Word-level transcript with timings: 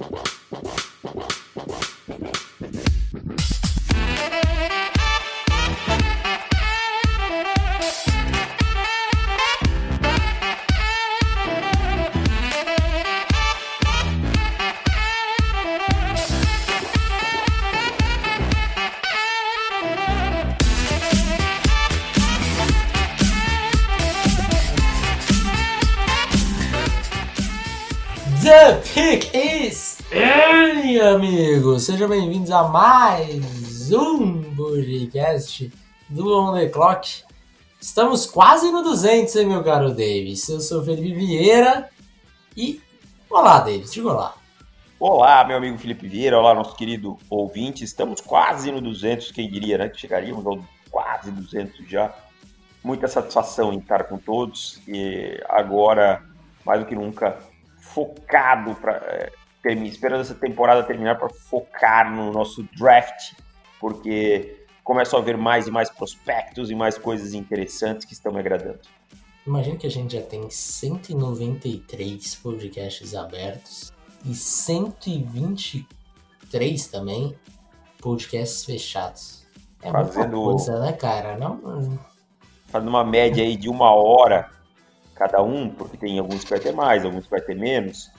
The 0.00 0.39
Sejam 31.90 32.08
bem-vindos 32.08 32.52
a 32.52 32.68
mais 32.68 33.90
um 33.90 34.54
podcast 34.54 35.72
do 36.08 36.38
On 36.38 36.54
The 36.54 36.68
Clock. 36.68 37.24
Estamos 37.80 38.26
quase 38.26 38.70
no 38.70 38.84
200, 38.84 39.34
hein, 39.34 39.46
meu 39.46 39.64
caro 39.64 39.88
Davis? 39.88 40.48
Eu 40.48 40.60
sou 40.60 40.84
Felipe 40.84 41.12
Vieira 41.12 41.90
e... 42.56 42.80
Olá, 43.28 43.58
Davis, 43.58 43.92
diga 43.92 44.10
olá. 44.10 44.34
Olá, 45.00 45.44
meu 45.44 45.56
amigo 45.56 45.78
Felipe 45.78 46.06
Vieira, 46.06 46.38
olá, 46.38 46.54
nosso 46.54 46.76
querido 46.76 47.18
ouvinte. 47.28 47.82
Estamos 47.82 48.20
quase 48.20 48.70
no 48.70 48.80
200, 48.80 49.32
quem 49.32 49.50
diria, 49.50 49.76
né? 49.76 49.88
Que 49.88 49.98
chegaríamos 49.98 50.46
ao 50.46 50.60
quase 50.92 51.32
200 51.32 51.88
já. 51.88 52.14
Muita 52.84 53.08
satisfação 53.08 53.72
em 53.72 53.78
estar 53.78 54.04
com 54.04 54.16
todos 54.16 54.80
e 54.86 55.42
agora, 55.48 56.22
mais 56.64 56.78
do 56.78 56.86
que 56.86 56.94
nunca, 56.94 57.40
focado 57.80 58.76
para 58.76 58.92
é, 58.92 59.32
esperando 59.64 60.20
essa 60.20 60.34
temporada 60.34 60.82
terminar 60.82 61.18
para 61.18 61.28
focar 61.28 62.10
no 62.10 62.32
nosso 62.32 62.66
draft, 62.76 63.34
porque 63.78 64.64
começam 64.82 65.18
a 65.18 65.22
haver 65.22 65.36
mais 65.36 65.66
e 65.66 65.70
mais 65.70 65.90
prospectos 65.90 66.70
e 66.70 66.74
mais 66.74 66.96
coisas 66.98 67.34
interessantes 67.34 68.06
que 68.06 68.12
estão 68.12 68.32
me 68.32 68.40
agradando. 68.40 68.80
Imagina 69.46 69.76
que 69.76 69.86
a 69.86 69.90
gente 69.90 70.14
já 70.14 70.22
tem 70.22 70.50
193 70.50 72.34
podcasts 72.36 73.14
abertos 73.14 73.92
e 74.24 74.34
123 74.34 76.86
também 76.88 77.36
podcasts 78.00 78.64
fechados. 78.64 79.46
É 79.82 79.90
Fazendo... 79.90 80.36
muita 80.36 80.52
coisa, 80.52 80.80
né, 80.80 80.92
cara? 80.92 81.38
Não... 81.38 81.98
Fazendo 82.66 82.88
uma 82.88 83.04
média 83.04 83.42
aí 83.42 83.56
de 83.56 83.68
uma 83.68 83.92
hora 83.92 84.50
cada 85.14 85.42
um, 85.42 85.68
porque 85.68 85.96
tem 85.96 86.18
alguns 86.18 86.44
que 86.44 86.50
vai 86.50 86.60
ter 86.60 86.72
mais, 86.72 87.04
alguns 87.04 87.24
que 87.24 87.30
vai 87.30 87.40
ter 87.40 87.54
menos. 87.54 88.10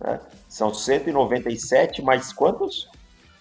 Né? 0.00 0.20
São 0.48 0.72
197 0.72 2.02
mais 2.02 2.32
quantos? 2.32 2.88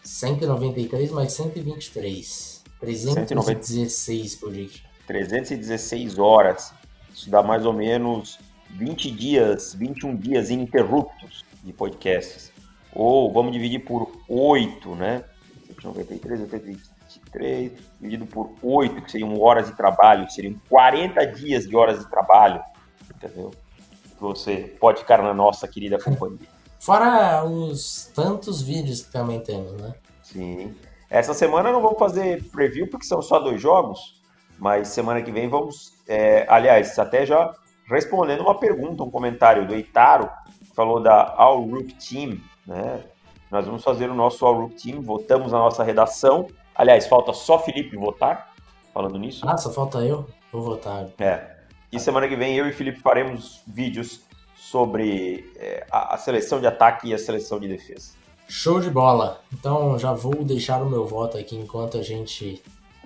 193 0.03 1.11
mais 1.11 1.33
123. 1.33 2.63
316 2.79 4.35
por 4.35 4.51
dia. 4.51 4.69
316 5.07 6.19
horas. 6.19 6.73
Isso 7.13 7.29
dá 7.29 7.41
mais 7.41 7.65
ou 7.65 7.73
menos 7.73 8.39
20 8.71 9.11
dias, 9.11 9.73
21 9.73 10.15
dias 10.15 10.49
ininterruptos 10.49 11.43
de 11.63 11.73
podcasts. 11.73 12.51
Ou 12.93 13.31
vamos 13.31 13.51
dividir 13.51 13.79
por 13.79 14.11
8, 14.27 14.95
né? 14.95 15.23
193, 15.81 16.39
123, 16.39 17.71
dividido 17.99 18.25
por 18.25 18.53
8, 18.61 19.01
que 19.01 19.11
seriam 19.11 19.39
horas 19.39 19.67
de 19.67 19.75
trabalho, 19.75 20.29
seriam 20.29 20.59
40 20.69 21.25
dias 21.27 21.67
de 21.67 21.75
horas 21.75 21.99
de 21.99 22.09
trabalho 22.09 22.61
entendeu? 23.17 23.51
Você 24.19 24.75
pode 24.79 24.99
ficar 24.99 25.21
na 25.21 25.33
nossa 25.33 25.67
querida 25.67 25.97
companhia. 26.01 26.47
Fora 26.79 27.43
os 27.43 28.11
tantos 28.13 28.61
vídeos 28.61 29.01
que 29.01 29.11
também 29.11 29.39
temos, 29.39 29.73
né? 29.73 29.93
Sim. 30.21 30.75
Essa 31.09 31.33
semana 31.33 31.71
não 31.71 31.81
vamos 31.81 31.97
fazer 31.97 32.43
preview 32.51 32.89
porque 32.89 33.05
são 33.05 33.21
só 33.21 33.39
dois 33.39 33.61
jogos, 33.61 34.21
mas 34.59 34.89
semana 34.89 35.21
que 35.21 35.31
vem 35.31 35.49
vamos. 35.49 35.93
É, 36.07 36.45
aliás, 36.49 36.97
até 36.99 37.25
já 37.25 37.53
respondendo 37.89 38.41
uma 38.41 38.55
pergunta, 38.55 39.03
um 39.03 39.09
comentário 39.09 39.65
do 39.65 39.73
Eitaro, 39.73 40.29
que 40.59 40.75
falou 40.75 41.01
da 41.01 41.33
All 41.37 41.61
Rook 41.63 41.93
Team, 41.95 42.37
né? 42.65 43.03
Nós 43.49 43.65
vamos 43.65 43.83
fazer 43.83 44.09
o 44.09 44.13
nosso 44.13 44.45
All 44.45 44.61
Rook 44.61 44.75
Team, 44.75 45.01
votamos 45.01 45.51
na 45.53 45.59
nossa 45.59 45.83
redação. 45.83 46.47
Aliás, 46.75 47.07
falta 47.07 47.31
só 47.33 47.57
Felipe 47.57 47.95
votar, 47.95 48.53
falando 48.93 49.17
nisso. 49.17 49.47
Ah, 49.47 49.57
só 49.57 49.71
falta 49.71 49.99
eu? 49.99 50.27
Vou 50.51 50.61
votar. 50.61 51.07
É. 51.17 51.56
E 51.91 51.99
semana 51.99 52.27
que 52.27 52.35
vem 52.35 52.55
eu 52.55 52.67
e 52.67 52.73
Felipe 52.73 52.99
faremos 52.99 53.61
vídeos 53.65 54.21
sobre 54.55 55.49
é, 55.55 55.85
a, 55.89 56.15
a, 56.15 56.17
seleção 56.17 56.59
de 56.59 56.67
ataque 56.67 57.07
e 57.07 57.13
a 57.13 57.17
seleção 57.17 57.59
de 57.59 57.67
defesa. 57.67 58.11
Show 58.47 58.81
de 58.81 58.89
bola! 58.89 59.41
Então 59.53 59.97
já 59.97 60.11
vou 60.13 60.43
deixar 60.43 60.81
o 60.81 60.89
meu 60.89 61.05
voto 61.05 61.37
aqui 61.37 61.55
enquanto 61.55 61.97
a 61.97 62.03
gente 62.03 62.61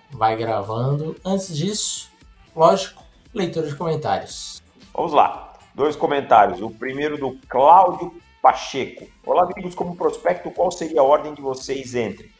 vai 0.09 0.35
gravando. 0.35 1.15
Antes 1.23 1.55
disso, 1.55 2.09
lógico, 2.55 3.03
leitura 3.33 3.67
de 3.67 3.75
comentários. 3.75 4.61
Vamos 4.93 5.13
lá. 5.13 5.53
Dois 5.75 5.95
comentários. 5.95 6.61
O 6.61 6.69
primeiro 6.69 7.17
do 7.17 7.37
Cláudio 7.47 8.13
Pacheco. 8.41 9.07
Olá, 9.23 9.43
amigos. 9.43 9.75
Como 9.75 9.95
prospecto, 9.95 10.49
qual 10.49 10.71
seria 10.71 11.01
a 11.01 11.03
ordem 11.03 11.35
de 11.35 11.41
vocês 11.41 11.93
entre 11.93 12.31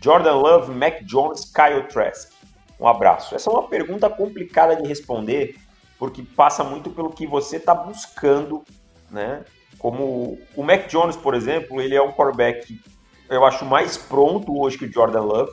Jordan 0.00 0.34
Love, 0.34 0.72
Mac 0.72 1.02
Jones, 1.02 1.52
Kyle 1.52 1.82
Trask? 1.88 2.32
Um 2.78 2.86
abraço. 2.86 3.34
Essa 3.34 3.50
é 3.50 3.52
uma 3.52 3.66
pergunta 3.66 4.08
complicada 4.08 4.76
de 4.76 4.86
responder, 4.86 5.56
porque 5.98 6.22
passa 6.22 6.62
muito 6.62 6.90
pelo 6.90 7.10
que 7.10 7.26
você 7.26 7.56
está 7.56 7.74
buscando, 7.74 8.62
né? 9.10 9.44
Como 9.78 10.38
o 10.56 10.62
Mac 10.62 10.86
Jones, 10.88 11.16
por 11.16 11.34
exemplo, 11.34 11.80
ele 11.80 11.94
é 11.94 12.02
um 12.02 12.12
quarterback, 12.12 12.80
eu 13.28 13.44
acho 13.44 13.64
mais 13.64 13.96
pronto 13.96 14.58
hoje 14.58 14.78
que 14.78 14.86
o 14.86 14.92
Jordan 14.92 15.22
Love, 15.22 15.52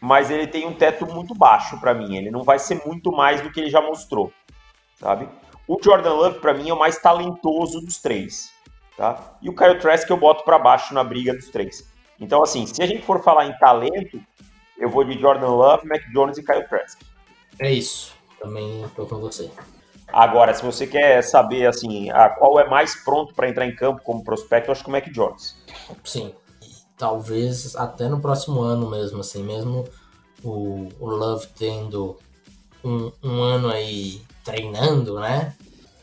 mas 0.00 0.30
ele 0.30 0.46
tem 0.46 0.66
um 0.66 0.72
teto 0.72 1.06
muito 1.06 1.34
baixo 1.34 1.78
para 1.80 1.94
mim. 1.94 2.16
Ele 2.16 2.30
não 2.30 2.42
vai 2.42 2.58
ser 2.58 2.80
muito 2.84 3.10
mais 3.10 3.40
do 3.40 3.50
que 3.50 3.60
ele 3.60 3.70
já 3.70 3.80
mostrou, 3.80 4.32
sabe? 4.96 5.28
O 5.66 5.78
Jordan 5.82 6.14
Love 6.14 6.38
para 6.40 6.54
mim 6.54 6.70
é 6.70 6.74
o 6.74 6.78
mais 6.78 6.98
talentoso 6.98 7.80
dos 7.80 7.98
três, 7.98 8.52
tá? 8.96 9.36
E 9.42 9.48
o 9.48 9.54
Kyle 9.54 9.78
Trask 9.78 10.08
eu 10.08 10.16
boto 10.16 10.44
para 10.44 10.58
baixo 10.58 10.94
na 10.94 11.04
briga 11.04 11.34
dos 11.34 11.48
três. 11.48 11.92
Então 12.18 12.42
assim, 12.42 12.66
se 12.66 12.82
a 12.82 12.86
gente 12.86 13.02
for 13.02 13.22
falar 13.22 13.46
em 13.46 13.58
talento, 13.58 14.20
eu 14.76 14.88
vou 14.88 15.04
de 15.04 15.18
Jordan 15.18 15.50
Love, 15.50 15.86
Mac 15.86 16.02
Jones 16.12 16.38
e 16.38 16.44
Kyle 16.44 16.66
Trask. 16.68 17.00
É 17.58 17.70
isso. 17.70 18.17
Também 18.40 18.84
estou 18.84 19.06
com 19.06 19.16
você. 19.16 19.50
Agora, 20.12 20.54
se 20.54 20.64
você 20.64 20.86
quer 20.86 21.22
saber 21.22 21.66
assim, 21.66 22.10
a 22.10 22.28
qual 22.28 22.58
é 22.58 22.68
mais 22.68 22.94
pronto 23.04 23.34
para 23.34 23.48
entrar 23.48 23.66
em 23.66 23.74
campo 23.74 24.02
como 24.02 24.24
prospecto, 24.24 24.68
eu 24.68 24.72
acho 24.72 24.82
que 24.82 24.88
o 24.88 24.92
Mac 24.92 25.06
Jones. 25.10 25.56
Sim. 26.04 26.32
talvez 26.96 27.76
até 27.76 28.08
no 28.08 28.20
próximo 28.20 28.60
ano 28.60 28.88
mesmo, 28.88 29.20
assim, 29.20 29.42
mesmo 29.42 29.86
o, 30.42 30.88
o 30.98 31.06
Love 31.06 31.46
tendo 31.56 32.16
um, 32.82 33.12
um 33.22 33.42
ano 33.42 33.68
aí 33.68 34.22
treinando, 34.44 35.20
né? 35.20 35.54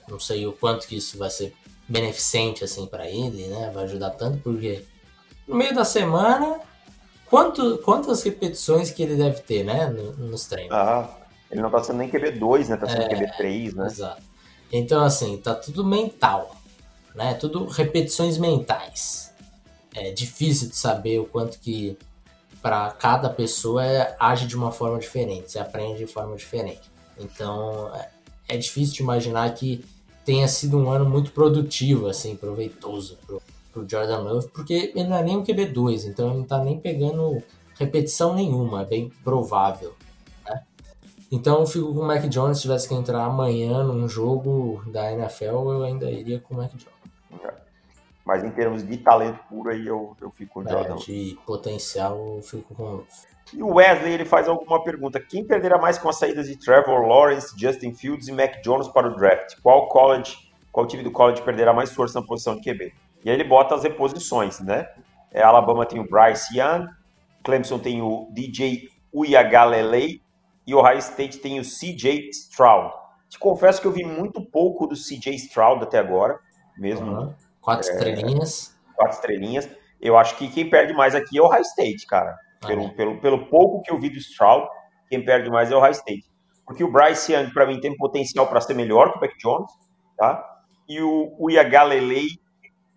Não 0.08 0.20
sei 0.20 0.46
o 0.46 0.54
quanto 0.54 0.88
que 0.88 0.98
isso 0.98 1.18
vai 1.18 1.30
ser 1.30 1.54
beneficente 1.88 2.64
assim 2.64 2.86
para 2.86 3.10
ele, 3.10 3.48
né? 3.48 3.72
Vai 3.74 3.86
ajudar 3.86 4.12
tanto 4.12 4.38
porque 4.40 4.86
no 5.48 5.56
meio 5.56 5.74
da 5.74 5.86
semana, 5.86 6.60
quanto, 7.26 7.80
quantas 7.80 8.24
repetições 8.24 8.92
que 8.92 9.04
ele 9.04 9.16
deve 9.16 9.42
ter, 9.42 9.64
né? 9.64 9.88
nos 10.18 10.46
treinos. 10.46 10.76
Ah, 10.76 11.10
ele 11.56 11.62
não 11.62 11.72
tá 11.72 11.82
sendo 11.82 12.00
nem 12.00 12.12
QB2, 12.12 12.68
né? 12.68 12.76
Tá 12.76 12.88
sendo 12.88 13.04
é, 13.04 13.08
QB3, 13.08 13.76
né? 13.76 13.86
Exato. 13.88 14.22
Então, 14.72 15.04
assim, 15.04 15.38
tá 15.38 15.56
tudo 15.56 15.86
mental, 15.86 16.54
né? 17.16 17.34
Tudo 17.34 17.66
repetições 17.66 18.38
mentais. 18.38 19.34
É 19.94 20.12
difícil 20.12 20.68
de 20.68 20.76
saber 20.76 21.20
o 21.20 21.26
quanto 21.26 21.58
que 21.60 21.98
para 22.62 22.92
cada 22.92 23.30
pessoa 23.30 23.86
é, 23.86 24.18
age 24.20 24.46
de 24.48 24.56
uma 24.56 24.70
forma 24.70 25.00
diferente, 25.00 25.52
você 25.52 25.60
aprende 25.60 26.00
de 26.00 26.08
forma 26.08 26.36
diferente. 26.36 26.92
Então, 27.18 27.90
é, 27.96 28.10
é 28.50 28.58
difícil 28.58 28.96
de 28.96 29.04
imaginar 29.04 29.54
que 29.54 29.86
tenha 30.26 30.48
sido 30.50 30.78
um 30.78 30.90
ano 30.90 31.10
muito 31.10 31.32
produtivo, 31.32 32.08
assim, 32.08 32.36
proveitoso 32.36 33.18
pro, 33.26 33.42
pro 33.72 33.90
Jordan 33.90 34.20
Love, 34.20 34.50
porque 34.50 34.92
ele 34.94 35.08
não 35.08 35.16
é 35.16 35.24
nem 35.24 35.38
um 35.38 35.44
QB2, 35.44 36.08
então 36.08 36.30
ele 36.30 36.40
não 36.40 36.44
tá 36.44 36.62
nem 36.62 36.78
pegando 36.78 37.42
repetição 37.80 38.34
nenhuma, 38.34 38.82
é 38.82 38.86
bem 38.86 39.10
provável. 39.24 39.94
Então 41.32 41.60
eu 41.60 41.66
fico 41.66 41.94
com 41.94 42.02
o 42.02 42.06
Mac 42.06 42.24
Jones. 42.26 42.58
Se 42.58 42.64
tivesse 42.64 42.88
que 42.88 42.94
entrar 42.94 43.24
amanhã 43.24 43.84
num 43.84 44.08
jogo 44.08 44.84
da 44.88 45.12
NFL, 45.12 45.72
eu 45.72 45.84
ainda 45.84 46.10
iria 46.10 46.40
com 46.40 46.54
o 46.54 46.58
Mac 46.58 46.72
Jones. 46.72 46.96
Mas 48.26 48.44
em 48.44 48.50
termos 48.50 48.86
de 48.86 48.98
talento 48.98 49.40
puro, 49.48 49.70
aí 49.70 49.86
eu, 49.86 50.18
eu 50.20 50.32
fico 50.32 50.56
com 50.56 50.60
o 50.62 50.68
é, 50.68 50.72
Jordan. 50.72 50.96
De 50.96 51.38
potencial, 51.46 52.18
eu 52.38 52.42
fico 52.42 52.74
com 52.74 52.84
o 52.84 53.08
E 53.54 53.62
o 53.62 53.76
Wesley 53.76 54.14
ele 54.14 54.26
faz 54.26 54.48
alguma 54.48 54.84
pergunta. 54.84 55.20
Quem 55.20 55.46
perderá 55.46 55.78
mais 55.78 56.00
com 56.00 56.10
as 56.10 56.18
saídas 56.18 56.48
de 56.48 56.58
Trevor 56.58 57.08
Lawrence, 57.08 57.54
Justin 57.56 57.94
Fields 57.94 58.28
e 58.28 58.32
Mac 58.32 58.62
Jones 58.64 58.88
para 58.88 59.08
o 59.08 59.16
draft? 59.16 59.56
Qual 59.62 59.88
college, 59.90 60.50
qual 60.72 60.88
time 60.88 61.04
do 61.04 61.12
college 61.12 61.44
perderá 61.44 61.72
mais 61.72 61.94
força 61.94 62.20
na 62.20 62.26
posição 62.26 62.56
de 62.56 62.62
QB? 62.62 62.94
E 63.24 63.30
aí 63.30 63.36
ele 63.36 63.44
bota 63.44 63.76
as 63.76 63.84
reposições, 63.84 64.60
né? 64.60 64.88
É, 65.32 65.44
Alabama 65.44 65.86
tem 65.86 66.00
o 66.00 66.10
Bryce 66.10 66.58
Young, 66.58 66.88
Clemson 67.44 67.78
tem 67.78 68.02
o 68.02 68.28
DJ 68.32 68.90
Uyagalelei, 69.14 70.22
e 70.66 70.74
o 70.74 70.80
Ohio 70.80 71.00
State 71.00 71.40
tem 71.40 71.60
o 71.60 71.64
CJ 71.64 72.30
Stroud. 72.32 72.94
Te 73.30 73.40
confesso 73.40 73.82
que 73.82 73.88
eu 73.88 73.92
vi 73.92 74.04
muito 74.04 74.42
pouco 74.42 74.88
do 74.88 74.96
CJ 74.96 75.36
Stroud 75.36 75.84
até 75.84 76.00
agora, 76.00 76.40
mesmo. 76.78 77.12
Uhum. 77.12 77.34
Quatro 77.62 77.90
é, 77.90 77.94
estrelinhas. 77.94 78.78
quatro 78.96 79.16
estrelinhas. 79.16 79.70
Eu 80.00 80.18
acho 80.18 80.38
que 80.38 80.48
quem 80.48 80.70
perde 80.70 80.94
mais 80.94 81.16
aqui 81.16 81.38
é 81.38 81.42
o 81.42 81.48
High 81.48 81.62
State, 81.62 82.06
cara. 82.06 82.36
Ah, 82.62 82.68
pelo, 82.68 82.84
é. 82.84 82.90
pelo, 82.90 83.22
pelo 83.22 83.46
pouco 83.48 83.82
que 83.82 83.92
eu 83.92 84.00
vi 84.00 84.10
do 84.10 84.18
Stroud, 84.18 84.68
quem 85.10 85.24
perde 85.24 85.50
mais 85.50 85.72
é 85.72 85.76
o 85.76 85.80
High 85.80 85.92
State. 85.92 86.26
Porque 86.66 86.84
o 86.84 86.92
Bryce 86.92 87.34
Young, 87.34 87.52
para 87.52 87.66
mim, 87.66 87.80
tem 87.80 87.96
potencial 87.96 88.48
para 88.48 88.60
ser 88.60 88.74
melhor 88.74 89.12
que 89.12 89.18
o 89.18 89.22
Beck 89.22 89.38
Jones, 89.38 89.72
tá? 90.18 90.44
E 90.88 91.00
o, 91.02 91.36
o 91.40 91.50
Iagalelei 91.50 92.28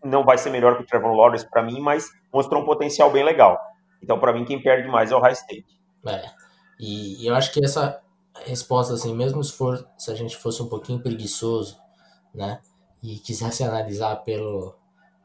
não 0.03 0.25
vai 0.25 0.39
ser 0.39 0.51
melhor 0.51 0.77
que 0.77 0.83
o 0.83 0.87
Trevor 0.87 1.13
Lawrence 1.13 1.49
para 1.49 1.63
mim, 1.63 1.81
mas 1.81 2.09
mostrou 2.33 2.63
um 2.63 2.65
potencial 2.65 3.11
bem 3.11 3.25
legal. 3.25 3.59
Então, 4.03 4.19
para 4.19 4.33
mim, 4.33 4.45
quem 4.45 4.63
perde 4.63 4.89
mais 4.89 5.11
é 5.11 5.17
o 5.17 5.21
High 5.21 5.33
State. 5.33 5.67
É. 6.07 6.38
E, 6.79 7.23
e 7.23 7.27
eu 7.27 7.35
acho 7.35 7.53
que 7.53 7.65
essa 7.65 8.01
resposta, 8.45 8.95
assim, 8.95 9.15
mesmo 9.15 9.43
se, 9.43 9.53
for, 9.53 9.87
se 9.97 10.11
a 10.11 10.15
gente 10.15 10.37
fosse 10.37 10.63
um 10.63 10.69
pouquinho 10.69 11.03
preguiçoso, 11.03 11.77
né? 12.35 12.61
E 13.03 13.19
quisesse 13.19 13.63
analisar 13.65 14.17
pelo, 14.17 14.75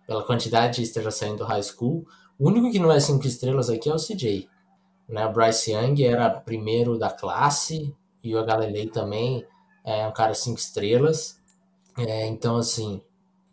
pela 0.08 0.24
quantidade 0.24 0.76
de 0.76 0.84
estrelas 0.84 1.16
saindo 1.16 1.38
do 1.38 1.46
high 1.46 1.64
school, 1.64 2.06
o 2.40 2.48
único 2.48 2.72
que 2.72 2.80
não 2.80 2.92
é 2.92 3.00
cinco 3.00 3.26
estrelas 3.28 3.70
aqui 3.70 3.90
é 3.90 3.94
o 3.94 3.98
CJ. 3.98 4.50
Né? 5.08 5.26
O 5.26 5.32
Bryce 5.34 5.72
Young 5.72 6.04
era 6.04 6.30
primeiro 6.30 6.98
da 6.98 7.10
classe 7.10 7.96
e 8.24 8.36
o 8.36 8.46
Galilei 8.46 8.88
também 8.88 9.46
é 9.84 10.08
um 10.08 10.14
cara 10.14 10.34
cinco 10.34 10.60
estrelas. 10.60 11.42
É, 11.98 12.26
então, 12.26 12.58
assim, 12.58 13.02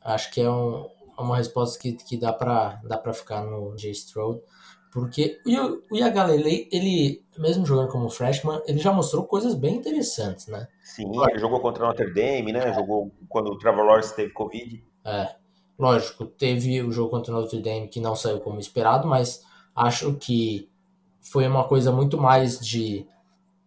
acho 0.01 0.31
que 0.33 0.41
é 0.41 0.51
um, 0.51 0.89
uma 1.19 1.37
resposta 1.37 1.79
que, 1.79 1.93
que 1.93 2.17
dá 2.17 2.33
para 2.33 2.81
dá 2.85 3.13
ficar 3.13 3.45
no 3.45 3.77
J. 3.77 3.91
Stroud. 3.91 4.41
Porque 4.91 5.41
o, 5.91 5.97
Yagalele, 5.97 6.69
ele, 6.73 7.23
mesmo 7.39 7.65
jogando 7.65 7.91
como 7.91 8.11
freshman, 8.11 8.61
ele 8.67 8.79
já 8.79 8.93
mostrou 8.93 9.25
coisas 9.25 9.55
bem 9.55 9.77
interessantes, 9.77 10.49
né? 10.49 10.67
Sim, 10.83 11.11
ele 11.29 11.39
jogou 11.39 11.61
contra 11.61 11.85
o 11.85 11.87
Notre 11.87 12.13
Dame, 12.13 12.53
né? 12.53 12.71
É. 12.71 12.75
Jogou 12.75 13.13
quando 13.29 13.53
o 13.53 13.59
Trevor 13.59 13.85
Lawrence 13.85 14.15
teve 14.15 14.33
Covid. 14.33 14.83
É, 15.05 15.29
lógico, 15.79 16.27
teve 16.27 16.83
o 16.83 16.91
jogo 16.91 17.11
contra 17.11 17.33
o 17.33 17.41
Notre 17.41 17.61
Dame 17.61 17.87
que 17.87 18.01
não 18.01 18.17
saiu 18.17 18.41
como 18.41 18.59
esperado, 18.59 19.07
mas 19.07 19.45
acho 19.77 20.15
que 20.15 20.69
foi 21.21 21.47
uma 21.47 21.65
coisa 21.65 21.93
muito 21.93 22.19
mais 22.19 22.59
de 22.59 23.07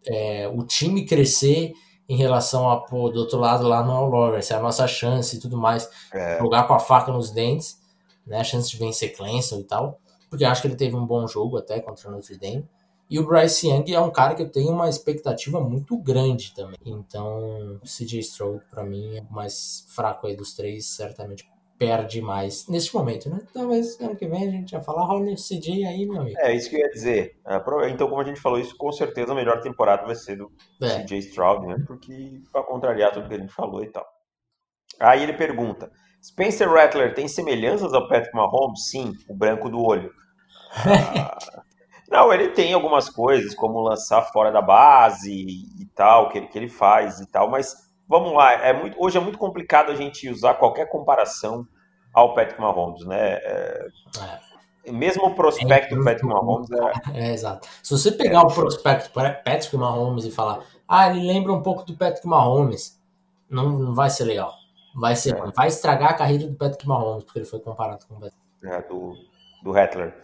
é, 0.06 0.50
o 0.54 0.64
time 0.64 1.06
crescer 1.06 1.72
em 2.10 2.18
relação 2.18 2.70
a, 2.70 2.82
pô, 2.82 3.10
do 3.10 3.22
outro 3.22 3.40
lado 3.40 3.66
lá 3.66 3.82
no 3.82 4.10
Lawrence, 4.10 4.52
é 4.52 4.58
a 4.58 4.62
nossa 4.62 4.86
chance 4.88 5.38
e 5.38 5.40
tudo 5.40 5.56
mais, 5.56 5.90
é. 6.14 6.38
jogar 6.38 6.68
com 6.68 6.74
a 6.74 6.80
faca 6.80 7.14
nos 7.14 7.32
dentes, 7.32 7.82
né? 8.28 8.42
A 8.42 8.44
chance 8.44 8.70
de 8.70 8.78
vencer 8.78 9.16
Clemson 9.16 9.60
e 9.60 9.64
tal 9.64 10.02
porque 10.34 10.46
acho 10.46 10.64
que 10.64 10.68
ele 10.68 10.76
teve 10.76 10.96
um 10.96 11.06
bom 11.06 11.28
jogo 11.28 11.60
até 11.60 11.80
contra 11.80 12.10
o 12.10 12.12
Notre 12.12 12.36
Dame. 12.40 12.68
E 13.08 13.20
o 13.20 13.28
Bryce 13.28 13.68
Young 13.68 13.94
é 13.94 14.00
um 14.00 14.10
cara 14.10 14.34
que 14.34 14.42
eu 14.42 14.50
tenho 14.50 14.72
uma 14.72 14.90
expectativa 14.90 15.60
muito 15.60 15.96
grande 15.96 16.56
também. 16.56 16.80
Então, 16.84 17.80
o 17.80 17.86
CJ 17.86 18.18
Stroud, 18.22 18.64
para 18.72 18.84
mim, 18.84 19.18
é 19.18 19.22
o 19.22 19.32
mais 19.32 19.86
fraco 19.90 20.26
aí 20.26 20.36
dos 20.36 20.56
três, 20.56 20.88
certamente 20.88 21.48
perde 21.78 22.20
mais 22.20 22.68
neste 22.68 22.96
momento, 22.96 23.30
né? 23.30 23.42
Talvez 23.54 24.00
ano 24.02 24.16
que 24.16 24.26
vem 24.26 24.48
a 24.48 24.50
gente 24.50 24.72
já 24.72 24.82
falar, 24.82 25.08
olha 25.08 25.34
o 25.34 25.36
CJ 25.36 25.86
aí, 25.86 26.04
meu 26.08 26.22
amigo. 26.22 26.40
É, 26.40 26.52
isso 26.56 26.68
que 26.68 26.78
eu 26.78 26.80
ia 26.80 26.90
dizer. 26.90 27.38
É, 27.46 27.90
então, 27.92 28.10
como 28.10 28.20
a 28.20 28.26
gente 28.26 28.42
falou 28.42 28.58
isso, 28.58 28.76
com 28.76 28.92
certeza 28.92 29.34
a 29.34 29.36
melhor 29.36 29.62
temporada 29.62 30.04
vai 30.04 30.16
ser 30.16 30.36
do 30.36 30.52
é. 30.82 31.04
CJ 31.04 31.20
Stroud, 31.20 31.68
né? 31.68 31.76
Porque 31.86 32.42
para 32.52 32.64
contrariar 32.64 33.12
tudo 33.12 33.30
que 33.30 33.36
a 33.36 33.40
gente 33.40 33.54
falou 33.54 33.84
e 33.84 33.92
tal. 33.92 34.04
Aí 35.00 35.22
ele 35.22 35.34
pergunta: 35.34 35.92
Spencer 36.24 36.68
Rattler 36.68 37.14
tem 37.14 37.28
semelhanças 37.28 37.94
ao 37.94 38.08
Patrick 38.08 38.36
Mahomes? 38.36 38.90
Sim, 38.90 39.14
o 39.30 39.36
branco 39.36 39.70
do 39.70 39.80
olho. 39.80 40.12
Ah, 40.74 41.38
não, 42.10 42.34
ele 42.34 42.50
tem 42.50 42.74
algumas 42.74 43.10
coisas, 43.10 43.56
como 43.56 43.82
lançar 43.82 44.22
fora 44.32 44.52
da 44.52 44.62
base 44.62 45.32
e 45.32 45.86
tal, 45.96 46.30
que 46.30 46.38
ele, 46.38 46.48
que 46.48 46.58
ele 46.58 46.70
faz 46.70 47.20
e 47.20 47.32
tal, 47.32 47.50
mas 47.50 47.76
vamos 48.08 48.34
lá, 48.34 48.54
é 48.54 48.74
muito, 48.74 49.02
hoje 49.02 49.18
é 49.18 49.22
muito 49.22 49.38
complicado 49.38 49.92
a 49.92 49.96
gente 49.96 50.30
usar 50.30 50.56
qualquer 50.56 50.90
comparação 50.90 51.68
ao 52.14 52.34
Patrick 52.36 52.62
Mahomes, 52.62 53.06
né? 53.06 53.34
É, 53.36 53.88
é. 54.86 54.92
Mesmo 54.92 55.26
o 55.26 55.36
prospecto 55.36 55.96
do 55.96 56.04
Patrick 56.04 56.26
Mahomes 56.26 56.70
é... 56.72 56.92
é... 57.30 57.34
Exato. 57.34 57.68
Se 57.82 57.92
você 57.92 58.12
pegar 58.12 58.42
o 58.42 58.54
prospecto 58.54 59.12
Patrick 59.12 59.76
Mahomes 59.76 60.26
e 60.26 60.32
falar, 60.32 60.60
ah, 60.88 61.10
ele 61.10 61.26
lembra 61.26 61.54
um 61.54 61.64
pouco 61.64 61.84
do 61.84 61.98
Patrick 61.98 62.28
Mahomes, 62.28 63.02
não, 63.50 63.70
não 63.70 63.96
vai 63.96 64.10
ser 64.10 64.26
legal. 64.26 64.54
Vai 64.96 65.16
ser, 65.16 65.36
é. 65.36 65.52
vai 65.52 65.68
estragar 65.70 66.12
a 66.12 66.14
carreira 66.14 66.48
do 66.48 66.56
Patrick 66.56 66.88
Mahomes, 66.88 67.24
porque 67.24 67.40
ele 67.40 67.46
foi 67.46 67.60
comparado 67.60 68.06
com 68.06 68.16
o 68.16 68.20
Patrick. 68.20 68.38
É, 68.64 68.82
do, 68.84 69.16
do 69.64 69.72
Rattler. 69.72 70.16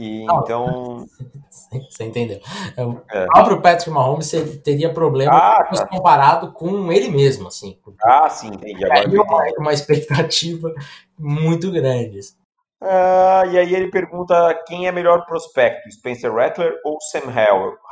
E 0.00 0.24
Não, 0.24 0.40
então. 0.40 1.06
Você 1.90 2.04
entendeu? 2.04 2.40
É, 2.74 2.84
o 2.84 3.02
é. 3.10 3.26
próprio 3.26 3.60
Patrick 3.60 3.90
Mahomes 3.90 4.30
teria 4.64 4.92
problema 4.94 5.36
ah, 5.36 5.64
tá. 5.64 5.86
comparado 5.86 6.52
com 6.52 6.90
ele 6.90 7.10
mesmo, 7.10 7.48
assim. 7.48 7.78
Ah, 8.02 8.30
sim, 8.30 8.48
entendi. 8.48 8.82
Agora 8.82 9.00
aí 9.00 9.18
uma, 9.18 9.44
uma 9.58 9.72
expectativa 9.72 10.72
muito 11.18 11.70
grande. 11.70 12.20
Assim. 12.20 12.34
Ah, 12.80 13.42
e 13.46 13.58
aí 13.58 13.74
ele 13.74 13.90
pergunta 13.90 14.58
quem 14.66 14.86
é 14.86 14.92
melhor 14.92 15.26
prospecto, 15.26 15.90
Spencer 15.92 16.32
Rattler 16.32 16.72
ou 16.82 16.98
Sam 17.00 17.30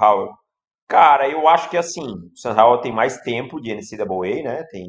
Howell? 0.00 0.30
Cara, 0.88 1.28
eu 1.28 1.46
acho 1.46 1.68
que 1.68 1.76
assim, 1.76 2.06
o 2.06 2.36
Sam 2.36 2.54
Howell 2.54 2.80
tem 2.80 2.90
mais 2.90 3.18
tempo 3.18 3.60
de 3.60 3.74
NCAA, 3.74 4.42
né? 4.42 4.64
Tem 4.70 4.86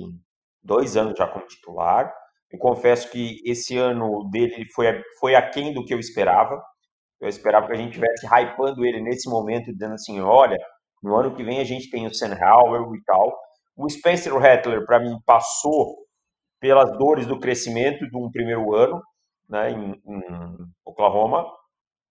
dois 0.64 0.96
anos 0.96 1.18
já 1.18 1.28
como 1.28 1.46
titular. 1.46 2.14
Eu 2.50 2.58
confesso 2.58 3.12
que 3.12 3.42
esse 3.46 3.78
ano 3.78 4.28
dele 4.32 4.66
foi, 4.74 5.02
foi 5.20 5.36
aquém 5.36 5.74
do 5.74 5.84
que 5.84 5.94
eu 5.94 6.00
esperava. 6.00 6.64
Eu 7.22 7.28
esperava 7.28 7.68
que 7.68 7.74
a 7.74 7.76
gente 7.76 7.94
tivesse 7.94 8.26
hypando 8.26 8.86
ele 8.86 9.02
nesse 9.02 9.30
momento, 9.30 9.72
dizendo 9.72 9.94
assim, 9.94 10.20
olha, 10.22 10.58
no 11.04 11.16
ano 11.16 11.36
que 11.36 11.44
vem 11.44 11.60
a 11.60 11.64
gente 11.64 11.90
tem 11.90 12.08
o 12.08 12.12
Howell 12.12 12.96
e 12.96 13.04
tal. 13.04 13.38
O 13.76 13.90
Spencer 13.90 14.34
Rattler, 14.38 14.86
para 14.86 15.00
mim, 15.00 15.18
passou 15.26 15.98
pelas 16.60 16.92
dores 16.98 17.26
do 17.26 17.40
crescimento 17.40 18.08
de 18.10 18.18
um 18.18 18.30
primeiro 18.30 18.74
ano 18.76 19.02
né, 19.50 19.72
em, 19.72 19.92
em 19.92 20.24
Oklahoma. 20.86 21.46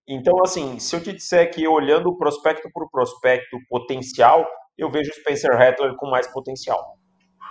Então, 0.07 0.41
assim, 0.43 0.79
se 0.79 0.95
eu 0.95 1.01
te 1.01 1.13
disser 1.13 1.51
que 1.51 1.67
olhando 1.67 2.17
prospecto 2.17 2.67
por 2.73 2.89
prospecto 2.89 3.57
potencial, 3.69 4.45
eu 4.77 4.91
vejo 4.91 5.11
o 5.11 5.13
Spencer 5.13 5.55
Rattler 5.55 5.95
com 5.95 6.09
mais 6.09 6.27
potencial. 6.27 6.97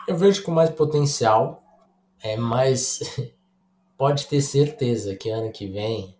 Eu 0.08 0.16
vejo 0.16 0.42
com 0.42 0.50
mais 0.50 0.70
potencial, 0.70 1.62
é, 2.22 2.36
mas 2.36 2.98
pode 3.96 4.26
ter 4.26 4.40
certeza 4.40 5.14
que 5.14 5.30
ano 5.30 5.52
que 5.52 5.68
vem 5.68 6.17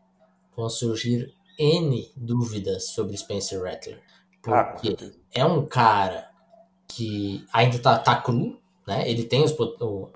vão 0.59 0.69
surgir 0.69 1.33
N 1.57 2.11
dúvidas 2.17 2.89
sobre 2.89 3.17
Spencer 3.17 3.63
Rattler. 3.63 4.03
Porque 4.43 4.97
ah. 5.01 5.11
é 5.33 5.45
um 5.45 5.65
cara 5.65 6.29
que 6.89 7.47
ainda 7.53 7.79
tá, 7.79 7.97
tá 7.97 8.17
cru, 8.17 8.59
né? 8.85 9.09
Ele 9.09 9.23
tem 9.23 9.45
os, 9.45 9.55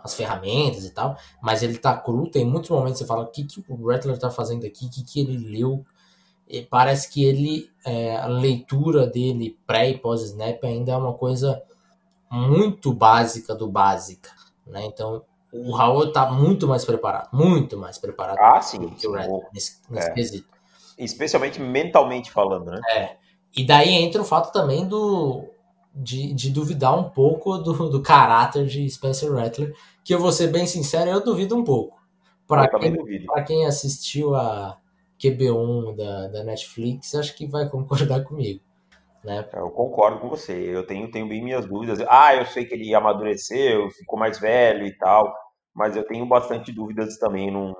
as 0.03 0.15
ferramentas 0.15 0.85
e 0.85 0.91
tal, 0.91 1.17
mas 1.41 1.63
ele 1.63 1.79
tá 1.79 1.97
cru. 1.97 2.29
Tem 2.29 2.45
muitos 2.45 2.71
momentos 2.71 2.95
que 2.95 3.05
você 3.05 3.07
fala: 3.07 3.23
o 3.23 3.29
que, 3.29 3.45
que 3.45 3.65
o 3.69 3.87
Rattler 3.89 4.19
tá 4.19 4.31
fazendo 4.31 4.67
aqui? 4.67 4.87
O 4.87 4.91
que, 4.91 5.05
que 5.05 5.21
ele 5.21 5.39
leu? 5.39 5.85
E 6.49 6.63
parece 6.63 7.09
que 7.09 7.25
ele, 7.25 7.71
é, 7.85 8.17
a 8.17 8.27
leitura 8.27 9.07
dele 9.07 9.57
pré 9.65 9.91
e 9.91 9.99
pós-snap 9.99 10.63
ainda 10.65 10.93
é 10.93 10.97
uma 10.97 11.15
coisa 11.15 11.63
muito 12.31 12.93
básica 12.93 13.55
do 13.55 13.69
básica, 13.69 14.31
né? 14.67 14.85
Então 14.87 15.23
o 15.53 15.71
Raul 15.73 16.11
tá 16.13 16.31
muito 16.31 16.67
mais 16.67 16.85
preparado, 16.85 17.29
muito 17.33 17.77
mais 17.77 17.99
preparado 17.99 18.39
ah, 18.41 18.61
sim, 18.63 18.89
que 18.89 19.07
o 19.07 19.13
Red 19.13 19.29
nesse, 19.53 19.83
nesse 19.91 20.09
é. 20.09 20.13
quesito. 20.13 20.49
Especialmente 20.99 21.61
mentalmente 21.61 22.31
falando, 22.31 22.71
né? 22.71 22.81
É. 22.95 23.17
E 23.55 23.67
daí 23.67 23.91
entra 23.91 24.23
o 24.23 24.25
fato 24.25 24.53
também 24.53 24.87
do 24.87 25.45
de, 25.95 26.33
de 26.33 26.51
duvidar 26.51 26.99
um 26.99 27.11
pouco 27.11 27.59
do, 27.59 27.91
do 27.91 28.03
caráter 28.03 28.67
de 28.67 28.89
Spencer 28.89 29.31
Rattler, 29.33 29.75
que 30.03 30.15
eu 30.15 30.19
vou 30.19 30.33
ser 30.33 30.49
bem 30.49 30.67
sincero, 30.67 31.11
eu 31.11 31.23
duvido 31.23 31.55
um 31.55 31.63
pouco. 31.63 32.01
Para 32.47 32.69
quem, 32.69 32.97
quem 33.47 33.67
assistiu 33.67 34.35
a 34.35 34.79
QB1 35.23 35.97
da, 35.97 36.29
da 36.29 36.45
Netflix, 36.45 37.15
acho 37.15 37.37
que 37.37 37.47
vai 37.47 37.69
concordar 37.69 38.25
comigo. 38.25 38.61
Né? 39.23 39.47
Eu 39.53 39.71
concordo 39.71 40.19
com 40.19 40.29
você. 40.29 40.53
Eu 40.53 40.85
tenho, 40.85 41.11
tenho 41.11 41.29
bem 41.29 41.43
minhas 41.43 41.65
dúvidas. 41.65 42.01
Ah, 42.09 42.35
eu 42.35 42.45
sei 42.47 42.65
que 42.65 42.75
ele 42.75 42.93
amadureceu, 42.95 43.89
ficou 43.91 44.19
mais 44.19 44.39
velho 44.41 44.85
e 44.85 44.93
tal, 44.97 45.33
mas 45.75 45.97
eu 45.97 46.07
tenho 46.07 46.27
bastante 46.27 46.73
dúvidas 46.73 47.19
também. 47.19 47.51
Não, 47.51 47.75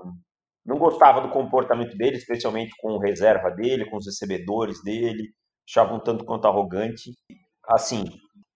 não 0.65 0.79
gostava 0.79 1.21
do 1.21 1.31
comportamento 1.31 1.97
dele, 1.97 2.17
especialmente 2.17 2.73
com 2.81 2.99
reserva 2.99 3.51
dele, 3.51 3.89
com 3.91 3.97
os 3.97 4.07
recebedores 4.07 4.83
dele. 4.83 5.33
Achava 5.69 5.95
um 5.95 6.01
tanto 6.01 6.25
quanto 6.25 6.47
arrogante. 6.47 7.13
Assim, 7.69 8.05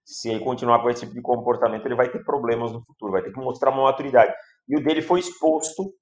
se 0.04 0.30
ele 0.30 0.40
continuar 0.40 0.80
com 0.80 0.88
esse 0.88 1.00
tipo 1.00 1.14
de 1.14 1.20
comportamento, 1.20 1.84
ele 1.84 1.96
vai 1.96 2.10
ter 2.10 2.24
problemas 2.24 2.72
no 2.72 2.84
futuro, 2.84 3.12
vai 3.12 3.22
ter 3.22 3.32
que 3.32 3.40
mostrar 3.40 3.70
uma 3.70 3.82
maturidade. 3.82 4.32
E 4.68 4.76
o 4.76 4.82
dele 4.82 5.02
foi 5.02 5.20
exposto, 5.20 5.92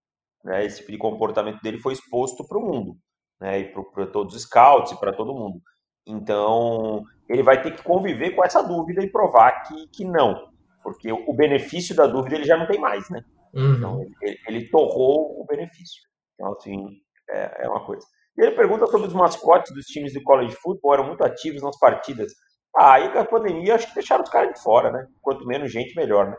né, 0.44 0.64
esse 0.64 0.78
tipo 0.80 0.92
de 0.92 0.98
comportamento 0.98 1.60
dele 1.62 1.80
foi 1.80 1.94
exposto 1.94 2.46
para 2.46 2.58
o 2.58 2.62
mundo, 2.62 2.96
né, 3.40 3.60
e 3.60 3.72
para 3.72 4.06
todos 4.06 4.34
os 4.34 4.42
scouts 4.42 4.92
e 4.92 5.00
para 5.00 5.12
todo 5.12 5.34
mundo. 5.34 5.60
Então, 6.06 7.02
ele 7.28 7.42
vai 7.42 7.62
ter 7.62 7.74
que 7.74 7.82
conviver 7.82 8.32
com 8.32 8.44
essa 8.44 8.62
dúvida 8.62 9.02
e 9.02 9.10
provar 9.10 9.62
que, 9.62 9.88
que 9.88 10.04
não, 10.04 10.52
porque 10.84 11.10
o 11.10 11.32
benefício 11.32 11.96
da 11.96 12.06
dúvida 12.06 12.36
ele 12.36 12.44
já 12.44 12.58
não 12.58 12.66
tem 12.66 12.78
mais, 12.78 13.08
né? 13.08 13.24
Uhum. 13.54 13.74
Então, 13.74 14.00
ele, 14.20 14.38
ele, 14.46 14.68
torrou 14.68 15.40
o 15.40 15.46
benefício. 15.46 16.02
Então, 16.34 16.52
assim, 16.52 17.00
é, 17.30 17.64
é, 17.64 17.68
uma 17.68 17.84
coisa. 17.84 18.06
E 18.36 18.42
ele 18.42 18.54
pergunta 18.54 18.86
sobre 18.86 19.08
os 19.08 19.14
mascotes 19.14 19.72
dos 19.72 19.86
times 19.86 20.12
do 20.12 20.22
college 20.22 20.54
football, 20.56 20.94
eram 20.94 21.06
muito 21.06 21.24
ativos 21.24 21.62
nas 21.62 21.78
partidas. 21.78 22.32
Ah, 22.76 22.94
aí 22.94 23.10
com 23.10 23.18
a 23.18 23.24
pandemia, 23.24 23.76
acho 23.76 23.88
que 23.88 23.94
deixaram 23.94 24.24
os 24.24 24.30
caras 24.30 24.52
de 24.52 24.62
fora, 24.62 24.92
né? 24.92 25.06
Quanto 25.22 25.46
menos 25.46 25.72
gente, 25.72 25.96
melhor, 25.96 26.30
né? 26.30 26.36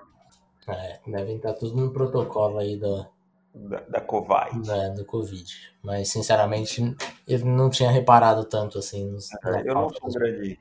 É, 0.68 1.00
devem 1.10 1.38
estar 1.38 1.54
tudo 1.54 1.76
no 1.76 1.94
protocolo 1.94 2.60
aí 2.60 2.78
do, 2.78 3.08
da, 3.54 3.80
da 3.82 4.02
Covid. 4.02 4.70
É, 4.70 4.90
do 4.90 5.06
Covid. 5.06 5.74
Mas, 5.82 6.10
sinceramente, 6.10 6.82
eu 7.28 7.40
não 7.46 7.70
tinha 7.70 7.90
reparado 7.90 8.44
tanto 8.46 8.78
assim. 8.78 9.10
Nos, 9.10 9.32
é, 9.34 9.62
eu 9.66 9.74
não 9.74 9.90
sou, 9.90 10.10
um 10.10 10.12
grande, 10.12 10.60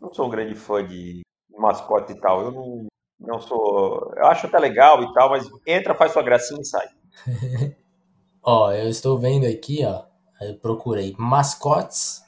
não 0.00 0.14
sou 0.14 0.26
um 0.26 0.30
grande 0.30 0.54
fã 0.54 0.86
de 0.86 1.22
mascote 1.58 2.12
e 2.12 2.20
tal. 2.20 2.42
Eu 2.42 2.52
não, 2.52 2.86
não 3.18 3.40
sou. 3.40 4.12
Eu 4.16 4.26
acho 4.26 4.46
até 4.46 4.58
legal 4.58 5.02
e 5.02 5.12
tal, 5.12 5.30
mas 5.30 5.48
entra, 5.66 5.94
faz 5.94 6.12
sua 6.12 6.22
gracinha 6.22 6.60
e 6.60 6.64
sai. 6.64 6.88
ó, 8.42 8.72
eu 8.72 8.88
estou 8.88 9.18
vendo 9.18 9.46
aqui, 9.46 9.84
ó. 9.84 10.04
Eu 10.40 10.56
procurei 10.58 11.14
mascotes 11.18 12.22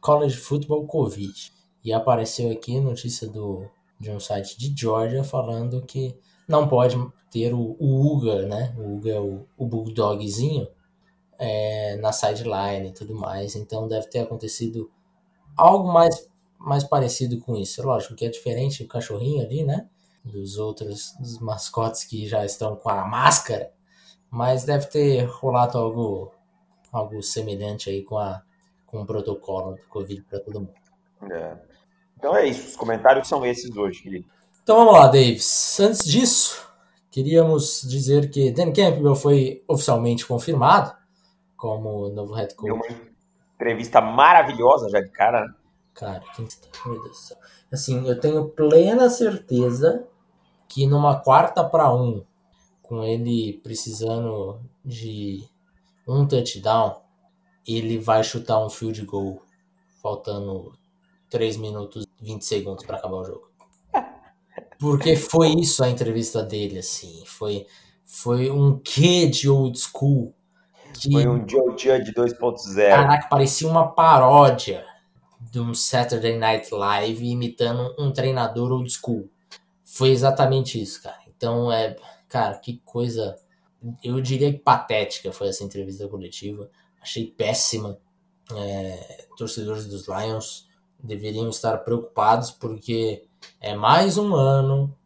college 0.00 0.36
football 0.36 0.86
Covid. 0.86 1.52
E 1.84 1.92
apareceu 1.92 2.50
aqui 2.50 2.78
notícia 2.80 3.28
do, 3.28 3.66
de 3.98 4.10
um 4.10 4.20
site 4.20 4.58
de 4.58 4.72
Georgia 4.78 5.24
falando 5.24 5.82
que 5.82 6.16
não 6.46 6.68
pode 6.68 6.96
ter 7.30 7.54
o, 7.54 7.76
o 7.78 8.14
Uga, 8.14 8.46
né? 8.46 8.74
O 8.76 8.96
Uga 8.96 9.10
é 9.10 9.20
o, 9.20 9.46
o 9.56 9.66
bulldogzinho 9.66 10.68
é, 11.38 11.96
na 11.96 12.12
sideline 12.12 12.88
e 12.88 12.92
tudo 12.92 13.14
mais. 13.14 13.56
Então 13.56 13.88
deve 13.88 14.08
ter 14.08 14.20
acontecido 14.20 14.90
algo 15.56 15.92
mais, 15.92 16.28
mais 16.58 16.84
parecido 16.84 17.40
com 17.40 17.56
isso. 17.56 17.82
Lógico 17.82 18.14
que 18.14 18.26
é 18.26 18.28
diferente 18.28 18.82
o 18.82 18.88
cachorrinho 18.88 19.44
ali, 19.44 19.64
né? 19.64 19.88
Dos 20.24 20.56
outros 20.56 21.14
dos 21.18 21.38
mascotes 21.40 22.04
que 22.04 22.28
já 22.28 22.44
estão 22.44 22.76
com 22.76 22.88
a 22.88 23.04
máscara. 23.04 23.72
Mas 24.30 24.64
deve 24.64 24.86
ter 24.86 25.24
rolado 25.24 25.78
algo, 25.78 26.32
algo 26.90 27.22
semelhante 27.22 27.90
aí 27.90 28.02
com, 28.02 28.18
a, 28.18 28.42
com 28.86 29.02
o 29.02 29.06
protocolo 29.06 29.74
do 29.74 29.82
Covid 29.88 30.22
para 30.22 30.40
todo 30.40 30.60
mundo. 30.60 30.74
É. 31.30 31.56
Então 32.16 32.36
é 32.36 32.46
isso. 32.46 32.68
Os 32.68 32.76
comentários 32.76 33.28
são 33.28 33.44
esses 33.44 33.76
hoje, 33.76 34.02
querido. 34.02 34.26
Então 34.62 34.76
vamos 34.76 34.94
lá, 34.94 35.06
Davis. 35.08 35.78
Antes 35.80 36.04
disso, 36.04 36.72
Queríamos 37.12 37.82
dizer 37.82 38.30
que 38.30 38.50
Dan 38.50 38.72
Campbell 38.72 39.14
foi 39.14 39.62
oficialmente 39.68 40.26
confirmado 40.26 40.96
como 41.58 42.08
novo 42.08 42.32
head 42.32 42.54
coach. 42.54 42.72
Deu 42.72 42.74
uma 42.74 42.86
entrevista 43.54 44.00
maravilhosa 44.00 44.88
já 44.88 44.98
de 44.98 45.10
cara. 45.10 45.42
Né? 45.42 45.54
Cara, 45.92 46.22
quem 46.34 46.46
está? 46.46 46.68
Meu 46.86 47.02
Deus 47.02 47.10
do 47.10 47.14
céu. 47.14 47.36
Assim, 47.70 48.08
eu 48.08 48.18
tenho 48.18 48.48
plena 48.48 49.10
certeza 49.10 50.08
que 50.72 50.86
numa 50.86 51.20
quarta 51.20 51.62
para 51.62 51.92
um, 51.94 52.24
com 52.80 53.04
ele 53.04 53.60
precisando 53.62 54.58
de 54.82 55.44
um 56.08 56.26
touchdown, 56.26 56.96
ele 57.68 57.98
vai 57.98 58.24
chutar 58.24 58.64
um 58.64 58.70
field 58.70 59.04
goal 59.04 59.42
faltando 60.02 60.72
3 61.28 61.58
minutos 61.58 62.06
e 62.18 62.24
20 62.24 62.42
segundos 62.42 62.86
para 62.86 62.96
acabar 62.96 63.18
o 63.18 63.24
jogo. 63.24 63.50
Porque 64.78 65.14
foi 65.14 65.50
isso 65.50 65.84
a 65.84 65.90
entrevista 65.90 66.42
dele, 66.42 66.78
assim. 66.78 67.22
Foi, 67.26 67.66
foi 68.06 68.50
um 68.50 68.78
quê 68.78 69.26
de 69.26 69.50
old 69.50 69.78
school. 69.78 70.34
Que, 70.94 71.12
foi 71.12 71.28
um 71.28 71.46
Joe 71.46 71.70
Judge 71.76 72.14
2.0. 72.14 72.88
Caraca, 72.88 73.28
parecia 73.28 73.68
uma 73.68 73.92
paródia 73.92 74.86
de 75.38 75.60
um 75.60 75.74
Saturday 75.74 76.38
Night 76.38 76.72
Live 76.72 77.24
imitando 77.24 77.94
um 77.98 78.10
treinador 78.10 78.72
old 78.72 78.90
school. 78.90 79.28
Foi 79.92 80.08
exatamente 80.08 80.80
isso, 80.80 81.02
cara. 81.02 81.20
Então, 81.28 81.70
é, 81.70 81.94
cara, 82.26 82.56
que 82.56 82.80
coisa. 82.82 83.36
Eu 84.02 84.22
diria 84.22 84.50
que 84.50 84.58
patética 84.58 85.30
foi 85.32 85.48
essa 85.48 85.64
entrevista 85.64 86.08
coletiva. 86.08 86.70
Achei 86.98 87.26
péssima. 87.26 87.98
É, 88.56 89.26
torcedores 89.36 89.86
dos 89.86 90.08
Lions 90.08 90.66
deveriam 90.98 91.46
estar 91.50 91.76
preocupados 91.78 92.50
porque 92.50 93.26
é 93.60 93.74
mais 93.74 94.16
um 94.16 94.34
ano 94.34 94.96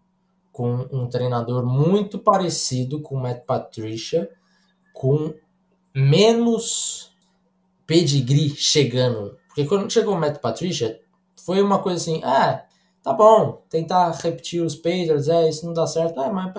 com 0.53 0.87
um 0.93 1.09
treinador 1.09 1.67
muito 1.67 2.17
parecido 2.17 3.01
com 3.01 3.17
o 3.17 3.21
Matt 3.21 3.45
Patricia, 3.45 4.31
com 4.93 5.35
menos 5.93 7.13
pedigree 7.85 8.51
chegando. 8.51 9.37
Porque 9.49 9.65
quando 9.65 9.93
chegou 9.93 10.15
o 10.15 10.21
Matt 10.21 10.39
Patricia, 10.39 11.01
foi 11.45 11.61
uma 11.61 11.81
coisa 11.81 12.01
assim, 12.01 12.21
ah, 12.23 12.66
tá 13.07 13.13
bom, 13.13 13.63
tentar 13.71 14.11
repetir 14.11 14.61
os 14.61 14.75
Patriots, 14.75 15.29
é, 15.29 15.49
isso 15.49 15.65
não 15.65 15.73
dá 15.73 15.87
certo, 15.87 16.21
é, 16.21 16.29
mas 16.29 16.53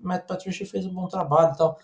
Matt 0.00 0.26
Patricia 0.26 0.66
fez 0.66 0.84
um 0.84 0.92
bom 0.92 1.06
trabalho 1.06 1.52
e 1.54 1.56
tal. 1.56 1.78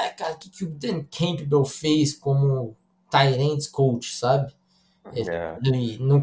É, 0.00 0.08
cara, 0.08 0.34
o 0.34 0.36
que, 0.36 0.50
que 0.50 0.64
o 0.64 0.68
Dan 0.68 1.04
Campbell 1.04 1.64
fez 1.64 2.12
como 2.12 2.76
Tyrants 3.08 3.68
coach, 3.68 4.16
sabe? 4.16 4.52
Ele, 5.14 5.30
é. 5.30 5.56
ele 5.64 5.96
não, 6.00 6.20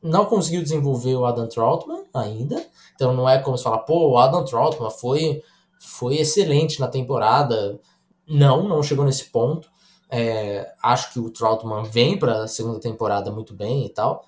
não 0.00 0.24
conseguiu 0.26 0.62
desenvolver 0.62 1.16
o 1.16 1.26
Adam 1.26 1.48
Troutman 1.48 2.04
ainda. 2.14 2.64
Então 2.94 3.12
não 3.12 3.28
é 3.28 3.40
como 3.40 3.58
se 3.58 3.64
falar, 3.64 3.78
pô, 3.78 4.12
o 4.12 4.16
Adam 4.16 4.44
Troutman 4.44 4.92
foi, 4.92 5.42
foi 5.80 6.18
excelente 6.18 6.78
na 6.78 6.86
temporada. 6.86 7.80
Não, 8.24 8.68
não 8.68 8.84
chegou 8.84 9.04
nesse 9.04 9.24
ponto. 9.24 9.68
É, 10.08 10.72
acho 10.80 11.12
que 11.12 11.18
o 11.18 11.28
Troutman 11.28 11.82
vem 11.82 12.16
para 12.16 12.44
a 12.44 12.48
segunda 12.48 12.78
temporada 12.78 13.32
muito 13.32 13.52
bem 13.52 13.84
e 13.84 13.88
tal. 13.88 14.24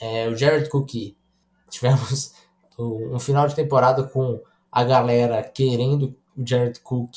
É, 0.00 0.26
o 0.26 0.34
Jared 0.34 0.70
Cook, 0.70 1.14
tivemos 1.72 2.34
um 2.78 3.18
final 3.18 3.48
de 3.48 3.54
temporada 3.54 4.04
com 4.04 4.40
a 4.70 4.84
galera 4.84 5.42
querendo 5.42 6.14
o 6.36 6.46
Jared 6.46 6.80
Cook 6.80 7.14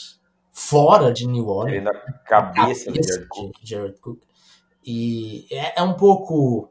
fora 0.51 1.11
de 1.11 1.27
New 1.27 1.47
Orleans. 1.47 1.83
Na 1.83 1.93
cabeça, 2.27 2.85
cabeça 2.85 2.91
do 2.91 3.03
Jared 3.03 3.27
Cook. 3.27 3.55
Jared 3.61 3.99
Cook. 3.99 4.19
E 4.85 5.45
é, 5.51 5.79
é 5.79 5.83
um 5.83 5.93
pouco 5.93 6.69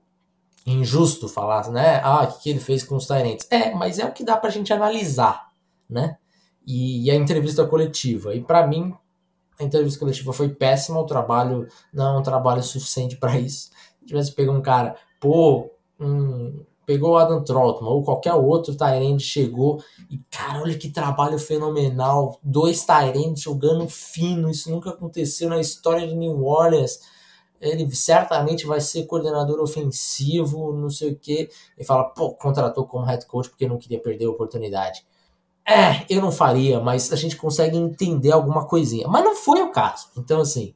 injusto 0.66 1.28
falar, 1.28 1.68
né? 1.70 2.00
Ah, 2.02 2.24
o 2.24 2.38
que 2.38 2.48
ele 2.48 2.60
fez 2.60 2.82
com 2.82 2.96
os 2.96 3.06
Tyrants? 3.06 3.46
É, 3.50 3.74
mas 3.74 3.98
é 3.98 4.04
o 4.04 4.12
que 4.12 4.24
dá 4.24 4.36
pra 4.36 4.50
gente 4.50 4.72
analisar, 4.72 5.48
né? 5.88 6.16
E, 6.66 7.04
e 7.04 7.10
a 7.10 7.14
entrevista 7.14 7.66
coletiva. 7.66 8.34
E 8.34 8.42
para 8.42 8.66
mim, 8.66 8.94
a 9.58 9.64
entrevista 9.64 9.98
coletiva 9.98 10.32
foi 10.32 10.48
péssima, 10.48 11.00
o 11.00 11.06
trabalho 11.06 11.68
não 11.92 12.16
é 12.16 12.18
um 12.18 12.22
trabalho 12.22 12.62
suficiente 12.62 13.16
para 13.16 13.38
isso. 13.38 13.70
Se 14.00 14.06
tivesse 14.06 14.32
pegado 14.32 14.56
um 14.56 14.62
cara, 14.62 14.96
pô, 15.20 15.70
um, 16.00 16.64
pegou 16.86 17.12
o 17.12 17.16
Adam 17.16 17.42
Trotman 17.42 17.90
ou 17.90 18.02
qualquer 18.02 18.34
outro 18.34 18.76
Tyrant 18.76 19.20
chegou 19.20 19.82
e, 20.10 20.18
cara, 20.30 20.62
olha 20.62 20.76
que 20.76 20.90
trabalho 20.90 21.38
fenomenal. 21.38 22.38
Dois 22.42 22.84
Tyrants 22.84 23.40
jogando 23.40 23.88
fino, 23.88 24.50
isso 24.50 24.70
nunca 24.70 24.90
aconteceu 24.90 25.48
na 25.48 25.60
história 25.60 26.06
de 26.06 26.14
New 26.14 26.44
Orleans 26.44 27.00
ele 27.64 27.90
certamente 27.94 28.66
vai 28.66 28.80
ser 28.80 29.06
coordenador 29.06 29.60
ofensivo, 29.60 30.72
não 30.72 30.90
sei 30.90 31.12
o 31.12 31.18
quê. 31.18 31.48
E 31.78 31.84
fala, 31.84 32.04
pô, 32.04 32.34
contratou 32.34 32.86
como 32.86 33.06
head 33.06 33.24
coach 33.26 33.48
porque 33.48 33.66
não 33.66 33.78
queria 33.78 33.98
perder 33.98 34.26
a 34.26 34.30
oportunidade. 34.30 35.04
É, 35.66 36.04
eu 36.10 36.20
não 36.20 36.30
faria, 36.30 36.78
mas 36.78 37.10
a 37.10 37.16
gente 37.16 37.36
consegue 37.36 37.76
entender 37.76 38.32
alguma 38.32 38.66
coisinha. 38.66 39.08
Mas 39.08 39.24
não 39.24 39.34
foi 39.34 39.62
o 39.62 39.70
caso. 39.70 40.08
Então, 40.16 40.40
assim, 40.40 40.74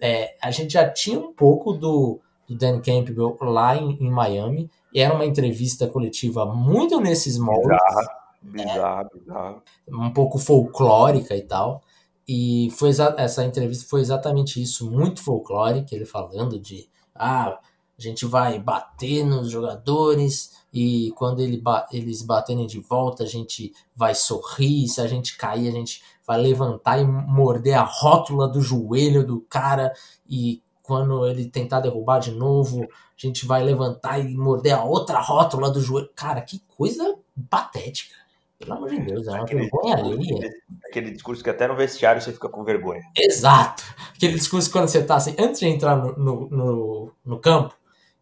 é, 0.00 0.34
a 0.40 0.50
gente 0.50 0.72
já 0.72 0.88
tinha 0.90 1.18
um 1.18 1.32
pouco 1.32 1.74
do, 1.74 2.20
do 2.48 2.56
Dan 2.56 2.80
Campbell 2.80 3.36
lá 3.42 3.76
em, 3.76 3.98
em, 4.00 4.10
Miami, 4.10 4.70
era 4.98 5.14
uma 5.14 5.24
entrevista 5.24 5.86
coletiva 5.86 6.44
muito 6.46 7.00
nesses 7.00 7.38
moldes. 7.38 7.68
Bizarra, 7.68 8.20
bizarra, 8.42 9.02
é, 9.02 9.18
bizarra. 9.18 9.62
Um 9.88 10.12
pouco 10.12 10.38
folclórica 10.38 11.36
e 11.36 11.42
tal. 11.42 11.82
E 12.26 12.70
foi 12.72 12.90
essa 12.90 13.44
entrevista 13.44 13.88
foi 13.88 14.00
exatamente 14.00 14.62
isso, 14.62 14.90
muito 14.90 15.22
folclórica, 15.22 15.94
ele 15.94 16.04
falando 16.04 16.58
de 16.60 16.88
ah, 17.14 17.58
a 17.98 18.02
gente 18.02 18.24
vai 18.24 18.58
bater 18.58 19.24
nos 19.24 19.50
jogadores 19.50 20.52
e 20.72 21.12
quando 21.16 21.40
ele, 21.40 21.62
eles 21.92 22.22
baterem 22.22 22.66
de 22.66 22.80
volta, 22.80 23.24
a 23.24 23.26
gente 23.26 23.72
vai 23.94 24.14
sorrir, 24.14 24.88
se 24.88 25.00
a 25.00 25.06
gente 25.06 25.36
cair, 25.36 25.68
a 25.68 25.72
gente 25.72 26.02
vai 26.26 26.40
levantar 26.40 26.98
e 26.98 27.04
morder 27.04 27.76
a 27.76 27.82
rótula 27.82 28.48
do 28.48 28.62
joelho 28.62 29.26
do 29.26 29.40
cara 29.42 29.92
e 30.28 30.62
quando 30.90 31.24
ele 31.24 31.44
tentar 31.44 31.78
derrubar 31.78 32.18
de 32.18 32.32
novo, 32.32 32.82
a 32.82 32.86
gente 33.16 33.46
vai 33.46 33.62
levantar 33.62 34.18
e 34.18 34.36
morder 34.36 34.76
a 34.76 34.82
outra 34.82 35.20
rótula 35.20 35.70
do 35.70 35.80
joelho. 35.80 36.10
Cara, 36.16 36.40
que 36.40 36.60
coisa 36.76 37.14
patética. 37.48 38.16
Pelo 38.58 38.72
amor 38.72 38.90
de 38.90 38.98
Deus, 38.98 39.28
é 39.28 39.30
uma 39.30 39.44
aquele, 39.44 39.60
vergonha 39.60 39.94
alheia. 39.94 40.50
Aquele 40.84 41.12
discurso 41.12 41.44
que 41.44 41.48
até 41.48 41.68
no 41.68 41.76
vestiário 41.76 42.20
você 42.20 42.32
fica 42.32 42.48
com 42.48 42.64
vergonha. 42.64 43.02
Exato. 43.16 43.84
Aquele 44.16 44.34
discurso 44.34 44.68
quando 44.68 44.88
você 44.88 45.00
tá 45.00 45.14
assim, 45.14 45.36
antes 45.38 45.60
de 45.60 45.68
entrar 45.68 45.94
no, 45.94 46.16
no, 46.18 46.50
no, 46.50 47.12
no 47.24 47.38
campo, 47.38 47.72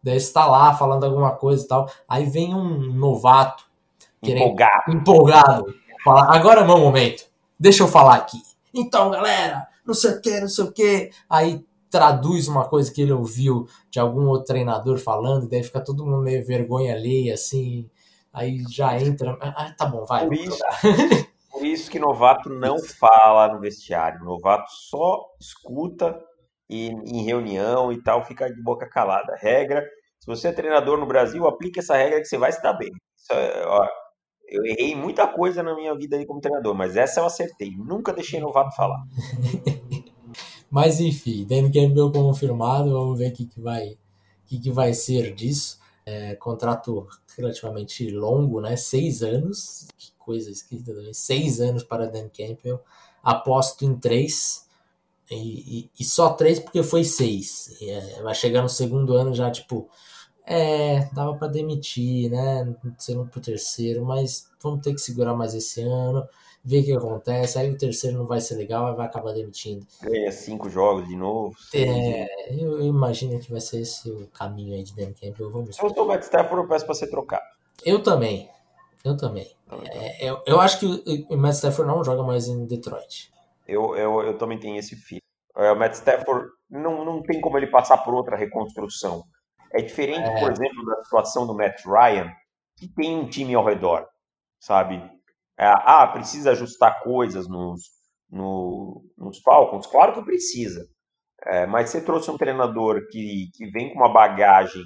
daí 0.03 0.19
você 0.19 0.31
tá 0.31 0.45
lá 0.45 0.75
falando 0.75 1.05
alguma 1.05 1.31
coisa 1.31 1.65
e 1.65 1.67
tal, 1.67 1.91
aí 2.07 2.25
vem 2.25 2.53
um 2.53 2.93
novato 2.93 3.63
empolgado. 4.21 4.91
empolgado 4.91 5.75
falar, 6.03 6.35
agora 6.35 6.61
é 6.61 6.63
o 6.63 6.67
meu 6.67 6.77
momento, 6.77 7.25
deixa 7.59 7.81
eu 7.81 7.87
falar 7.87 8.17
aqui. 8.17 8.37
Então, 8.71 9.09
galera, 9.09 9.67
não 9.83 9.95
sei 9.95 10.11
o 10.11 10.21
que, 10.21 10.39
não 10.39 10.47
sei 10.47 10.65
o 10.65 10.71
que. 10.71 11.11
Aí 11.27 11.65
traduz 11.89 12.47
uma 12.47 12.67
coisa 12.67 12.91
que 12.91 13.01
ele 13.01 13.11
ouviu 13.11 13.65
de 13.89 13.99
algum 13.99 14.27
outro 14.27 14.45
treinador 14.45 14.97
falando, 14.97 15.47
daí 15.49 15.63
fica 15.63 15.83
todo 15.83 16.05
mundo 16.05 16.21
meio 16.21 16.45
vergonha 16.45 16.93
alheia, 16.93 17.33
assim, 17.33 17.89
Aí 18.33 18.63
já 18.69 18.97
entra. 18.97 19.37
Ah, 19.41 19.73
tá 19.77 19.85
bom, 19.85 20.05
vai. 20.05 20.25
Por 20.25 20.33
isso, 20.33 20.59
por 21.51 21.65
isso 21.65 21.89
que 21.89 21.99
novato 21.99 22.49
não 22.49 22.77
fala 22.79 23.51
no 23.51 23.59
vestiário. 23.59 24.23
Novato 24.23 24.71
só 24.71 25.25
escuta 25.39 26.19
e, 26.69 26.87
em 26.87 27.23
reunião 27.23 27.91
e 27.91 28.01
tal, 28.01 28.23
fica 28.23 28.51
de 28.51 28.61
boca 28.61 28.87
calada. 28.87 29.35
Regra. 29.35 29.83
Se 30.19 30.27
você 30.27 30.49
é 30.49 30.51
treinador 30.51 30.97
no 30.99 31.05
Brasil, 31.05 31.47
aplique 31.47 31.79
essa 31.79 31.95
regra 31.95 32.19
que 32.19 32.25
você 32.25 32.37
vai 32.37 32.51
se 32.51 32.61
dar 32.61 32.73
bem. 32.73 32.91
É, 33.31 33.65
ó, 33.65 33.87
eu 34.47 34.65
errei 34.65 34.95
muita 34.95 35.27
coisa 35.27 35.63
na 35.63 35.73
minha 35.73 35.95
vida 35.95 36.17
aí 36.17 36.25
como 36.25 36.41
treinador, 36.41 36.75
mas 36.75 36.97
essa 36.97 37.21
eu 37.21 37.25
acertei. 37.25 37.71
Nunca 37.77 38.13
deixei 38.13 38.39
novato 38.39 38.75
falar. 38.75 38.99
Mas 40.69 40.99
enfim, 40.99 41.45
Dan 41.45 41.71
Campbell 41.71 42.11
confirmado, 42.11 42.91
vamos 42.91 43.17
ver 43.17 43.31
o 43.31 43.33
que, 43.33 43.45
que, 43.45 43.59
vai, 43.59 43.97
que, 44.45 44.59
que 44.59 44.71
vai 44.71 44.93
ser 44.93 45.33
disso. 45.33 45.79
É, 46.05 46.35
contrato 46.35 47.07
relativamente 47.37 48.09
longo, 48.09 48.61
né? 48.61 48.75
Seis 48.75 49.21
anos, 49.23 49.87
que 49.97 50.11
coisa 50.17 50.49
esquisita 50.49 50.93
também. 50.93 51.13
Seis 51.13 51.59
anos 51.59 51.83
para 51.83 52.07
Dan 52.07 52.29
Campbell. 52.29 52.79
Aposto 53.23 53.85
em 53.85 53.95
três. 53.97 54.67
E, 55.29 55.79
e, 55.79 55.91
e 55.99 56.03
só 56.03 56.33
três 56.33 56.59
porque 56.59 56.83
foi 56.83 57.03
seis. 57.03 57.77
É, 57.81 58.21
vai 58.21 58.33
chegar 58.35 58.61
no 58.61 58.69
segundo 58.69 59.13
ano 59.13 59.33
já, 59.33 59.49
tipo, 59.51 59.89
é, 60.45 61.07
dava 61.13 61.35
para 61.35 61.47
demitir, 61.47 62.31
né? 62.31 62.75
Segundo 62.97 63.29
pro 63.29 63.39
terceiro, 63.39 64.03
mas 64.03 64.49
vamos 64.61 64.81
ter 64.81 64.93
que 64.93 64.99
segurar 64.99 65.35
mais 65.35 65.53
esse 65.53 65.81
ano, 65.81 66.27
ver 66.63 66.81
o 66.81 66.85
que 66.85 66.93
acontece. 66.93 67.57
Aí 67.57 67.69
o 67.69 67.77
terceiro 67.77 68.17
não 68.17 68.25
vai 68.25 68.39
ser 68.41 68.55
legal, 68.55 68.95
vai 68.95 69.05
acabar 69.05 69.33
demitindo. 69.33 69.85
Ganha 70.01 70.31
cinco 70.31 70.69
jogos 70.69 71.07
de 71.07 71.15
novo. 71.15 71.55
É, 71.73 72.61
eu, 72.61 72.81
imagino 72.81 73.39
que 73.39 73.51
vai 73.51 73.61
ser 73.61 73.81
esse 73.81 74.09
o 74.09 74.27
caminho 74.27 74.75
aí 74.75 74.83
de 74.83 74.95
Dan 74.95 75.13
Campbell. 75.13 75.51
Vamos 75.51 75.75
Se 75.75 75.83
eu 75.83 75.89
sou 75.89 76.05
o 76.05 76.07
Matt 76.07 76.23
Stafford, 76.23 76.63
eu 76.63 76.67
peço 76.67 76.85
pra 76.85 76.95
ser 76.95 77.07
trocado. 77.07 77.43
Eu 77.85 78.03
também. 78.03 78.49
Eu 79.03 79.15
também. 79.15 79.47
É, 79.91 80.29
eu, 80.29 80.41
eu 80.45 80.59
acho 80.59 80.79
que 80.79 80.85
o, 80.85 81.33
o 81.33 81.37
Matt 81.37 81.55
Stafford 81.55 81.89
não 81.89 82.03
joga 82.03 82.23
mais 82.23 82.47
em 82.47 82.65
Detroit. 82.65 83.31
Eu, 83.67 83.95
eu, 83.95 84.21
eu 84.23 84.37
também 84.37 84.59
tenho 84.59 84.77
esse 84.77 84.95
filho. 84.95 85.21
É, 85.55 85.71
o 85.71 85.75
Matt 85.77 85.93
Stafford 85.93 86.49
não, 86.69 87.05
não 87.05 87.21
tem 87.21 87.39
como 87.39 87.57
ele 87.57 87.67
passar 87.67 87.99
por 87.99 88.13
outra 88.13 88.35
reconstrução. 88.35 89.23
É 89.71 89.81
diferente, 89.81 90.27
é. 90.27 90.39
por 90.39 90.51
exemplo, 90.51 90.85
da 90.85 91.03
situação 91.03 91.45
do 91.45 91.53
Matt 91.53 91.85
Ryan, 91.85 92.31
que 92.75 92.87
tem 92.87 93.15
um 93.15 93.27
time 93.27 93.53
ao 93.53 93.63
redor, 93.63 94.07
sabe? 94.59 95.01
É, 95.59 95.65
ah, 95.67 96.07
precisa 96.07 96.51
ajustar 96.51 97.03
coisas 97.03 97.47
nos, 97.49 97.81
no, 98.29 99.03
nos 99.17 99.39
Falcons? 99.41 99.85
Claro 99.87 100.13
que 100.13 100.23
precisa. 100.23 100.87
É, 101.45 101.65
mas 101.65 101.89
você 101.89 102.01
trouxe 102.01 102.31
um 102.31 102.37
treinador 102.37 103.07
que, 103.11 103.49
que 103.53 103.69
vem 103.69 103.89
com 103.89 103.99
uma 103.99 104.11
bagagem 104.11 104.83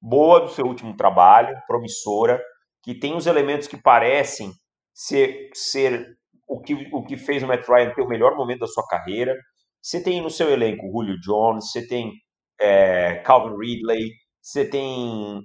boa 0.00 0.40
do 0.40 0.48
seu 0.48 0.66
último 0.66 0.96
trabalho, 0.96 1.56
promissora, 1.66 2.42
que 2.82 2.94
tem 2.94 3.14
os 3.14 3.26
elementos 3.26 3.68
que 3.68 3.76
parecem 3.80 4.50
ser, 4.92 5.50
ser 5.54 6.16
o, 6.48 6.60
que, 6.60 6.74
o 6.92 7.04
que 7.04 7.16
fez 7.16 7.42
o 7.42 7.46
Matt 7.46 7.66
Ryan 7.68 7.94
ter 7.94 8.02
o 8.02 8.08
melhor 8.08 8.36
momento 8.36 8.60
da 8.60 8.66
sua 8.66 8.86
carreira. 8.88 9.36
Você 9.80 10.02
tem 10.02 10.20
no 10.20 10.30
seu 10.30 10.50
elenco 10.50 10.90
Julio 10.90 11.18
Jones, 11.20 11.70
você 11.70 11.86
tem 11.86 12.12
é, 12.60 13.16
Calvin 13.24 13.56
Ridley, 13.56 14.10
você 14.40 14.64
tem 14.64 15.42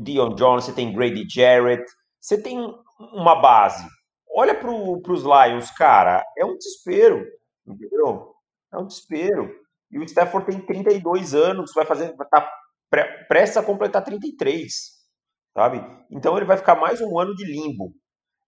Dion 0.00 0.34
Jones, 0.34 0.64
você 0.64 0.72
tem 0.72 0.92
Grady 0.92 1.26
Jarrett, 1.28 1.84
você 2.20 2.40
tem 2.40 2.58
uma 2.98 3.40
base. 3.40 3.86
Olha 4.34 4.54
para 4.54 4.70
os 4.70 5.22
Lions, 5.22 5.70
cara, 5.70 6.24
é 6.36 6.44
um 6.44 6.56
desespero, 6.56 7.24
entendeu? 7.66 8.34
É 8.72 8.78
um 8.78 8.86
desespero. 8.86 9.54
E 9.90 9.98
o 9.98 10.02
Stafford 10.04 10.50
tem 10.50 10.60
32 10.60 11.34
anos, 11.34 11.72
vai 11.74 11.86
fazer, 11.86 12.14
tá 12.30 12.50
prestes 13.28 13.56
a 13.56 13.62
completar 13.62 14.04
33, 14.04 14.72
sabe? 15.54 15.84
Então 16.10 16.36
ele 16.36 16.46
vai 16.46 16.56
ficar 16.56 16.74
mais 16.74 17.00
um 17.00 17.18
ano 17.18 17.34
de 17.34 17.44
limbo. 17.44 17.92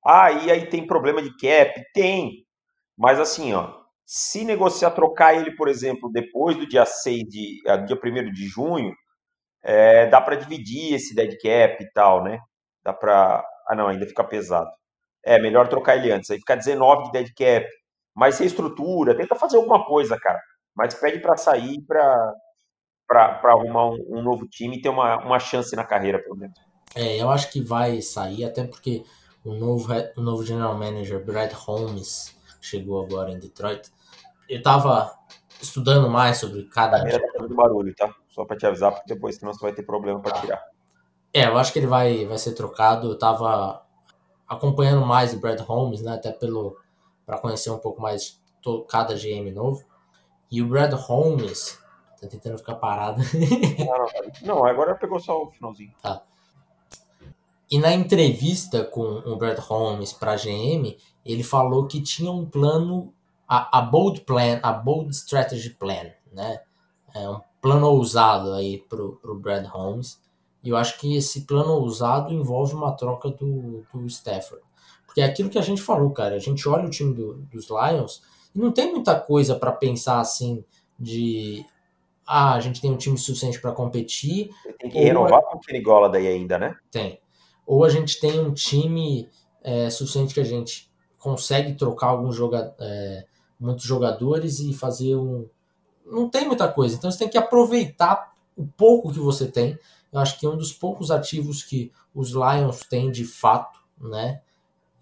Ah, 0.05 0.31
e 0.31 0.51
aí 0.51 0.67
tem 0.67 0.87
problema 0.87 1.23
de 1.23 1.31
cap? 1.37 1.83
Tem. 1.93 2.45
Mas 2.97 3.21
assim, 3.21 3.53
ó, 3.53 3.73
se 4.05 4.45
negociar 4.45 4.91
trocar 4.93 5.35
ele, 5.35 5.55
por 5.55 5.69
exemplo, 5.69 6.11
depois 6.11 6.57
do 6.57 6.67
dia 6.67 6.85
6 6.85 7.25
de 7.25 7.63
ah, 7.67 7.77
dia 7.77 7.97
1 7.97 8.33
de 8.33 8.47
junho, 8.47 8.95
é, 9.63 10.07
dá 10.07 10.21
para 10.21 10.37
dividir 10.37 10.95
esse 10.95 11.15
dead 11.15 11.37
cap 11.43 11.83
e 11.83 11.93
tal, 11.93 12.23
né? 12.25 12.41
Dá 12.85 12.93
para 12.93 13.45
Ah, 13.69 13.75
não, 13.75 13.89
ainda 13.89 14.07
fica 14.07 14.25
pesado. 14.25 14.71
É, 15.25 15.41
melhor 15.41 15.69
trocar 15.69 15.97
ele 15.97 16.11
antes. 16.11 16.31
Aí 16.31 16.39
fica 16.39 16.57
19 16.57 17.05
de 17.05 17.13
dead 17.13 17.35
cap. 17.35 17.67
Mas 18.15 18.39
reestrutura, 18.39 19.17
tenta 19.17 19.35
fazer 19.35 19.57
alguma 19.57 19.85
coisa, 19.85 20.19
cara. 20.19 20.41
Mas 20.75 20.95
pede 20.95 21.21
para 21.21 21.37
sair 21.37 21.81
para 21.83 22.35
para 23.07 23.41
arrumar 23.45 23.87
um, 23.87 24.19
um, 24.19 24.23
novo 24.23 24.47
time 24.47 24.77
e 24.77 24.83
ter 24.83 24.91
uma, 24.91 25.17
uma 25.25 25.39
chance 25.39 25.75
na 25.75 25.83
carreira, 25.83 26.19
pelo 26.19 26.37
menos. 26.37 26.55
É, 26.95 27.17
eu 27.17 27.31
acho 27.31 27.51
que 27.51 27.59
vai 27.59 28.03
sair, 28.03 28.45
até 28.45 28.65
porque 28.65 29.03
o 29.43 29.55
novo, 29.55 29.91
o 30.15 30.21
novo 30.21 30.45
general 30.45 30.77
manager, 30.77 31.25
Brad 31.25 31.51
Holmes, 31.53 32.37
chegou 32.61 33.03
agora 33.03 33.31
em 33.31 33.39
Detroit 33.39 33.91
eu 34.49 34.63
tava 34.63 35.13
estudando 35.61 36.09
mais 36.09 36.39
sobre 36.39 36.65
cada. 36.65 37.05
Tá 37.05 37.19
fazendo 37.33 37.55
barulho, 37.55 37.95
tá? 37.95 38.13
Só 38.31 38.45
para 38.45 38.57
te 38.57 38.67
avisar, 38.67 38.93
porque 38.93 39.13
depois 39.13 39.37
senão 39.37 39.53
você 39.53 39.61
vai 39.61 39.73
ter 39.73 39.83
problema 39.83 40.21
para 40.21 40.41
tirar. 40.41 40.63
É, 41.33 41.47
eu 41.47 41.59
acho 41.59 41.73
que 41.73 41.79
ele 41.79 41.87
vai, 41.87 42.27
vai 42.27 42.39
ser 42.39 42.53
trocado. 42.53 43.11
Eu 43.11 43.19
tava 43.19 43.83
acompanhando 44.47 45.05
mais 45.05 45.33
o 45.35 45.39
Brad 45.39 45.61
Holmes, 45.61 46.03
né? 46.03 46.15
Até 46.15 46.33
pelo 46.33 46.77
para 47.27 47.39
conhecer 47.39 47.71
um 47.71 47.79
pouco 47.79 48.01
mais 48.01 48.41
cada 48.89 49.15
GM 49.15 49.53
novo. 49.53 49.85
E 50.51 50.63
o 50.63 50.69
Brad 50.69 50.93
Holmes 50.95 51.79
tá 52.19 52.27
tentando 52.27 52.57
ficar 52.57 52.77
parado. 52.77 53.21
não, 54.43 54.57
não, 54.57 54.65
agora 54.65 54.95
pegou 54.95 55.21
só 55.21 55.43
o 55.43 55.51
finalzinho. 55.51 55.93
Tá. 56.01 56.23
E 57.71 57.79
na 57.79 57.93
entrevista 57.93 58.83
com 58.83 59.03
o 59.03 59.37
Brad 59.37 59.59
Holmes 59.59 60.15
para 60.15 60.33
a 60.33 60.37
GM, 60.37 60.97
ele 61.25 61.43
falou 61.43 61.87
que 61.87 62.01
tinha 62.01 62.33
um 62.33 62.47
plano 62.47 63.13
a, 63.47 63.79
a 63.79 63.83
bold 63.83 64.23
plan, 64.23 64.59
a 64.63 64.73
bold 64.73 65.15
strategy 65.15 65.71
plan, 65.71 66.11
né? 66.33 66.61
É 67.15 67.29
um 67.29 67.41
plano 67.61 67.89
ousado 67.89 68.53
aí 68.55 68.79
pro, 68.79 69.17
pro 69.17 69.39
Brad 69.39 69.67
Holmes. 69.67 70.21
E 70.63 70.71
eu 70.71 70.77
acho 70.77 70.99
que 70.99 71.17
esse 71.17 71.43
plano 71.43 71.73
ousado 71.73 72.33
envolve 72.33 72.75
uma 72.75 72.93
troca 72.93 73.31
do, 73.31 73.85
do 73.93 74.07
Stafford. 74.07 74.63
Porque 75.07 75.21
é 75.21 75.25
aquilo 75.25 75.49
que 75.49 75.59
a 75.59 75.63
gente 75.63 75.81
falou, 75.81 76.11
cara. 76.11 76.35
A 76.35 76.39
gente 76.39 76.69
olha 76.69 76.87
o 76.87 76.91
time 76.91 77.15
do, 77.15 77.35
dos 77.51 77.69
Lions 77.69 78.23
e 78.55 78.59
não 78.59 78.73
tem 78.73 78.93
muita 78.93 79.19
coisa 79.19 79.55
para 79.55 79.73
pensar 79.73 80.21
assim 80.21 80.65
de 80.99 81.65
ah, 82.27 82.55
a 82.55 82.61
gente 82.61 82.81
tem 82.81 82.91
um 82.91 82.97
time 82.97 83.17
suficiente 83.17 83.61
para 83.61 83.73
competir. 83.73 84.51
Tem 84.79 84.91
que 84.91 84.99
renovar 84.99 85.43
com 85.43 85.57
o 85.57 85.61
Kenny 85.61 85.83
daí 86.13 86.27
ainda, 86.27 86.59
né? 86.59 86.77
Tem. 86.91 87.21
Ou 87.67 87.85
a 87.85 87.89
gente 87.89 88.21
tem 88.21 88.39
um 88.39 88.53
time 88.53 89.29
é, 89.63 89.89
suficiente 89.89 90.35
que 90.35 90.41
a 90.41 90.45
gente 90.45 90.91
consegue 91.19 91.75
trocar 91.75 92.09
alguns 92.09 92.37
jogadores. 92.37 92.75
É, 92.81 93.25
muitos 93.59 93.85
jogadores 93.85 94.61
e 94.61 94.73
fazer 94.73 95.17
um. 95.17 95.49
Não 96.07 96.29
tem 96.29 96.47
muita 96.47 96.69
coisa, 96.69 96.95
então 96.95 97.11
você 97.11 97.19
tem 97.19 97.29
que 97.29 97.37
aproveitar 97.37 98.33
o 98.57 98.67
pouco 98.67 99.13
que 99.13 99.19
você 99.19 99.47
tem. 99.47 99.79
Eu 100.13 100.21
acho 100.21 100.39
que 100.39 100.47
um 100.47 100.57
dos 100.57 100.73
poucos 100.73 101.11
ativos 101.11 101.63
que 101.63 101.93
os 102.15 102.31
Lions 102.31 102.81
têm 102.81 103.11
de 103.11 103.25
fato, 103.25 103.79
né, 104.01 104.41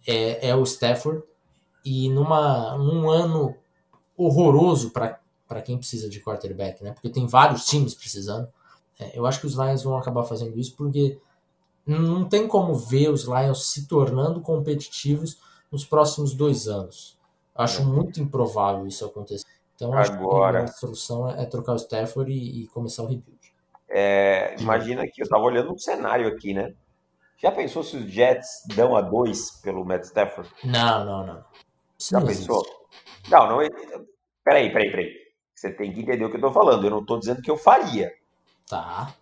é, 0.07 0.49
é 0.49 0.57
o 0.57 0.63
Stafford. 0.65 1.23
E 1.85 2.09
numa 2.09 2.75
um 2.77 3.09
ano 3.09 3.55
horroroso 4.17 4.91
para 4.91 5.63
quem 5.63 5.79
precisa 5.79 6.09
de 6.09 6.21
quarterback, 6.21 6.83
né? 6.83 6.93
Porque 6.93 7.09
tem 7.09 7.27
vários 7.27 7.65
times 7.67 7.95
precisando. 7.95 8.49
É, 8.99 9.17
eu 9.17 9.27
acho 9.27 9.41
que 9.41 9.47
os 9.47 9.55
Lions 9.55 9.83
vão 9.83 9.97
acabar 9.97 10.25
fazendo 10.25 10.59
isso 10.59 10.75
porque 10.75 11.19
não 11.87 12.25
tem 12.25 12.49
como 12.49 12.75
ver 12.75 13.11
os 13.11 13.25
Lions 13.25 13.69
se 13.69 13.87
tornando 13.87 14.41
competitivos 14.41 15.39
nos 15.71 15.85
próximos 15.85 16.35
dois 16.35 16.67
anos. 16.67 17.17
Acho 17.55 17.83
é. 17.83 17.85
muito 17.85 18.21
improvável 18.21 18.87
isso 18.87 19.05
acontecer. 19.05 19.47
Então, 19.75 19.93
acho 19.93 20.13
Agora, 20.13 20.65
que 20.65 20.71
a 20.71 20.73
solução 20.73 21.31
é, 21.31 21.43
é 21.43 21.47
trocar 21.47 21.75
o 21.75 21.77
Stafford 21.77 22.33
e, 22.33 22.63
e 22.63 22.67
começar 22.69 23.03
o 23.03 23.07
rebuild. 23.07 23.55
É, 23.89 24.57
imagina 24.59 25.07
que 25.07 25.21
eu 25.21 25.25
estava 25.25 25.45
olhando 25.45 25.73
um 25.73 25.79
cenário 25.79 26.27
aqui, 26.27 26.53
né? 26.53 26.75
Já 27.39 27.53
pensou 27.53 27.83
se 27.83 27.97
os 27.97 28.11
Jets 28.11 28.65
dão 28.75 28.97
a 28.97 29.01
dois 29.01 29.61
pelo 29.61 29.85
Matt 29.85 30.05
Stafford? 30.05 30.51
Não, 30.65 31.05
não, 31.05 31.27
não. 31.27 31.45
Isso 31.99 32.11
Já 32.11 32.21
não 32.21 32.27
pensou? 32.27 32.63
Existe. 32.63 33.31
Não, 33.31 33.47
não. 33.49 33.59
Peraí, 34.45 34.73
peraí, 34.73 34.91
peraí. 34.91 35.13
Você 35.55 35.73
tem 35.73 35.93
que 35.93 36.01
entender 36.01 36.25
o 36.25 36.31
que 36.31 36.37
eu 36.37 36.41
tô 36.41 36.53
falando. 36.53 36.85
Eu 36.85 36.91
não 36.91 37.05
tô 37.05 37.19
dizendo 37.19 37.43
que 37.43 37.51
eu 37.51 37.57
faria. 37.57 38.13
Tá. 38.69 39.15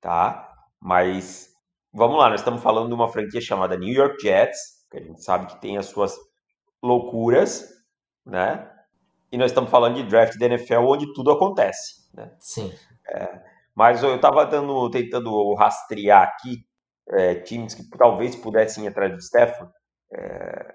Tá. 0.00 0.66
Mas 0.80 1.50
vamos 1.92 2.18
lá, 2.18 2.30
nós 2.30 2.40
estamos 2.40 2.62
falando 2.62 2.88
de 2.88 2.94
uma 2.94 3.08
franquia 3.08 3.40
chamada 3.40 3.76
New 3.76 3.92
York 3.92 4.22
Jets, 4.22 4.86
que 4.90 4.98
a 4.98 5.02
gente 5.02 5.22
sabe 5.22 5.46
que 5.46 5.60
tem 5.60 5.76
as 5.76 5.86
suas 5.86 6.16
loucuras, 6.82 7.68
né? 8.24 8.70
E 9.30 9.36
nós 9.36 9.50
estamos 9.50 9.70
falando 9.70 9.96
de 9.96 10.02
draft 10.04 10.36
da 10.38 10.46
NFL 10.46 10.80
onde 10.86 11.12
tudo 11.12 11.30
acontece, 11.30 12.08
né? 12.14 12.32
Sim. 12.38 12.72
É, 13.06 13.49
mas 13.80 14.02
eu 14.02 14.14
estava 14.14 14.44
dando, 14.44 14.90
tentando 14.90 15.54
rastrear 15.54 16.22
aqui 16.24 16.58
é, 17.12 17.36
times 17.36 17.72
que 17.72 17.88
talvez 17.96 18.36
pudessem 18.36 18.84
ir 18.84 18.88
atrás 18.88 19.10
do 19.10 19.18
Stafford. 19.18 19.72
É, 20.12 20.74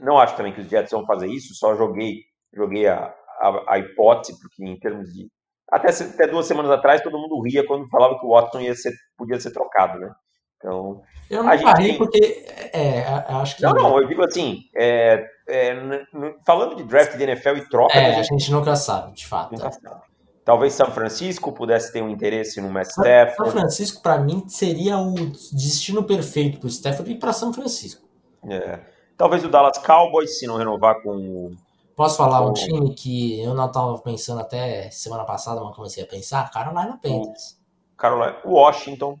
não 0.00 0.16
acho 0.16 0.36
também 0.36 0.52
que 0.52 0.60
os 0.60 0.68
Jets 0.68 0.92
vão 0.92 1.04
fazer 1.04 1.26
isso, 1.26 1.52
só 1.56 1.74
joguei, 1.74 2.20
joguei 2.54 2.86
a, 2.86 3.12
a, 3.40 3.74
a 3.74 3.78
hipótese, 3.80 4.38
porque 4.40 4.64
em 4.64 4.78
termos 4.78 5.12
de. 5.12 5.26
Até, 5.68 5.88
até 5.88 6.28
duas 6.28 6.46
semanas 6.46 6.70
atrás 6.70 7.02
todo 7.02 7.18
mundo 7.18 7.42
ria 7.42 7.66
quando 7.66 7.88
falava 7.88 8.20
que 8.20 8.24
o 8.24 8.28
Watson 8.30 8.60
ia 8.60 8.74
ser, 8.76 8.92
podia 9.18 9.40
ser 9.40 9.50
trocado, 9.50 9.98
né? 9.98 10.12
Então. 10.56 11.02
Eu 11.28 11.42
não 11.42 11.60
parei 11.60 11.88
tem... 11.88 11.98
porque. 11.98 12.46
É, 12.72 13.02
acho 13.30 13.56
que. 13.56 13.64
Não, 13.64 13.72
não, 13.72 14.00
eu 14.00 14.06
digo 14.06 14.24
assim. 14.24 14.60
É, 14.76 15.26
é, 15.48 15.74
falando 16.46 16.76
de 16.76 16.84
draft 16.84 17.16
de 17.16 17.22
NFL 17.24 17.56
e 17.56 17.68
troca. 17.68 17.98
É, 17.98 18.14
a 18.14 18.22
gente 18.22 18.52
nunca 18.52 18.76
sabe, 18.76 19.12
de 19.12 19.26
fato. 19.26 19.50
Nunca 19.50 19.72
sabe. 19.72 20.13
Talvez 20.44 20.74
São 20.74 20.90
Francisco 20.90 21.52
pudesse 21.52 21.92
ter 21.92 22.02
um 22.02 22.08
interesse 22.10 22.60
no 22.60 22.68
Stafford. 22.80 23.34
São 23.36 23.46
Francisco, 23.60 24.02
para 24.02 24.18
mim, 24.18 24.44
seria 24.46 24.98
o 24.98 25.14
destino 25.52 26.04
perfeito 26.04 26.58
para 26.58 26.66
o 26.66 26.70
Stafford 26.70 27.10
ir 27.12 27.18
para 27.18 27.32
São 27.32 27.52
Francisco. 27.52 28.02
É. 28.46 28.80
Talvez 29.16 29.42
o 29.44 29.48
Dallas 29.48 29.78
Cowboys, 29.78 30.38
se 30.38 30.46
não 30.46 30.56
renovar 30.56 31.00
com 31.02 31.10
o, 31.16 31.56
Posso 31.96 32.16
falar 32.16 32.40
um 32.42 32.48
Bom. 32.48 32.52
time 32.54 32.94
que 32.94 33.40
eu 33.40 33.54
não 33.54 33.66
estava 33.66 33.96
pensando 33.98 34.40
até 34.40 34.90
semana 34.90 35.24
passada, 35.24 35.62
mas 35.62 35.76
comecei 35.76 36.02
a 36.02 36.06
pensar? 36.06 36.50
Carolina 36.50 36.98
Panthers. 37.00 37.56
Carolina, 37.96 38.36
Washington. 38.44 39.18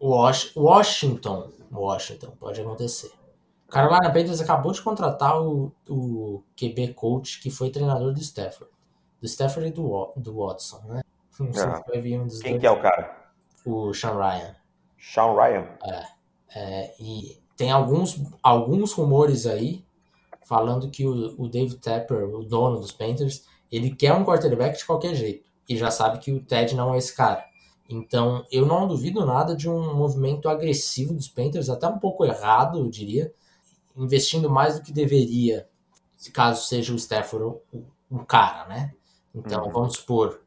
Wash- 0.00 0.52
Washington. 0.56 1.50
Washington, 1.70 2.30
pode 2.40 2.60
acontecer. 2.62 3.12
Carolina 3.70 4.10
Panthers 4.10 4.40
acabou 4.40 4.72
de 4.72 4.80
contratar 4.80 5.38
o, 5.40 5.70
o 5.86 6.42
QB 6.56 6.94
coach 6.94 7.42
que 7.42 7.50
foi 7.50 7.68
treinador 7.68 8.14
do 8.14 8.20
Stafford. 8.20 8.72
Do 9.20 9.26
Stafford 9.26 9.68
e 9.68 9.72
do, 9.72 10.12
do 10.16 10.36
Watson, 10.36 10.80
né? 10.86 11.02
Não 11.40 11.52
sei 11.52 11.62
Ah. 11.64 11.76
se 11.76 11.90
vai 11.90 12.00
vir 12.00 12.20
um 12.20 12.26
dos 12.26 12.40
Quem 12.40 12.52
dois. 12.52 12.60
que 12.60 12.66
é 12.66 12.70
o 12.70 12.80
cara? 12.80 13.30
O 13.64 13.92
Sean 13.94 14.14
Ryan. 14.16 14.56
Sean 14.98 15.34
Ryan. 15.34 15.66
É, 16.54 16.94
e 17.00 17.38
tem 17.56 17.70
alguns, 17.70 18.20
alguns 18.42 18.92
rumores 18.92 19.46
aí 19.46 19.84
falando 20.44 20.90
que 20.90 21.06
o, 21.06 21.34
o 21.42 21.48
Dave 21.48 21.76
Tapper, 21.76 22.24
o 22.24 22.42
dono 22.44 22.80
dos 22.80 22.92
Panthers, 22.92 23.44
ele 23.70 23.94
quer 23.94 24.14
um 24.14 24.24
quarterback 24.24 24.78
de 24.78 24.84
qualquer 24.86 25.14
jeito. 25.14 25.46
E 25.68 25.76
já 25.76 25.90
sabe 25.90 26.18
que 26.18 26.32
o 26.32 26.40
Ted 26.42 26.74
não 26.74 26.94
é 26.94 26.98
esse 26.98 27.14
cara. 27.14 27.44
Então, 27.90 28.44
eu 28.50 28.64
não 28.66 28.86
duvido 28.88 29.24
nada 29.26 29.54
de 29.54 29.68
um 29.68 29.94
movimento 29.94 30.48
agressivo 30.48 31.12
dos 31.14 31.28
Panthers, 31.28 31.68
até 31.68 31.86
um 31.86 31.98
pouco 31.98 32.24
errado, 32.24 32.78
eu 32.78 32.88
diria, 32.88 33.32
investindo 33.96 34.48
mais 34.50 34.76
do 34.78 34.82
que 34.84 34.92
deveria, 34.92 35.68
caso 36.32 36.66
seja 36.66 36.92
o 36.92 36.96
Stafford 36.96 37.60
o, 37.72 37.84
o 38.10 38.24
cara, 38.24 38.66
né? 38.68 38.94
Então, 39.34 39.64
Uhum. 39.64 39.70
vamos 39.70 39.96
supor, 39.96 40.40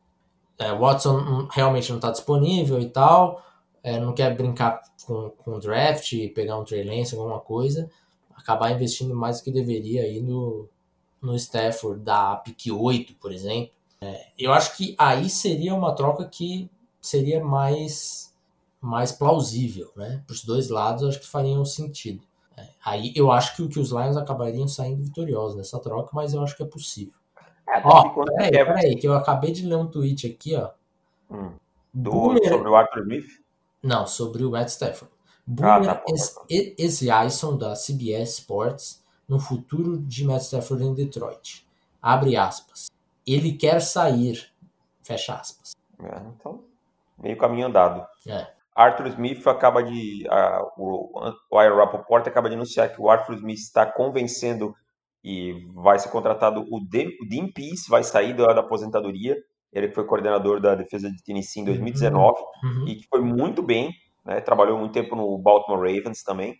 é, 0.58 0.74
Watson 0.76 1.48
realmente 1.52 1.90
não 1.90 1.98
está 1.98 2.12
disponível 2.12 2.80
e 2.80 2.90
tal, 2.90 3.44
é, 3.84 4.00
não 4.00 4.14
quer 4.14 4.36
brincar 4.36 4.82
com, 5.06 5.30
com 5.32 5.60
draft, 5.60 6.14
pegar 6.36 6.58
um 6.58 6.64
Trey 6.64 6.84
Lance, 6.84 7.16
alguma 7.16 7.40
coisa, 7.40 7.90
acabar 8.36 8.72
investindo 8.72 9.16
mais 9.16 9.40
do 9.40 9.44
que 9.46 9.52
deveria 9.52 10.04
aí 10.04 10.22
no, 10.22 10.68
no 11.22 11.36
Stafford 11.36 12.02
da 12.04 12.36
pick 12.38 12.72
8, 12.72 13.16
por 13.16 13.32
exemplo. 13.32 13.72
É, 14.02 14.28
eu 14.38 14.52
acho 14.54 14.76
que 14.78 14.96
aí 14.98 15.30
seria 15.30 15.74
uma 15.76 15.94
troca 15.96 16.26
que 16.26 16.70
seria 17.02 17.44
mais, 17.44 18.34
mais 18.80 19.12
plausível, 19.12 19.92
né? 19.96 20.24
Para 20.26 20.34
os 20.34 20.44
dois 20.44 20.70
lados, 20.70 21.04
eu 21.04 21.10
acho 21.10 21.20
que 21.20 21.28
fariam 21.28 21.64
sentido. 21.66 22.24
É, 22.58 22.68
aí 22.84 23.14
eu 23.16 23.32
acho 23.32 23.56
que, 23.56 23.68
que 23.68 23.80
os 23.80 23.92
Lions 23.92 24.18
acabariam 24.18 24.68
saindo 24.68 25.04
vitoriosos 25.04 25.56
nessa 25.58 25.80
troca, 25.80 26.10
mas 26.14 26.34
eu 26.34 26.42
acho 26.44 26.56
que 26.56 26.64
é 26.64 26.66
possível. 26.66 27.14
É, 27.74 27.82
Ó, 27.84 28.10
peraí, 28.26 28.52
quer- 28.52 28.66
peraí, 28.66 28.96
que 28.96 29.08
eu 29.08 29.14
acabei 29.14 29.52
de 29.52 29.66
ler 29.66 29.76
um 29.76 29.88
tweet 29.88 30.28
aqui, 30.28 30.56
ó. 30.56 30.70
Hum, 31.30 31.52
do, 31.94 32.12
Boomer- 32.12 32.50
sobre 32.50 32.70
o 32.70 32.76
Arthur 32.76 33.02
Smith. 33.02 33.28
Não, 33.82 34.06
sobre 34.06 34.44
o 34.44 34.52
Matt 34.52 34.68
Stafford. 34.70 35.12
Ah, 35.14 35.20
Boomer 35.80 35.86
tá 35.96 36.04
Es- 36.10 36.36
tá 36.36 36.42
Esiason, 36.50 37.58
da 37.58 37.76
CBS 37.76 38.40
Sports, 38.40 39.04
no 39.28 39.40
futuro 39.40 39.98
de 39.98 40.26
Matt 40.26 40.42
Stafford 40.42 40.84
em 40.84 40.94
Detroit. 40.94 41.66
Abre 42.02 42.36
aspas. 42.36 42.90
Ele 43.26 43.54
quer 43.54 43.82
sair. 43.82 44.52
Fecha 45.04 45.36
aspas. 45.36 45.72
É, 46.00 46.22
então, 46.36 46.64
meio 47.18 47.38
caminho 47.38 47.68
andado. 47.68 48.06
É. 48.28 48.48
Arthur 48.76 49.08
Smith 49.08 49.46
acaba 49.48 49.84
de. 49.84 50.28
a- 50.30 50.66
o, 50.78 51.34
o 51.50 51.58
Aaron 51.58 51.78
Rappaport 51.78 52.28
acaba 52.28 52.50
de 52.50 52.56
anunciar 52.56 52.94
que 52.94 53.02
o 53.02 53.10
Arthur 53.10 53.36
Smith 53.36 53.60
está 53.60 53.86
convencendo 53.86 54.76
e 55.24 55.68
vai 55.76 56.00
ser 56.00 56.10
contratado. 56.10 56.66
O 56.72 56.80
Dean, 56.80 57.10
o 57.22 57.28
Dean 57.28 57.52
Pease 57.52 57.90
vai 57.90 58.04
sair 58.04 58.34
da, 58.36 58.48
da 58.54 58.62
aposentadoria. 58.62 59.38
Ele 59.72 59.88
que 59.88 59.96
foi 59.96 60.06
coordenador 60.06 60.60
da 60.60 60.76
defesa 60.76 61.10
de 61.10 61.24
Tennessee 61.24 61.62
em 61.62 61.66
2019 61.66 62.38
Uhum. 62.64 62.88
e 62.88 62.96
que 62.96 63.08
foi 63.08 63.22
muito 63.22 63.62
bem, 63.64 63.94
né? 64.26 64.42
Trabalhou 64.42 64.78
muito 64.78 64.92
tempo 64.92 65.16
no 65.16 65.38
Baltimore 65.38 65.80
Ravens 65.80 66.24
também. 66.24 66.56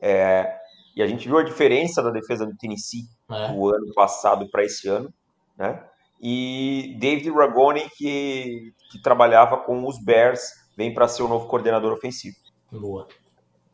É, 0.00 0.54
e 0.94 1.02
a 1.02 1.06
gente 1.06 1.26
viu 1.26 1.38
a 1.38 1.42
diferença 1.42 2.02
da 2.02 2.10
defesa 2.10 2.46
do 2.46 2.56
Tennessee 2.56 3.02
É. 3.30 3.48
do 3.52 3.68
ano 3.68 3.92
passado 3.94 4.48
para 4.50 4.62
esse 4.64 4.88
ano, 4.88 5.12
né? 5.58 5.82
E 6.20 6.96
David 7.00 7.30
Ragone, 7.30 7.88
que, 7.96 8.72
que 8.90 9.02
trabalhava 9.02 9.56
com 9.58 9.84
os 9.86 10.02
Bears, 10.04 10.42
vem 10.76 10.94
para 10.94 11.08
ser 11.08 11.22
o 11.22 11.28
novo 11.28 11.46
coordenador 11.48 11.92
ofensivo. 11.92 12.36
Boa. 12.70 13.08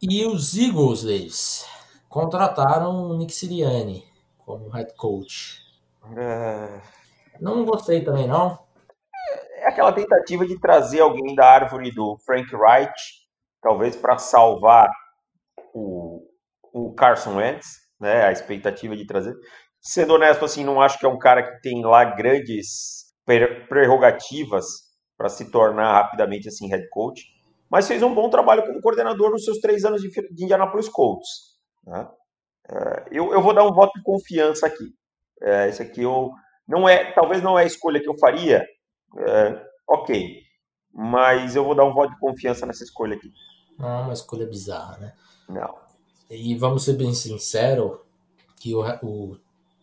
E 0.00 0.24
os 0.24 0.56
Eagles, 0.56 1.02
Davis, 1.02 1.66
contrataram 2.08 3.10
o 3.10 3.16
Nick 3.18 3.32
Sirianni 3.34 4.04
como 4.58 4.68
head 4.70 4.92
coach. 4.96 5.60
É, 6.16 6.80
Não 7.40 7.64
gostei 7.64 8.02
também, 8.04 8.26
não. 8.26 8.58
é 9.56 9.68
aquela 9.68 9.92
tentativa 9.92 10.46
de 10.46 10.58
trazer 10.58 11.00
alguém 11.00 11.34
da 11.34 11.46
árvore 11.46 11.90
do 11.92 12.16
Frank 12.24 12.54
Wright, 12.54 12.92
talvez 13.62 13.96
para 13.96 14.18
salvar 14.18 14.90
o, 15.74 16.22
o 16.72 16.94
Carson 16.94 17.36
Wentz, 17.36 17.78
né? 18.00 18.24
A 18.24 18.32
expectativa 18.32 18.96
de 18.96 19.06
trazer. 19.06 19.34
Sendo 19.80 20.14
honesto, 20.14 20.44
assim, 20.44 20.64
não 20.64 20.80
acho 20.80 20.98
que 20.98 21.06
é 21.06 21.08
um 21.08 21.18
cara 21.18 21.42
que 21.42 21.60
tem 21.62 21.84
lá 21.84 22.04
grandes 22.04 23.14
pre- 23.24 23.66
prerrogativas 23.66 24.64
para 25.16 25.28
se 25.28 25.50
tornar 25.50 25.92
rapidamente 25.92 26.48
assim 26.48 26.68
head 26.68 26.88
coach, 26.90 27.22
mas 27.70 27.86
fez 27.86 28.02
um 28.02 28.14
bom 28.14 28.28
trabalho 28.30 28.64
como 28.66 28.80
coordenador 28.80 29.30
nos 29.30 29.44
seus 29.44 29.58
três 29.58 29.84
anos 29.84 30.02
de, 30.02 30.10
de 30.10 30.44
Indianapolis 30.44 30.88
Colts. 30.88 31.28
né? 31.86 32.08
É, 32.70 33.04
eu, 33.10 33.32
eu 33.32 33.42
vou 33.42 33.52
dar 33.52 33.64
um 33.64 33.72
voto 33.72 33.92
de 33.98 34.02
confiança 34.02 34.66
aqui. 34.66 34.94
É, 35.42 35.68
esse 35.68 35.82
aqui 35.82 36.02
eu 36.02 36.30
não 36.68 36.88
é, 36.88 37.12
talvez 37.12 37.42
não 37.42 37.58
é 37.58 37.62
a 37.62 37.66
escolha 37.66 38.00
que 38.00 38.08
eu 38.08 38.16
faria, 38.18 38.64
é, 39.18 39.66
ok. 39.88 40.42
Mas 40.92 41.56
eu 41.56 41.64
vou 41.64 41.74
dar 41.74 41.84
um 41.84 41.94
voto 41.94 42.12
de 42.12 42.20
confiança 42.20 42.66
nessa 42.66 42.84
escolha 42.84 43.16
aqui. 43.16 43.32
Não 43.78 43.88
é 43.88 44.02
uma 44.02 44.12
escolha 44.12 44.46
bizarra, 44.46 44.98
né? 44.98 45.12
Não. 45.48 45.74
E 46.28 46.54
vamos 46.54 46.84
ser 46.84 46.94
bem 46.94 47.12
sinceros 47.12 47.98
que 48.56 48.74
o, 48.74 48.82
o 49.02 49.36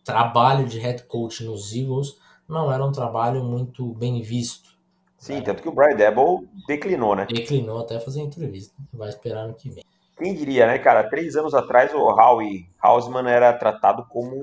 trabalho 0.04 0.66
de 0.66 0.78
head 0.78 1.02
coach 1.04 1.44
nos 1.44 1.74
Eagles 1.74 2.18
não 2.48 2.72
era 2.72 2.84
um 2.84 2.92
trabalho 2.92 3.44
muito 3.44 3.92
bem 3.94 4.22
visto. 4.22 4.78
Sim, 5.18 5.42
tanto 5.42 5.62
que 5.62 5.68
o 5.68 5.72
Brian 5.72 5.96
Debo 5.96 6.46
declinou, 6.66 7.16
né? 7.16 7.26
Declinou 7.26 7.80
até 7.80 7.98
fazer 7.98 8.20
entrevista. 8.20 8.74
Vai 8.92 9.08
esperar 9.08 9.48
no 9.48 9.54
que 9.54 9.68
vem. 9.68 9.84
Quem 10.18 10.34
diria, 10.34 10.66
né, 10.66 10.78
cara? 10.78 11.08
Três 11.08 11.36
anos 11.36 11.54
atrás 11.54 11.94
o 11.94 11.98
Howie 11.98 12.68
Hausman 12.82 13.28
era 13.28 13.52
tratado 13.52 14.04
como 14.08 14.34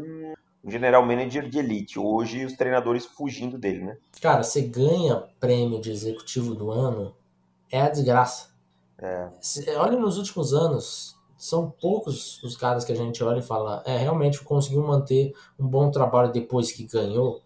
um 0.64 0.72
general 0.72 1.06
manager 1.06 1.50
de 1.50 1.60
elite. 1.60 2.00
Hoje 2.00 2.46
os 2.46 2.54
treinadores 2.54 3.06
fugindo 3.06 3.58
dele, 3.58 3.84
né? 3.84 3.98
Cara, 4.22 4.42
você 4.42 4.62
ganha 4.62 5.28
prêmio 5.40 5.82
de 5.82 5.92
executivo 5.92 6.56
do 6.56 6.72
ano, 6.72 7.14
é 7.70 7.82
a 7.82 7.90
desgraça. 7.90 8.50
É. 8.98 9.28
Olha 9.78 10.00
nos 10.00 10.18
últimos 10.18 10.54
anos, 10.54 11.16
são 11.38 11.70
poucos 11.70 12.42
os 12.42 12.56
caras 12.56 12.86
que 12.86 12.94
a 12.94 12.96
gente 12.96 13.22
olha 13.22 13.40
e 13.40 13.44
fala, 13.44 13.84
é, 13.86 13.98
realmente 13.98 14.42
conseguiu 14.42 14.82
manter 14.82 15.34
um 15.60 15.68
bom 15.68 15.92
trabalho 15.92 16.32
depois 16.32 16.72
que 16.72 16.86
ganhou 16.86 17.42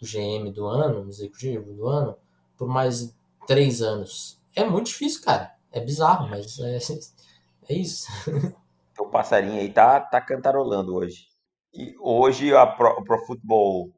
o 0.00 0.04
GM 0.04 0.50
do 0.52 0.66
ano, 0.66 1.02
o 1.02 1.08
executivo 1.08 1.72
do 1.72 1.88
ano, 1.88 2.16
por 2.56 2.68
mais 2.68 3.14
três 3.46 3.82
anos. 3.82 4.40
É 4.54 4.64
muito 4.64 4.86
difícil, 4.86 5.22
cara. 5.22 5.52
É 5.72 5.80
bizarro, 5.80 6.28
mas 6.28 6.58
é, 6.60 6.78
é 7.68 7.74
isso. 7.74 8.06
O 9.00 9.06
passarinho 9.06 9.58
aí 9.58 9.72
tá, 9.72 9.98
tá 9.98 10.20
cantarolando 10.20 10.94
hoje. 10.94 11.26
E 11.74 11.94
hoje 11.98 12.54
a 12.54 12.66
Pro, 12.66 13.02
Pro 13.02 13.24
Football 13.24 13.90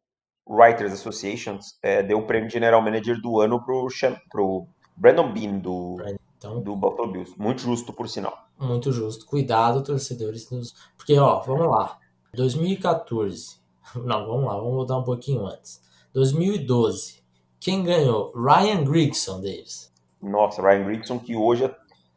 Writers 0.49 0.93
Association 0.93 1.59
é, 1.83 2.03
deu 2.03 2.19
o 2.19 2.27
prêmio 2.27 2.47
de 2.47 2.55
General 2.55 2.81
Manager 2.81 3.21
do 3.21 3.41
ano 3.41 3.63
pro, 3.63 3.89
pro 4.31 4.67
Brandon 4.97 5.33
Bean 5.33 5.59
do, 5.59 5.97
Então, 6.39 6.63
do 6.63 6.77
Buffalo 6.77 7.11
Bills. 7.11 7.35
Muito 7.37 7.63
justo, 7.63 7.93
por 7.93 8.09
sinal. 8.09 8.47
muito 8.59 8.93
justo. 8.93 9.27
Cuidado, 9.27 9.83
torcedores. 9.83 10.49
Porque, 10.97 11.19
ó, 11.19 11.41
vamos 11.41 11.67
lá. 11.67 11.99
2014. 12.35 13.59
Não, 13.97 14.27
vamos 14.27 14.45
lá, 14.45 14.55
vamos 14.57 14.75
voltar 14.75 14.99
um 14.99 15.05
pouquinho 15.05 15.47
antes. 15.47 15.83
2012. 16.13 17.23
Quem 17.59 17.83
ganhou? 17.83 18.33
Ryan 18.33 18.85
Grigson, 18.85 19.41
Davis. 19.41 19.93
Nossa, 20.23 20.63
Ryan 20.63 20.85
Grigson, 20.85 21.19
que 21.19 21.35
hoje 21.35 21.65
a 21.65 21.69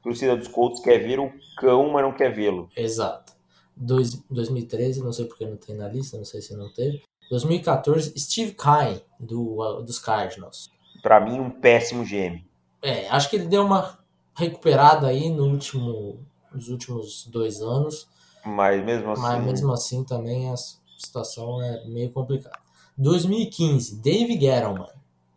torcida 0.08 0.38
dos 0.38 0.48
Colts 0.48 0.80
quer 0.80 1.00
ver 1.00 1.20
o 1.20 1.30
cão, 1.58 1.90
mas 1.92 2.02
não 2.02 2.14
quer 2.14 2.34
vê-lo. 2.34 2.70
Exato. 2.78 3.34
Dois, 3.76 4.16
2013, 4.30 5.04
não 5.04 5.12
sei 5.12 5.26
porque 5.26 5.46
não 5.46 5.58
tem 5.58 5.76
na 5.76 5.90
lista, 5.90 6.18
não 6.18 6.24
sei 6.24 6.42
se 6.42 6.56
não 6.56 6.72
teve. 6.74 7.04
2014, 7.30 8.18
Steve 8.18 8.56
Kine, 8.56 9.02
do, 9.20 9.62
uh, 9.62 9.84
dos 9.84 10.00
Cardinals. 10.00 10.72
Pra 11.02 11.20
mim, 11.20 11.40
um 11.40 11.50
péssimo 11.50 12.06
GM. 12.06 12.42
É, 12.82 13.10
acho 13.10 13.30
que 13.30 13.36
ele 13.36 13.48
deu 13.48 13.66
uma 13.66 14.00
recuperada 14.34 15.08
aí 15.08 15.30
no 15.30 15.46
último, 15.46 16.26
nos 16.54 16.70
últimos 16.70 17.28
dois 17.28 17.62
anos, 17.62 18.08
Mas 18.46 18.82
mesmo 18.84 19.12
assim. 19.12 19.22
mas 19.22 19.44
mesmo 19.44 19.74
assim 19.74 20.04
também 20.06 20.50
a 20.50 20.56
situação 20.98 21.62
é 21.62 21.86
meio 21.86 22.12
complicada. 22.12 22.58
2015, 22.98 24.02
Dave 24.02 24.40
Gettleman. 24.40 24.88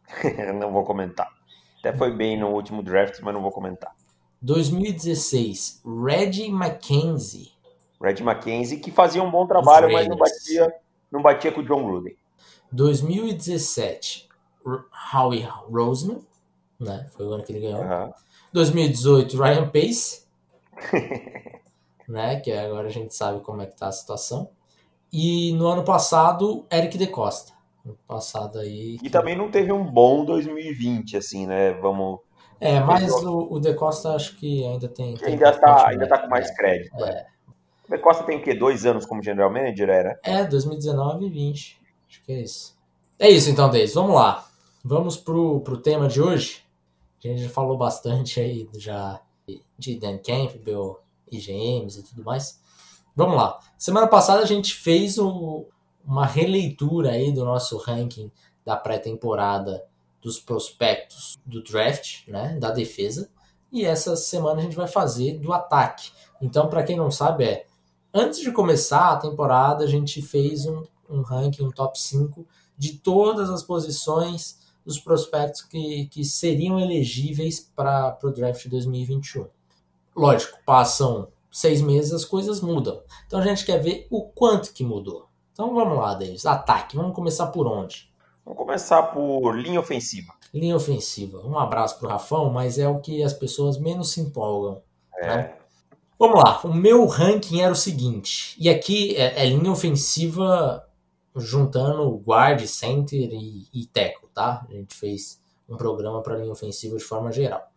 não 0.55 0.73
vou 0.73 0.85
comentar. 0.85 1.29
Até 1.81 1.93
foi 1.93 2.15
bem 2.15 2.39
no 2.39 2.51
último 2.51 2.85
draft, 2.85 3.19
mas 3.21 3.35
não 3.35 3.43
vou 3.43 3.51
comentar. 3.51 3.93
2016, 4.43 5.83
Reggie 5.85 6.49
McKenzie. 6.51 7.53
Red 8.03 8.23
Mackenzie, 8.23 8.81
que 8.81 8.91
fazia 8.91 9.23
um 9.23 9.31
bom 9.31 9.47
trabalho, 9.47 9.93
mas 9.93 10.09
não 10.09 10.17
batia, 10.17 10.75
não 11.13 11.21
batia 11.21 11.53
com 11.53 11.61
o 11.61 11.65
John 11.65 11.85
Gruden. 11.85 12.17
2017, 12.73 14.27
R- 14.67 14.85
Howie 15.13 15.47
Roseman, 15.71 16.21
né? 16.79 17.07
Foi 17.15 17.27
o 17.27 17.33
ano 17.35 17.45
que 17.45 17.53
ele 17.53 17.61
ganhou. 17.61 17.83
Aham. 17.83 18.11
2018, 18.55 19.37
Ryan 19.37 19.69
Pace, 19.69 20.23
né? 22.09 22.41
Que 22.41 22.53
agora 22.53 22.89
a 22.89 22.91
gente 22.91 23.15
sabe 23.15 23.41
como 23.41 23.61
é 23.61 23.67
que 23.67 23.77
tá 23.77 23.89
a 23.89 23.93
situação. 23.93 24.49
E 25.13 25.53
no 25.53 25.67
ano 25.67 25.85
passado, 25.85 26.65
Eric 26.73 26.97
de 26.97 27.07
Costa. 27.07 27.53
No 27.85 27.95
passado 28.09 28.59
aí. 28.61 28.99
E 29.03 29.11
também 29.11 29.37
não 29.37 29.51
teve 29.51 29.73
um 29.73 29.85
bom 29.85 30.25
2020, 30.25 31.17
assim, 31.17 31.47
né? 31.47 31.73
Vamos. 31.75 32.21
É, 32.61 32.79
mas 32.79 33.11
o, 33.11 33.55
o 33.55 33.59
De 33.59 33.73
Costa 33.75 34.15
acho 34.15 34.37
que 34.37 34.65
ainda 34.67 34.87
tem. 34.89 35.15
tem 35.15 35.33
ainda, 35.33 35.53
tá, 35.53 35.89
ainda 35.89 36.07
tá 36.07 36.19
com 36.19 36.29
mais 36.29 36.51
é, 36.51 36.55
crédito. 36.55 36.95
É. 37.05 37.15
né? 37.15 37.27
O 37.89 37.93
De 37.93 37.99
Costa 37.99 38.23
tem 38.25 38.39
o 38.39 38.43
quê? 38.43 38.55
Dois 38.55 38.85
anos 38.85 39.07
como 39.07 39.23
general 39.23 39.51
manager, 39.51 39.89
era? 39.89 40.21
É, 40.23 40.45
2019 40.45 41.27
e 41.27 41.31
20. 41.31 41.81
Acho 42.09 42.23
que 42.23 42.33
é 42.33 42.41
isso. 42.41 42.77
É 43.19 43.31
isso 43.31 43.51
então, 43.51 43.71
Deis. 43.71 43.95
Vamos 43.95 44.15
lá. 44.15 44.47
Vamos 44.85 45.17
pro, 45.17 45.61
pro 45.61 45.79
tema 45.79 46.07
de 46.07 46.21
hoje. 46.21 46.63
A 47.25 47.29
gente 47.29 47.43
já 47.43 47.51
falou 47.51 47.77
bastante 47.77 48.41
aí 48.41 48.69
já 48.75 49.21
de 49.79 49.99
Dan 49.99 50.19
Campbell, 50.19 51.01
IGMs 51.31 52.01
e 52.01 52.03
tudo 52.03 52.25
mais. 52.25 52.61
Vamos 53.15 53.37
lá. 53.37 53.59
Semana 53.77 54.07
passada 54.07 54.43
a 54.43 54.47
gente 54.47 54.75
fez 54.75 55.19
o, 55.19 55.67
uma 56.05 56.27
releitura 56.27 57.11
aí 57.11 57.33
do 57.33 57.45
nosso 57.45 57.77
ranking 57.79 58.31
da 58.65 58.77
pré-temporada 58.77 59.85
dos 60.21 60.39
prospectos 60.39 61.39
do 61.45 61.63
draft, 61.63 62.27
né, 62.29 62.57
da 62.59 62.71
defesa. 62.71 63.31
E 63.73 63.85
essa 63.85 64.17
semana 64.17 64.61
a 64.61 64.63
gente 64.63 64.77
vai 64.77 64.89
fazer 64.89 65.39
do 65.39 65.53
ataque. 65.53 66.11
Então, 66.41 66.69
para 66.69 66.83
quem 66.83 66.97
não 66.97 67.11
sabe, 67.11 67.45
é 67.45 67.67
antes 68.13 68.41
de 68.41 68.51
começar 68.53 69.13
a 69.13 69.17
temporada, 69.17 69.85
a 69.85 69.89
gente 69.89 70.21
fez 70.21 70.67
um, 70.67 70.85
um 71.09 71.23
ranking, 71.23 71.65
um 71.65 71.71
top 71.71 71.99
5 71.99 72.47
de 72.77 72.95
todas 72.95 73.51
as 73.51 73.63
posições 73.63 74.59
dos 74.85 74.99
prospectos 74.99 75.63
que, 75.63 76.07
que 76.07 76.25
seriam 76.25 76.81
elegíveis 76.81 77.61
para 77.61 78.19
o 78.23 78.31
draft 78.31 78.67
2021. 78.67 79.47
Lógico, 80.17 80.59
passam 80.65 81.29
seis 81.51 81.81
meses, 81.81 82.13
as 82.13 82.25
coisas 82.25 82.61
mudam. 82.61 83.03
Então 83.27 83.39
a 83.39 83.43
gente 83.43 83.65
quer 83.65 83.79
ver 83.79 84.07
o 84.11 84.23
quanto 84.23 84.73
que 84.73 84.85
mudou. 84.85 85.29
Então 85.53 85.75
vamos 85.75 85.99
lá, 85.99 86.15
Davis. 86.15 86.47
Ataque. 86.47 86.97
Vamos 86.97 87.15
começar 87.15 87.49
por 87.49 87.67
onde? 87.67 88.10
Vamos 88.45 88.59
começar 88.59 89.03
por 89.05 89.53
linha 89.53 89.81
ofensiva. 89.81 90.33
Linha 90.53 90.77
ofensiva. 90.77 91.39
Um 91.47 91.59
abraço 91.59 91.99
pro 91.99 92.09
Rafão, 92.09 92.51
mas 92.51 92.79
é 92.79 92.89
o 92.89 93.01
que 93.01 93.23
as 93.23 93.33
pessoas 93.33 93.79
menos 93.79 94.13
se 94.13 94.21
empolgam. 94.21 94.83
É. 95.17 95.27
Né? 95.27 95.55
Vamos 96.19 96.43
lá. 96.43 96.61
O 96.65 96.75
meu 96.75 97.07
ranking 97.07 97.61
era 97.61 97.73
o 97.73 97.77
seguinte. 97.77 98.57
E 98.59 98.69
aqui 98.69 99.17
é, 99.17 99.43
é 99.43 99.47
linha 99.47 99.71
ofensiva 99.71 100.87
juntando 101.37 102.17
guard, 102.17 102.61
center 102.67 103.31
e, 103.33 103.67
e 103.73 103.87
tackle, 103.87 104.29
tá? 104.35 104.67
A 104.69 104.73
gente 104.73 104.95
fez 104.95 105.41
um 105.69 105.77
programa 105.77 106.21
para 106.23 106.37
linha 106.37 106.53
ofensiva 106.53 106.97
de 106.97 107.05
forma 107.05 107.31
geral. 107.33 107.71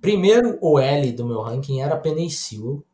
Primeiro 0.00 0.58
OL 0.60 1.12
do 1.16 1.24
meu 1.24 1.40
ranking 1.40 1.80
era 1.80 1.96
Penny 1.96 2.30
Sewell. 2.30 2.84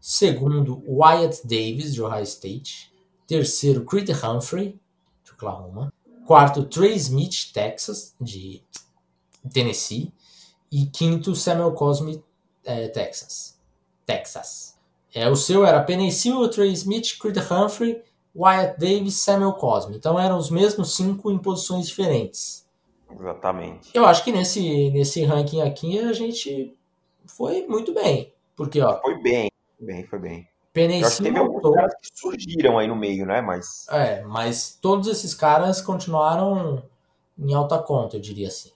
Segundo, 0.00 0.82
Wyatt 0.86 1.46
Davis, 1.46 1.94
de 1.94 2.02
Ohio 2.02 2.24
State. 2.24 2.92
Terceiro, 3.26 3.84
Creed 3.84 4.10
Humphrey, 4.10 4.78
de 5.24 5.32
Oklahoma. 5.32 5.92
Quarto, 6.26 6.64
Trey 6.64 6.94
Smith, 6.94 7.52
Texas, 7.52 8.14
de 8.20 8.62
Tennessee. 9.52 10.12
E 10.70 10.86
quinto, 10.86 11.34
Samuel 11.34 11.72
Cosme, 11.72 12.22
é, 12.64 12.88
Texas. 12.88 13.58
Texas. 14.04 14.76
É, 15.14 15.28
o 15.30 15.36
seu 15.36 15.64
era 15.64 15.86
Sewell, 16.10 16.50
Trey 16.50 16.72
Smith, 16.72 17.16
Creed 17.20 17.36
Humphrey, 17.38 18.02
Wyatt 18.34 18.78
Davis, 18.78 19.14
Samuel 19.14 19.52
Cosme. 19.52 19.96
Então 19.96 20.18
eram 20.18 20.36
os 20.36 20.50
mesmos 20.50 20.96
cinco 20.96 21.30
em 21.30 21.38
posições 21.38 21.86
diferentes. 21.86 22.66
Exatamente. 23.08 23.90
Eu 23.94 24.04
acho 24.06 24.24
que 24.24 24.32
nesse, 24.32 24.90
nesse 24.90 25.22
ranking 25.22 25.60
aqui 25.60 25.98
a 26.00 26.12
gente 26.12 26.76
foi 27.26 27.66
muito 27.68 27.94
bem. 27.94 28.32
Porque, 28.56 28.80
ó, 28.80 29.00
Foi 29.00 29.20
bem, 29.22 29.50
bem, 29.78 30.04
foi 30.06 30.18
bem. 30.18 30.48
Que 30.74 31.22
teve 31.22 31.38
alguns 31.38 31.74
caras 31.74 31.94
que 31.94 32.08
surgiram 32.12 32.78
aí 32.78 32.86
no 32.88 32.96
meio, 32.96 33.24
né? 33.24 33.40
Mas 33.40 33.86
É, 33.90 34.22
mas 34.22 34.76
todos 34.82 35.08
esses 35.08 35.32
caras 35.34 35.80
continuaram 35.80 36.82
em 37.38 37.54
alta 37.54 37.78
conta, 37.78 38.16
eu 38.16 38.20
diria 38.20 38.48
assim. 38.48 38.70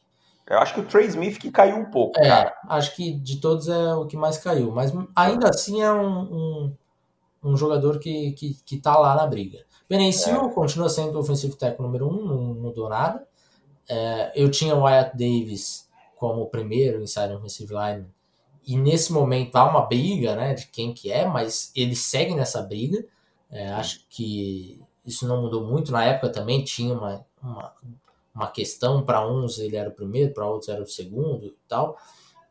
eu 0.49 0.59
acho 0.59 0.75
que 0.75 0.81
o 0.81 0.87
Trey 0.87 1.07
Smith 1.09 1.39
que 1.39 1.51
caiu 1.51 1.77
um 1.77 1.91
pouco, 1.91 2.19
É, 2.19 2.29
cara. 2.29 2.55
acho 2.69 2.95
que 2.97 3.13
de 3.13 3.37
todos 3.41 3.69
é 3.69 3.95
o 3.95 4.07
que 4.07 4.17
mais 4.17 4.39
caiu, 4.39 4.71
mas 4.71 4.93
ainda 5.15 5.49
assim 5.51 5.83
é 5.83 5.93
um, 5.93 6.19
um, 6.21 6.77
um 7.45 7.57
jogador 7.57 7.99
que, 7.99 8.33
que, 8.33 8.55
que 8.65 8.79
tá 8.79 8.97
lá 8.97 9.15
na 9.15 9.27
briga. 9.27 9.65
Benecio 9.89 10.51
continua 10.51 10.89
sendo 10.89 11.17
o 11.17 11.21
ofensivo 11.21 11.57
técnico 11.57 11.83
número 11.83 12.09
um, 12.09 12.25
não 12.25 12.37
mudou 12.55 12.89
nada. 12.89 13.27
É, 13.89 14.33
eu 14.35 14.51
tinha 14.51 14.75
o 14.75 14.83
Wyatt 14.83 15.17
Davis 15.17 15.89
como 16.17 16.43
o 16.43 16.47
primeiro 16.47 17.03
inside 17.03 17.33
offensive 17.35 17.73
line, 17.73 18.07
e 18.67 18.77
nesse 18.77 19.13
momento 19.13 19.57
há 19.57 19.69
uma 19.69 19.87
briga 19.87 20.37
né, 20.37 20.55
de 20.55 20.67
quem 20.67 20.93
que 20.93 21.11
é, 21.11 21.27
mas 21.27 21.73
ele 21.75 21.97
segue 21.97 22.35
nessa 22.35 22.63
briga. 22.63 23.05
É, 23.51 23.69
acho 23.69 24.05
que 24.09 24.81
isso 25.05 25.27
não 25.27 25.43
mudou 25.43 25.65
muito. 25.67 25.91
Na 25.91 26.05
época 26.05 26.29
também 26.29 26.63
tinha 26.63 26.95
uma, 26.95 27.25
uma, 27.43 27.73
uma 28.35 28.47
questão, 28.49 29.03
para 29.03 29.27
uns 29.27 29.59
ele 29.59 29.77
era 29.77 29.89
o 29.89 29.95
primeiro, 29.95 30.35
para 30.35 30.47
outros 30.47 30.69
era 30.69 30.83
o 30.83 30.87
segundo 30.87 31.47
e 31.47 31.57
tal. 31.67 31.97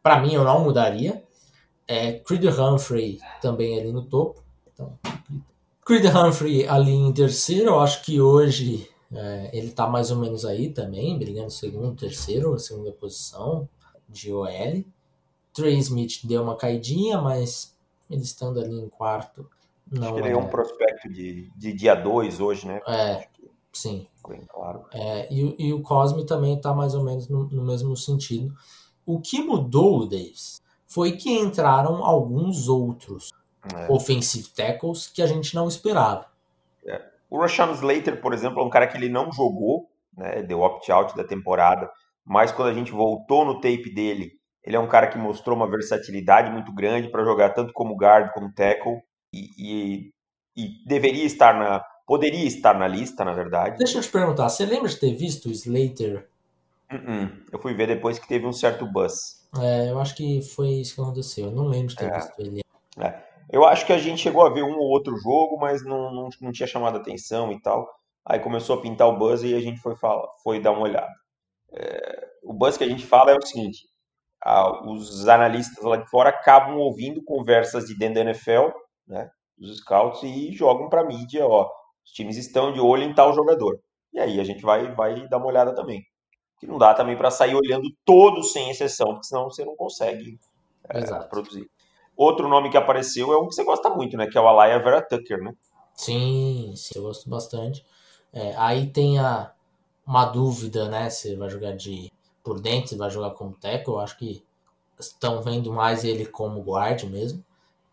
Para 0.01 0.19
mim 0.19 0.33
eu 0.33 0.43
não 0.43 0.63
mudaria. 0.63 1.23
É, 1.87 2.13
Creed 2.13 2.45
Humphrey 2.45 3.19
também 3.41 3.79
ali 3.79 3.91
no 3.91 4.03
topo. 4.03 4.43
Então, 4.73 4.97
Creed 5.85 6.05
Humphrey 6.05 6.67
ali 6.67 6.91
em 6.91 7.13
terceiro, 7.13 7.69
eu 7.69 7.79
acho 7.79 8.03
que 8.03 8.19
hoje 8.19 8.89
é, 9.13 9.49
ele 9.53 9.71
tá 9.71 9.87
mais 9.87 10.11
ou 10.11 10.17
menos 10.17 10.45
aí 10.45 10.69
também, 10.69 11.17
brigando 11.17 11.49
segundo, 11.49 11.95
terceiro, 11.95 12.57
segunda 12.59 12.91
posição 12.91 13.69
de 14.09 14.33
OL. 14.33 14.83
Trey 15.57 15.77
Smith 15.79 16.19
deu 16.25 16.43
uma 16.43 16.55
caidinha, 16.55 17.19
mas 17.21 17.75
ele 18.09 18.21
estando 18.21 18.59
ali 18.59 18.79
em 18.79 18.87
quarto, 18.87 19.49
Acho 19.91 20.01
não 20.01 20.13
que 20.13 20.19
ele 20.19 20.29
é 20.29 20.37
um 20.37 20.47
prospecto 20.47 21.09
de, 21.09 21.49
de 21.55 21.73
dia 21.73 21.95
2 21.95 22.39
hoje, 22.39 22.67
né? 22.67 22.79
É, 22.87 23.27
sim. 23.73 24.07
Bem 24.27 24.41
claro. 24.47 24.85
É, 24.93 25.33
e, 25.33 25.43
o- 25.43 25.55
e 25.57 25.73
o 25.73 25.81
Cosme 25.81 26.25
também 26.25 26.55
está 26.55 26.73
mais 26.73 26.93
ou 26.93 27.03
menos 27.03 27.27
no, 27.27 27.45
no 27.47 27.63
mesmo 27.63 27.95
sentido. 27.97 28.53
O 29.05 29.19
que 29.19 29.41
mudou, 29.41 30.05
Davis, 30.07 30.61
foi 30.85 31.13
que 31.13 31.31
entraram 31.31 32.03
alguns 32.03 32.67
outros 32.67 33.29
É. 33.75 33.91
offensive 33.91 34.47
tackles 34.49 35.07
que 35.07 35.21
a 35.21 35.27
gente 35.27 35.53
não 35.55 35.67
esperava. 35.67 36.27
O 37.29 37.39
Rashawn 37.41 37.73
Slater, 37.73 38.21
por 38.21 38.33
exemplo, 38.33 38.61
é 38.61 38.63
um 38.63 38.69
cara 38.69 38.87
que 38.87 38.95
ele 38.95 39.09
não 39.09 39.31
jogou, 39.33 39.89
né? 40.15 40.41
Deu 40.43 40.61
opt-out 40.61 41.13
da 41.15 41.25
temporada, 41.25 41.91
mas 42.23 42.53
quando 42.53 42.69
a 42.69 42.73
gente 42.73 42.91
voltou 42.91 43.43
no 43.43 43.55
tape 43.55 43.89
dele, 43.93 44.36
ele 44.67 44.75
é 44.75 44.79
um 44.79 44.87
cara 44.87 45.07
que 45.07 45.17
mostrou 45.17 45.55
uma 45.55 45.69
versatilidade 45.69 46.51
muito 46.51 46.73
grande 46.73 47.07
para 47.07 47.23
jogar 47.23 47.51
tanto 47.51 47.71
como 47.71 47.95
guard 47.95 48.33
como 48.33 48.51
tackle 48.53 49.01
e, 49.33 49.49
e, 49.57 50.11
e 50.57 50.85
deveria 50.85 51.23
estar 51.23 51.57
na, 51.57 51.81
poderia 52.05 52.45
estar 52.45 52.77
na 52.77 52.85
lista, 52.85 53.23
na 53.23 53.31
verdade. 53.31 53.77
Deixa 53.77 53.97
eu 53.97 54.01
te 54.01 54.11
perguntar, 54.11 54.49
você 54.49 54.65
lembra 54.65 54.89
de 54.89 54.99
ter 54.99 55.15
visto 55.15 55.47
o 55.47 55.51
Slater? 55.53 56.27
Uh-uh. 56.91 57.29
Eu 57.49 57.59
fui 57.59 57.73
ver 57.73 57.87
depois 57.87 58.19
que 58.19 58.27
teve 58.27 58.45
um 58.45 58.51
certo 58.51 58.85
buzz. 58.85 59.47
É, 59.57 59.89
eu 59.89 59.99
acho 60.01 60.13
que 60.13 60.41
foi 60.41 60.67
isso 60.67 60.95
que 60.95 61.01
aconteceu. 61.01 61.45
Eu 61.45 61.51
não 61.53 61.67
lembro 61.67 61.87
de 61.87 61.95
ter 61.95 62.11
É. 62.11 62.15
visto 62.15 62.33
ele. 62.37 62.61
Eu 63.49 63.63
acho 63.63 63.85
que 63.85 63.93
a 63.93 63.97
gente 63.97 64.21
chegou 64.21 64.45
a 64.45 64.49
ver 64.49 64.63
um 64.63 64.77
ou 64.77 64.89
outro 64.89 65.15
jogo, 65.15 65.57
mas 65.57 65.81
não, 65.81 66.13
não, 66.13 66.29
não 66.41 66.51
tinha 66.51 66.67
chamado 66.67 66.97
atenção 66.97 67.53
e 67.53 67.61
tal. 67.61 67.89
Aí 68.25 68.41
começou 68.41 68.77
a 68.77 68.81
pintar 68.81 69.07
o 69.07 69.17
buzz 69.17 69.43
e 69.43 69.55
a 69.55 69.61
gente 69.61 69.79
foi, 69.79 69.95
falar, 69.95 70.27
foi 70.43 70.59
dar 70.59 70.71
uma 70.71 70.81
olhada. 70.81 71.13
É, 71.71 72.27
o 72.43 72.51
buzz 72.51 72.75
que 72.75 72.83
a 72.83 72.89
gente 72.89 73.05
fala 73.05 73.31
é 73.31 73.35
o 73.37 73.45
seguinte: 73.45 73.87
ah, 74.43 74.87
os 74.89 75.27
analistas 75.27 75.83
lá 75.83 75.97
de 75.97 76.09
fora 76.09 76.29
acabam 76.29 76.77
ouvindo 76.77 77.23
conversas 77.23 77.85
de 77.85 77.97
dentro 77.97 78.15
da 78.15 78.21
NFL, 78.21 78.69
né, 79.07 79.29
dos 79.57 79.77
scouts, 79.77 80.23
e 80.23 80.51
jogam 80.51 80.89
para 80.89 81.03
mídia: 81.03 81.45
ó, 81.45 81.69
os 82.05 82.11
times 82.11 82.37
estão 82.37 82.71
de 82.71 82.79
olho 82.79 83.03
em 83.03 83.13
tal 83.13 83.33
jogador. 83.33 83.79
E 84.13 84.19
aí 84.19 84.39
a 84.39 84.43
gente 84.43 84.61
vai, 84.61 84.93
vai 84.95 85.27
dar 85.27 85.37
uma 85.37 85.47
olhada 85.47 85.75
também. 85.75 86.03
Que 86.59 86.65
não 86.65 86.77
dá 86.77 86.93
também 86.93 87.15
para 87.15 87.29
sair 87.29 87.53
olhando 87.53 87.87
todos 88.03 88.51
sem 88.51 88.69
exceção, 88.69 89.09
porque 89.09 89.27
senão 89.27 89.45
você 89.45 89.63
não 89.63 89.75
consegue 89.75 90.39
é, 90.89 91.01
produzir. 91.29 91.69
Outro 92.15 92.47
nome 92.47 92.71
que 92.71 92.77
apareceu 92.77 93.31
é 93.31 93.37
um 93.37 93.47
que 93.47 93.53
você 93.53 93.63
gosta 93.63 93.91
muito, 93.91 94.17
né? 94.17 94.27
Que 94.27 94.37
é 94.37 94.41
o 94.41 94.47
Alaya 94.47 94.79
Vera 94.79 95.01
Tucker, 95.01 95.39
né? 95.39 95.53
Sim, 95.93 96.73
sim, 96.75 96.93
eu 96.95 97.03
gosto 97.03 97.29
bastante. 97.29 97.85
É, 98.33 98.55
aí 98.57 98.87
tem 98.87 99.19
a, 99.19 99.51
uma 100.05 100.25
dúvida, 100.25 100.89
né? 100.89 101.09
Se 101.11 101.35
vai 101.35 101.49
jogar 101.49 101.75
de 101.75 102.11
por 102.47 102.61
dentro, 102.61 102.87
se 102.87 102.95
vai 102.95 103.09
jogar 103.09 103.31
como 103.31 103.51
tackle. 103.51 103.95
Eu 103.95 103.99
acho 103.99 104.17
que 104.17 104.41
estão 104.97 105.41
vendo 105.41 105.73
mais 105.73 106.05
ele 106.05 106.25
como 106.25 106.61
guard 106.61 107.03
mesmo. 107.03 107.43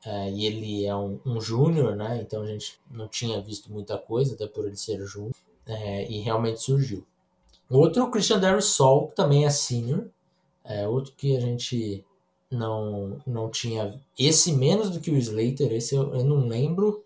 É, 0.06 0.30
e 0.30 0.46
ele 0.46 0.86
é 0.86 0.94
um, 0.94 1.18
um 1.26 1.40
júnior, 1.40 1.96
né? 1.96 2.20
Então 2.22 2.42
a 2.42 2.46
gente 2.46 2.78
não 2.88 3.08
tinha 3.08 3.40
visto 3.40 3.72
muita 3.72 3.98
coisa, 3.98 4.34
até 4.34 4.46
por 4.46 4.64
ele 4.64 4.76
ser 4.76 5.04
júnior. 5.04 5.34
É, 5.66 6.08
e 6.08 6.20
realmente 6.20 6.60
surgiu. 6.60 7.04
Outro, 7.68 8.08
Christian 8.10 8.38
Darius 8.38 8.66
Sol, 8.66 9.08
que 9.08 9.16
também 9.16 9.44
é 9.44 9.50
senior. 9.50 10.06
É 10.62 10.86
outro 10.86 11.12
que 11.16 11.36
a 11.36 11.40
gente 11.40 12.04
não, 12.48 13.20
não 13.26 13.50
tinha. 13.50 13.98
Esse 14.16 14.52
menos 14.52 14.88
do 14.88 15.00
que 15.00 15.10
o 15.10 15.16
Slater, 15.16 15.72
esse 15.72 15.96
eu, 15.96 16.14
eu 16.14 16.24
não 16.24 16.46
lembro 16.46 17.02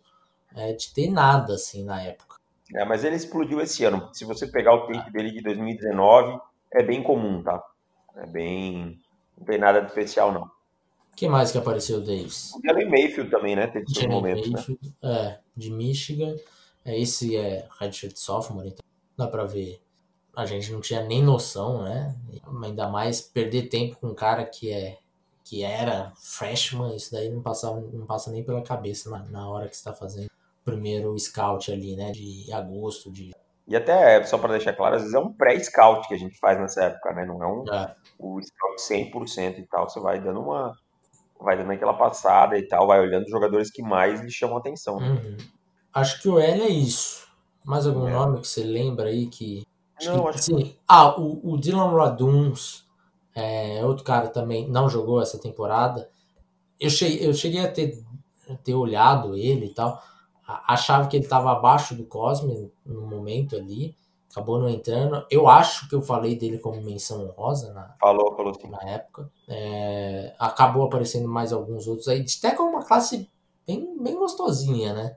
é, 0.55 0.75
de 0.75 0.93
ter 0.93 1.09
nada 1.09 1.55
assim 1.55 1.83
na 1.83 2.03
época. 2.03 2.37
É, 2.75 2.85
mas 2.85 3.05
ele 3.05 3.17
explodiu 3.17 3.59
esse 3.63 3.85
ano. 3.85 4.11
Se 4.13 4.27
você 4.27 4.47
pegar 4.47 4.75
o 4.75 4.87
tape 4.87 5.11
dele 5.11 5.31
de 5.31 5.41
2019, 5.41 6.39
é 6.73 6.83
bem 6.83 7.03
comum, 7.03 7.43
tá? 7.43 7.63
É 8.17 8.27
bem. 8.27 8.99
Não 9.37 9.47
tem 9.47 9.59
nada 9.59 9.81
de 9.81 9.89
especial, 9.89 10.33
não. 10.33 10.51
que 11.17 11.29
mais 11.29 11.53
que 11.53 11.59
apareceu, 11.59 12.01
Davis? 12.01 12.53
O 12.55 12.61
Jalen 12.65 12.89
Mayfield 12.89 13.31
também, 13.31 13.57
né? 13.57 13.67
Teve 13.67 13.87
seus 13.89 14.07
momentos, 14.07 14.51
né? 14.51 14.53
Mayfield, 14.55 14.95
é, 15.03 15.39
de 15.57 15.71
Michigan. 15.71 16.37
É, 16.85 16.99
esse 16.99 17.37
é 17.37 17.67
redshirt 17.79 18.17
sophomore, 18.17 18.69
então 18.69 18.85
dá 19.17 19.27
pra 19.27 19.45
ver. 19.45 19.81
A 20.35 20.47
gente 20.47 20.71
não 20.73 20.81
tinha 20.81 21.03
nem 21.05 21.23
noção, 21.23 21.83
né? 21.83 22.17
Ainda 22.63 22.89
mais 22.89 23.21
perder 23.21 23.69
tempo 23.69 23.97
com 23.97 24.09
um 24.09 24.15
cara 24.15 24.45
que 24.45 24.71
é 24.71 24.99
que 25.45 25.63
era 25.63 26.13
freshman, 26.17 26.95
isso 26.95 27.11
daí 27.11 27.31
não 27.31 27.41
passa, 27.41 27.75
não 27.75 28.05
passa 28.05 28.31
nem 28.31 28.45
pela 28.45 28.61
cabeça 28.61 29.09
na, 29.09 29.25
na 29.25 29.49
hora 29.49 29.67
que 29.67 29.75
está 29.75 29.95
fazendo 29.95 30.27
o 30.27 30.65
primeiro 30.65 31.19
scout 31.19 31.73
ali, 31.73 31.97
né? 31.97 32.13
De 32.13 32.53
agosto, 32.53 33.11
de 33.11 33.35
e 33.69 33.77
até, 33.77 34.25
só 34.25 34.39
para 34.39 34.53
deixar 34.53 34.73
claro, 34.73 34.97
às 34.97 35.03
vezes 35.03 35.15
é 35.15 35.19
um 35.19 35.31
pré-scout 35.31 36.09
que 36.09 36.15
a 36.15 36.19
gente 36.19 36.39
faz 36.39 36.59
nessa 36.59 36.85
época, 36.85 37.13
né? 37.13 37.27
Não 37.27 37.43
é 37.43 37.47
um 37.47 37.65
é. 37.71 37.95
o 38.19 38.41
scout 38.41 38.81
100% 38.81 39.59
e 39.59 39.67
tal. 39.67 39.87
Você 39.87 40.01
vai 40.01 40.19
dando 40.19 40.41
uma. 40.41 40.75
Vai 41.39 41.57
dando 41.57 41.71
aquela 41.71 41.93
passada 41.93 42.59
e 42.59 42.67
tal, 42.67 42.87
vai 42.87 42.99
olhando 42.99 43.25
os 43.25 43.31
jogadores 43.31 43.71
que 43.71 43.83
mais 43.83 44.21
lhe 44.23 44.31
chamam 44.31 44.57
atenção. 44.57 44.99
Né? 44.99 45.11
Uhum. 45.11 45.37
Acho 45.93 46.21
que 46.21 46.29
o 46.29 46.39
L 46.39 46.63
é 46.63 46.69
isso. 46.69 47.29
Mais 47.63 47.87
algum 47.87 48.09
é. 48.09 48.13
nome 48.13 48.41
que 48.41 48.49
você 48.49 48.65
lembra 48.65 49.11
aí 49.11 49.27
que. 49.27 49.67
Acho 49.99 50.13
não, 50.13 50.23
que, 50.23 50.29
acho 50.31 50.39
sim. 50.39 50.57
Que... 50.57 50.79
Ah, 50.89 51.21
o, 51.21 51.53
o 51.53 51.61
Dylan 51.61 51.95
Raduns, 51.95 52.87
é, 53.35 53.85
outro 53.85 54.03
cara 54.03 54.29
também, 54.29 54.67
não 54.67 54.89
jogou 54.89 55.21
essa 55.21 55.39
temporada. 55.39 56.09
Eu 56.81 56.89
cheguei, 56.89 57.29
eu 57.29 57.35
cheguei 57.35 57.61
a 57.61 57.71
ter, 57.71 58.03
a 58.49 58.55
ter 58.57 58.75
olhado 58.75 59.37
ele 59.37 59.67
e 59.67 59.75
tal 59.75 60.03
achava 60.49 61.09
que 61.09 61.17
ele 61.17 61.25
estava 61.25 61.53
abaixo 61.53 61.95
do 61.95 62.05
Cosme 62.05 62.73
no 62.87 63.03
momento 63.03 63.55
ali, 63.55 63.95
acabou 64.31 64.59
não 64.59 64.69
entrando. 64.69 65.27
Eu 65.31 65.47
acho 65.47 65.89
que 65.89 65.95
eu 65.95 66.01
falei 66.01 66.37
dele 66.37 66.59
como 66.59 66.81
menção 66.81 67.27
honrosa 67.27 67.73
na, 67.73 67.95
falou, 68.01 68.35
falou 68.35 68.55
sim. 68.55 68.71
na 68.71 68.81
época. 68.89 69.31
É, 69.47 70.35
acabou 70.39 70.87
aparecendo 70.87 71.29
mais 71.29 71.53
alguns 71.53 71.87
outros 71.87 72.09
aí. 72.09 72.25
Até 72.39 72.57
com 72.57 72.65
uma 72.65 72.85
classe 72.85 73.29
bem, 73.67 73.97
bem 74.03 74.15
gostosinha, 74.15 74.95
né? 74.95 75.17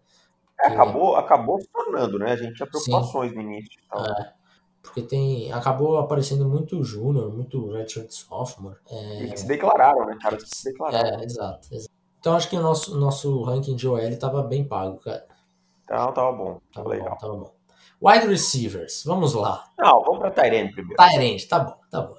É, 0.60 0.68
acabou, 0.68 1.16
acabou 1.16 1.62
se 1.62 1.68
tornando, 1.70 2.20
né? 2.20 2.34
A 2.34 2.36
gente 2.36 2.56
tinha 2.56 2.68
preocupações 2.68 3.32
sim. 3.32 3.36
no 3.38 3.42
início. 3.42 3.80
É, 3.96 4.34
porque 4.82 5.02
tem, 5.02 5.52
acabou 5.54 5.98
aparecendo 5.98 6.48
muito 6.48 6.84
Júnior, 6.84 7.32
muito 7.32 7.72
Redshirt 7.72 8.12
Sophomore. 8.12 8.78
É, 8.90 9.24
e 9.24 9.32
que 9.32 9.40
se 9.40 9.48
declararam, 9.48 10.06
né? 10.06 10.18
Cara, 10.22 10.36
que 10.36 10.44
se 10.48 10.66
declararam. 10.66 11.20
É, 11.20 11.24
exato, 11.24 11.68
exato. 11.72 12.01
Então 12.22 12.36
acho 12.36 12.48
que 12.48 12.56
o 12.56 12.62
nosso, 12.62 12.98
nosso 12.98 13.42
ranking 13.42 13.76
de 13.76 13.88
OL 13.88 14.00
estava 14.00 14.44
bem 14.44 14.64
pago, 14.64 14.98
cara. 15.00 15.26
Não, 15.90 16.14
tava 16.14 16.32
bom. 16.32 16.62
Tava, 16.72 16.88
legal. 16.88 17.10
Bom, 17.10 17.18
tava 17.18 17.36
bom. 17.36 17.54
Wide 18.00 18.28
receivers, 18.28 19.04
vamos 19.04 19.34
lá. 19.34 19.66
Não, 19.78 20.04
vamos 20.04 20.20
para 20.20 20.32
Tyrande 20.32 20.72
primeiro. 20.72 20.96
Tyrande, 20.96 21.48
tá 21.48 21.60
bom, 21.60 21.76
tá 21.90 22.02
bom. 22.02 22.16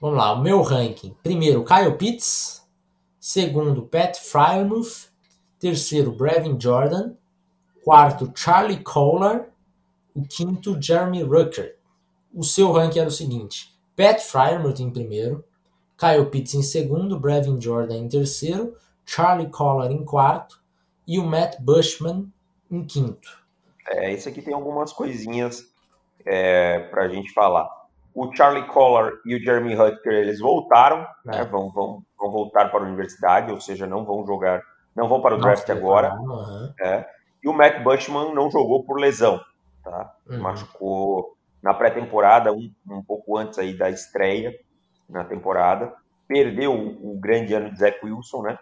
Vamos 0.00 0.16
lá, 0.16 0.32
o 0.32 0.40
meu 0.40 0.62
ranking. 0.62 1.14
Primeiro, 1.22 1.64
Kyle 1.64 1.96
Pitts. 1.98 2.66
Segundo, 3.20 3.82
Pat 3.82 4.16
Fryermuth. 4.16 5.12
Terceiro, 5.58 6.12
Brevin 6.12 6.56
Jordan. 6.58 7.14
Quarto, 7.84 8.32
Charlie 8.34 8.82
Kohler. 8.82 9.50
O 10.14 10.22
quinto, 10.22 10.80
Jeremy 10.80 11.22
Rucker. 11.22 11.76
O 12.32 12.42
seu 12.42 12.72
ranking 12.72 13.00
era 13.00 13.08
o 13.08 13.12
seguinte: 13.12 13.76
Pat 13.94 14.20
Fryermuth 14.20 14.80
em 14.80 14.90
primeiro, 14.90 15.44
Kyle 15.98 16.26
Pitts 16.26 16.54
em 16.54 16.62
segundo, 16.62 17.20
Brevin 17.20 17.60
Jordan 17.60 17.96
em 17.96 18.08
terceiro, 18.08 18.74
Charlie 19.14 19.50
Collar 19.50 19.92
em 19.92 20.02
quarto 20.06 20.58
e 21.06 21.18
o 21.18 21.24
Matt 21.24 21.60
Bushman 21.60 22.32
em 22.70 22.82
quinto. 22.82 23.42
É, 23.86 24.10
esse 24.10 24.26
aqui 24.26 24.40
tem 24.40 24.54
algumas 24.54 24.90
coisinhas 24.90 25.70
é, 26.24 26.78
para 26.78 27.02
a 27.02 27.08
gente 27.08 27.30
falar. 27.34 27.68
O 28.14 28.34
Charlie 28.34 28.66
Collar 28.68 29.12
e 29.26 29.34
o 29.34 29.38
Jeremy 29.38 29.74
Hutker, 29.74 30.14
eles 30.14 30.40
voltaram, 30.40 31.06
né, 31.26 31.40
é. 31.40 31.44
vão, 31.44 31.70
vão, 31.70 32.02
vão 32.18 32.30
voltar 32.30 32.70
para 32.70 32.80
a 32.80 32.86
universidade, 32.86 33.52
ou 33.52 33.60
seja, 33.60 33.86
não 33.86 34.02
vão 34.02 34.26
jogar, 34.26 34.62
não 34.96 35.06
vão 35.08 35.20
para 35.20 35.34
o 35.34 35.38
draft 35.38 35.68
agora. 35.68 36.14
Uhum. 36.14 36.72
É, 36.80 37.06
e 37.44 37.48
o 37.50 37.52
Matt 37.52 37.82
Bushman 37.82 38.34
não 38.34 38.50
jogou 38.50 38.82
por 38.82 38.98
lesão, 38.98 39.38
tá? 39.84 40.14
Uhum. 40.26 40.40
Machucou 40.40 41.36
na 41.62 41.74
pré-temporada, 41.74 42.50
um, 42.50 42.72
um 42.88 43.02
pouco 43.02 43.36
antes 43.36 43.58
aí 43.58 43.76
da 43.76 43.90
estreia 43.90 44.58
na 45.06 45.22
temporada. 45.22 45.92
Perdeu 46.26 46.72
o, 46.72 47.12
o 47.12 47.20
grande 47.20 47.52
ano 47.52 47.70
de 47.70 47.78
Zach 47.78 47.98
Wilson, 48.02 48.42
né? 48.42 48.58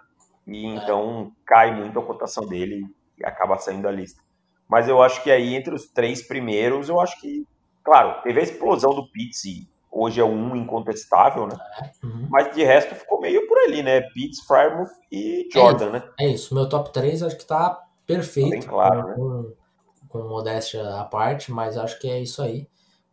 E 0.47 0.67
então 0.67 1.33
cai 1.47 1.75
muito 1.75 1.99
a 1.99 2.05
cotação 2.05 2.47
dele 2.47 2.85
e 3.19 3.25
acaba 3.25 3.59
saindo 3.59 3.83
da 3.83 3.91
lista. 3.91 4.23
Mas 4.69 4.89
eu 4.89 5.03
acho 5.03 5.23
que 5.23 5.31
aí, 5.31 5.57
entre 5.57 5.75
os 5.75 5.87
três 5.87 6.23
primeiros, 6.23 6.89
eu 6.89 7.01
acho 7.01 7.21
que, 7.21 7.45
claro, 7.83 8.23
teve 8.23 8.39
a 8.39 8.43
explosão 8.43 8.95
do 8.95 9.11
Pitts 9.11 9.45
e 9.45 9.69
hoje 9.91 10.21
é 10.21 10.25
um 10.25 10.55
incontestável, 10.55 11.49
né? 11.49 11.57
Uhum. 12.05 12.29
Mas 12.31 12.55
de 12.55 12.63
resto 12.63 12.95
ficou 12.95 13.21
meio 13.21 13.47
por 13.49 13.59
ali, 13.59 13.83
né? 13.83 14.01
Pitts, 14.01 14.41
Frymouth 14.47 14.91
e 15.11 15.49
Jordan, 15.53 15.89
é, 15.89 15.93
né? 15.93 16.03
É 16.21 16.29
isso, 16.29 16.55
meu 16.55 16.69
top 16.69 16.93
3 16.93 17.25
acho 17.25 17.37
que 17.37 17.47
tá 17.47 17.83
perfeito. 18.07 18.51
Tá 18.51 18.57
bem 18.57 18.63
claro, 18.63 19.09
né? 19.09 19.15
com, 19.17 19.43
né? 19.43 19.49
Com, 20.09 20.29
modéstia 20.29 20.89
à 20.97 21.05
parte, 21.05 21.51
mas 21.51 21.77
acho 21.77 21.99
que 21.99 22.09
é 22.09 22.21
isso 22.21 22.41
aí. 22.41 22.69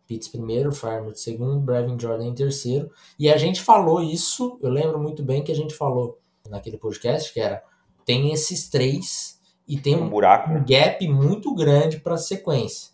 Pitts 0.06 0.30
primeiro, 0.30 0.72
Frymouth 0.72 1.16
segundo, 1.16 1.60
Brevin 1.60 2.00
Jordan 2.00 2.28
em 2.28 2.36
terceiro. 2.36 2.92
E 3.20 3.30
a 3.30 3.36
gente 3.36 3.62
falou 3.62 4.00
isso, 4.00 4.60
eu 4.62 4.70
lembro 4.70 5.00
muito 5.00 5.24
bem 5.24 5.44
que 5.44 5.52
a 5.52 5.56
gente 5.56 5.74
falou 5.74 6.20
naquele 6.49 6.77
podcast, 6.77 7.33
que 7.33 7.39
era 7.39 7.63
tem 8.05 8.31
esses 8.31 8.69
três 8.69 9.38
e 9.67 9.77
tem 9.77 9.95
um, 9.95 10.03
um 10.03 10.10
buraco, 10.10 10.49
um 10.49 10.63
gap 10.63 11.05
muito 11.10 11.53
grande 11.53 11.99
para 11.99 12.13
a 12.13 12.17
sequência. 12.17 12.91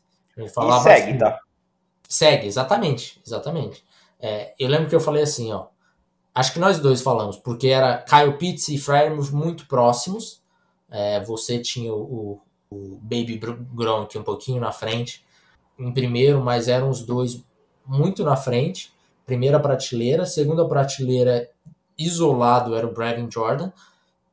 e 0.79 0.83
segue, 0.83 1.09
assim, 1.09 1.17
tá? 1.19 1.39
Segue, 2.09 2.47
exatamente, 2.47 3.21
exatamente. 3.25 3.85
É, 4.19 4.53
eu 4.57 4.67
lembro 4.67 4.89
que 4.89 4.95
eu 4.95 4.99
falei 4.99 5.21
assim, 5.21 5.51
ó, 5.51 5.67
acho 6.33 6.53
que 6.53 6.59
nós 6.59 6.79
dois 6.79 7.01
falamos, 7.01 7.37
porque 7.37 7.67
era 7.67 7.97
Kyle 7.99 8.37
Pitts 8.37 8.69
e 8.69 8.77
Frymouth 8.77 9.31
muito 9.31 9.67
próximos. 9.67 10.41
É, 10.89 11.19
você 11.19 11.59
tinha 11.59 11.93
o, 11.93 12.41
o, 12.69 12.97
Baby 13.01 13.39
Gronk 13.73 14.17
um 14.17 14.23
pouquinho 14.23 14.59
na 14.59 14.71
frente, 14.71 15.23
em 15.77 15.93
primeiro, 15.93 16.41
mas 16.41 16.67
eram 16.67 16.89
os 16.89 17.03
dois 17.03 17.43
muito 17.85 18.23
na 18.23 18.35
frente. 18.35 18.91
Primeira 19.25 19.59
prateleira, 19.59 20.25
segunda 20.25 20.67
prateleira 20.67 21.49
isolado 21.97 22.75
era 22.75 22.87
o 22.87 22.93
Brevin 22.93 23.29
Jordan. 23.29 23.71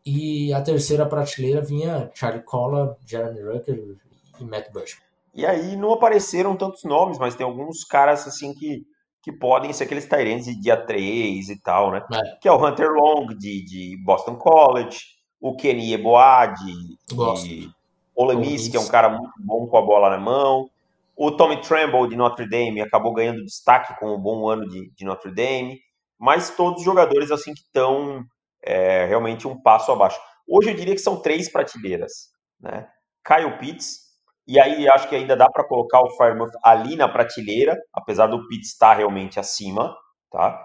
E 0.05 0.53
a 0.53 0.63
terceira 0.63 1.07
prateleira 1.07 1.61
vinha 1.61 2.11
Charlie 2.15 2.43
Collar, 2.43 2.97
Jeremy 3.07 3.43
Rucker 3.43 3.97
e 4.39 4.45
Matt 4.45 4.73
Bushman. 4.73 5.05
E 5.35 5.47
aí 5.47 5.77
não 5.77 5.93
apareceram 5.93 6.57
tantos 6.57 6.85
nomes, 6.85 7.19
mas 7.19 7.35
tem 7.35 7.47
alguns 7.47 7.85
caras 7.85 8.27
assim 8.27 8.53
que, 8.55 8.85
que 9.23 9.31
podem 9.31 9.73
ser 9.73 9.85
aqueles 9.85 10.07
Tyrants 10.07 10.47
de 10.47 10.61
dia 10.61 10.77
3 10.77 11.49
e 11.49 11.61
tal, 11.61 11.93
né? 11.93 12.03
É. 12.13 12.37
Que 12.41 12.49
é 12.49 12.53
o 12.53 12.65
Hunter 12.65 12.91
Long 12.91 13.27
de, 13.29 13.65
de 13.65 13.97
Boston 14.05 14.37
College, 14.37 14.99
o 15.41 15.55
Kenny 15.55 15.93
Eboa 15.93 16.47
de, 16.47 16.75
de 17.07 17.71
Ole 18.17 18.37
Miss, 18.37 18.69
que 18.69 18.77
é 18.77 18.81
um 18.81 18.89
cara 18.89 19.11
muito 19.11 19.33
bom 19.39 19.67
com 19.67 19.77
a 19.77 19.83
bola 19.83 20.11
na 20.11 20.19
mão. 20.19 20.69
O 21.17 21.31
Tommy 21.31 21.61
Tremble 21.61 22.09
de 22.09 22.17
Notre 22.17 22.49
Dame 22.49 22.81
acabou 22.81 23.13
ganhando 23.13 23.45
destaque 23.45 23.99
com 24.01 24.15
um 24.15 24.19
bom 24.19 24.49
ano 24.49 24.67
de, 24.67 24.91
de 24.91 25.05
Notre 25.05 25.31
Dame 25.33 25.79
mas 26.21 26.51
todos 26.51 26.81
os 26.81 26.85
jogadores 26.85 27.31
assim 27.31 27.55
que 27.55 27.63
estão 27.63 28.23
é, 28.63 29.07
realmente 29.07 29.49
um 29.49 29.61
passo 29.61 29.91
abaixo. 29.91 30.21
Hoje 30.47 30.71
eu 30.71 30.77
diria 30.77 30.95
que 30.95 31.01
são 31.01 31.17
três 31.17 31.51
prateleiras, 31.51 32.29
né? 32.61 32.87
Kyle 33.25 33.59
Pitts, 33.59 34.11
e 34.47 34.61
aí 34.61 34.87
acho 34.89 35.09
que 35.09 35.17
ainda 35.17 35.35
dá 35.35 35.49
para 35.49 35.65
colocar 35.65 36.01
o 36.03 36.11
Firemouth 36.11 36.53
ali 36.63 36.95
na 36.95 37.09
prateleira, 37.09 37.79
apesar 37.93 38.27
do 38.27 38.47
Pitts 38.49 38.73
estar 38.73 38.95
realmente 38.95 39.41
acima, 39.41 39.97
tá? 40.31 40.63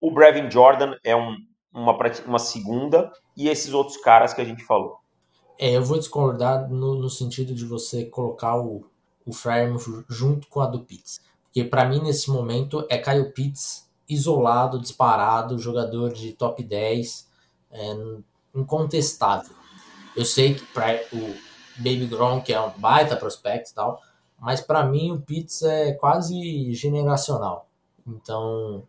O 0.00 0.12
Brevin 0.12 0.50
Jordan 0.50 0.94
é 1.02 1.16
um, 1.16 1.34
uma, 1.72 1.96
uma 2.26 2.38
segunda, 2.38 3.10
e 3.36 3.48
esses 3.48 3.72
outros 3.72 3.96
caras 3.98 4.34
que 4.34 4.40
a 4.40 4.44
gente 4.44 4.64
falou. 4.64 4.98
É, 5.58 5.76
eu 5.76 5.84
vou 5.84 5.98
discordar 5.98 6.68
no, 6.68 6.94
no 6.94 7.08
sentido 7.08 7.54
de 7.54 7.64
você 7.64 8.04
colocar 8.04 8.58
o, 8.58 8.84
o 9.24 9.32
Firemouth 9.32 10.04
junto 10.08 10.48
com 10.48 10.60
a 10.60 10.66
do 10.66 10.80
Pitts. 10.80 11.20
Porque 11.44 11.64
para 11.64 11.84
mim, 11.84 12.00
nesse 12.02 12.30
momento, 12.30 12.86
é 12.90 12.98
Kyle 12.98 13.32
Pitts 13.32 13.89
isolado, 14.10 14.80
disparado, 14.80 15.58
jogador 15.58 16.12
de 16.12 16.32
top 16.32 16.62
10, 16.62 17.28
é, 17.70 17.96
incontestável. 18.54 19.54
Eu 20.16 20.24
sei 20.24 20.54
que 20.54 20.66
para 20.66 21.00
o 21.12 21.34
Baby 21.76 22.06
Gronk 22.06 22.52
é 22.52 22.60
um 22.60 22.70
baita 22.70 23.16
prospect 23.16 23.70
e 23.70 23.74
tal, 23.74 24.00
mas 24.38 24.60
para 24.60 24.84
mim 24.84 25.12
o 25.12 25.20
Pitts 25.20 25.62
é 25.62 25.92
quase 25.92 26.72
generacional. 26.74 27.68
Então, 28.06 28.84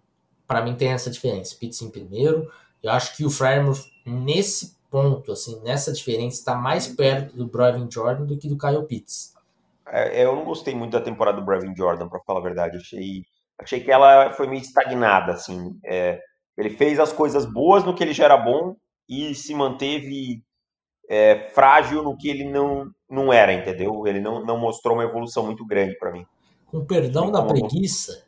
para 0.47 0.61
mim 0.61 0.75
tem 0.75 0.89
essa 0.89 1.11
diferença. 1.11 1.55
Pitts 1.59 1.81
em 1.81 1.89
primeiro, 1.89 2.51
eu 2.81 2.91
acho 2.91 3.15
que 3.15 3.25
o 3.25 3.29
Frymouth 3.29 3.85
nesse 4.05 4.75
ponto, 4.89 5.31
assim, 5.31 5.61
nessa 5.61 5.93
diferença, 5.93 6.37
está 6.39 6.55
mais 6.55 6.87
perto 6.87 7.35
do 7.35 7.47
Brevin 7.47 7.89
Jordan 7.89 8.25
do 8.25 8.37
que 8.37 8.49
do 8.49 8.57
Kyle 8.57 8.85
Pitts. 8.85 9.33
É, 9.87 10.23
eu 10.23 10.35
não 10.35 10.45
gostei 10.45 10.75
muito 10.75 10.91
da 10.91 11.01
temporada 11.01 11.39
do 11.39 11.45
Brevin 11.45 11.75
Jordan, 11.75 12.07
para 12.07 12.19
falar 12.21 12.39
a 12.39 12.43
verdade. 12.43 12.77
achei 12.77 13.25
achei 13.61 13.79
que 13.79 13.91
ela 13.91 14.33
foi 14.33 14.47
meio 14.47 14.61
estagnada, 14.61 15.33
assim. 15.33 15.77
É, 15.85 16.19
ele 16.57 16.71
fez 16.71 16.99
as 16.99 17.13
coisas 17.13 17.45
boas 17.45 17.83
no 17.83 17.95
que 17.95 18.03
ele 18.03 18.13
já 18.13 18.25
era 18.25 18.37
bom 18.37 18.75
e 19.07 19.33
se 19.35 19.53
manteve 19.53 20.43
é, 21.09 21.49
frágil 21.49 22.03
no 22.03 22.17
que 22.17 22.29
ele 22.29 22.45
não, 22.45 22.89
não 23.09 23.31
era, 23.31 23.53
entendeu? 23.53 24.05
Ele 24.07 24.19
não, 24.19 24.43
não 24.45 24.57
mostrou 24.57 24.95
uma 24.95 25.03
evolução 25.03 25.45
muito 25.45 25.65
grande 25.65 25.97
para 25.97 26.11
mim. 26.11 26.25
Com 26.65 26.85
perdão 26.85 27.31
da 27.31 27.43
preguiça, 27.43 28.25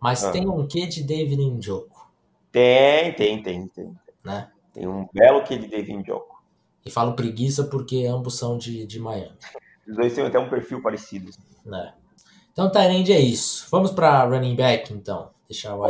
mas 0.00 0.24
ah. 0.24 0.30
tem 0.30 0.48
um 0.48 0.66
quê 0.66 0.86
de 0.86 1.02
David 1.02 1.42
Njoku? 1.42 2.06
Tem, 2.52 3.12
tem, 3.14 3.42
tem, 3.42 3.66
tem. 3.68 3.92
Né? 4.24 4.50
Tem 4.72 4.86
um 4.86 5.06
belo 5.12 5.42
quê 5.42 5.56
de 5.56 5.66
David 5.66 5.98
Njoku. 5.98 6.36
E 6.84 6.90
falo 6.90 7.16
preguiça 7.16 7.64
porque 7.64 8.04
ambos 8.06 8.38
são 8.38 8.58
de, 8.58 8.86
de 8.86 9.00
Miami. 9.00 9.36
Os 9.88 9.96
dois 9.96 10.14
têm 10.14 10.24
até 10.24 10.38
um 10.38 10.48
perfil 10.48 10.82
parecido. 10.82 11.30
É. 11.66 11.92
Então, 12.56 12.70
Tyrande 12.70 13.12
é 13.12 13.20
isso. 13.20 13.66
Vamos 13.70 13.90
para 13.90 14.24
running 14.24 14.56
back, 14.56 14.90
então. 14.90 15.28
Deixar 15.46 15.76
o. 15.76 15.82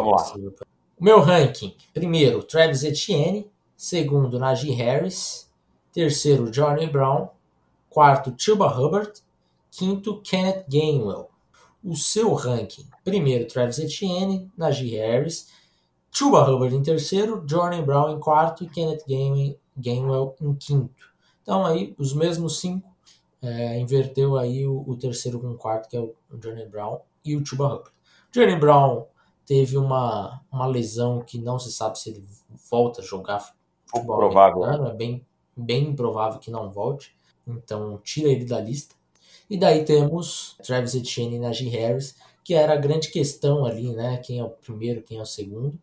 O 0.98 1.04
meu 1.04 1.20
ranking: 1.20 1.76
primeiro, 1.94 2.42
Travis 2.42 2.82
Etienne. 2.82 3.48
Segundo, 3.76 4.36
Najee 4.36 4.72
Harris. 4.72 5.48
Terceiro, 5.92 6.50
Johnny 6.50 6.88
Brown. 6.88 7.28
Quarto, 7.88 8.34
Chuba 8.36 8.66
Hubbard. 8.66 9.12
Quinto, 9.70 10.20
Kenneth 10.22 10.64
Gainwell. 10.68 11.30
O 11.84 11.94
seu 11.94 12.34
ranking: 12.34 12.88
primeiro, 13.04 13.46
Travis 13.46 13.78
Etienne, 13.78 14.50
Najee 14.58 14.96
Harris. 14.96 15.46
Chuba 16.10 16.42
Hubbard 16.42 16.74
em 16.74 16.82
terceiro, 16.82 17.46
Johnny 17.46 17.80
Brown 17.80 18.10
em 18.10 18.18
quarto 18.18 18.64
e 18.64 18.68
Kenneth 18.68 19.04
Gainwell 19.76 20.34
em 20.40 20.52
quinto. 20.52 21.04
Então 21.42 21.64
aí 21.64 21.94
os 21.96 22.12
mesmos 22.12 22.58
cinco 22.58 22.95
é, 23.46 23.78
inverteu 23.78 24.36
aí 24.36 24.66
o, 24.66 24.84
o, 24.86 24.96
terceiro 24.96 25.40
com 25.40 25.50
o 25.50 25.56
quarto, 25.56 25.88
que 25.88 25.96
é 25.96 26.00
o, 26.00 26.14
o 26.30 26.36
Johnny 26.38 26.66
Brown 26.66 27.00
e 27.24 27.36
o 27.36 27.44
Chuba 27.44 27.66
Hubbard. 27.66 27.90
Johnny 28.32 28.56
Brown 28.56 29.06
teve 29.44 29.76
uma, 29.76 30.42
uma 30.50 30.66
lesão 30.66 31.20
que 31.20 31.38
não 31.38 31.58
se 31.58 31.72
sabe 31.72 31.98
se 31.98 32.10
ele 32.10 32.24
volta 32.70 33.00
a 33.00 33.04
jogar 33.04 33.54
futebol 33.86 34.18
provável. 34.18 34.86
É 34.86 34.94
bem, 34.94 35.24
bem 35.56 35.88
improvável 35.88 36.40
que 36.40 36.50
não 36.50 36.70
volte. 36.70 37.14
Então 37.46 37.98
tira 38.02 38.28
ele 38.28 38.44
da 38.44 38.60
lista. 38.60 38.94
E 39.48 39.56
daí 39.56 39.84
temos 39.84 40.56
Travis 40.62 40.94
Etienne 40.94 41.36
e 41.36 41.38
Najee 41.38 41.68
Harris, 41.68 42.16
que 42.42 42.54
era 42.54 42.72
a 42.72 42.76
grande 42.76 43.10
questão 43.10 43.64
ali, 43.64 43.92
né? 43.92 44.18
Quem 44.18 44.40
é 44.40 44.44
o 44.44 44.50
primeiro, 44.50 45.02
quem 45.02 45.18
é 45.18 45.22
o 45.22 45.26
segundo. 45.26 45.78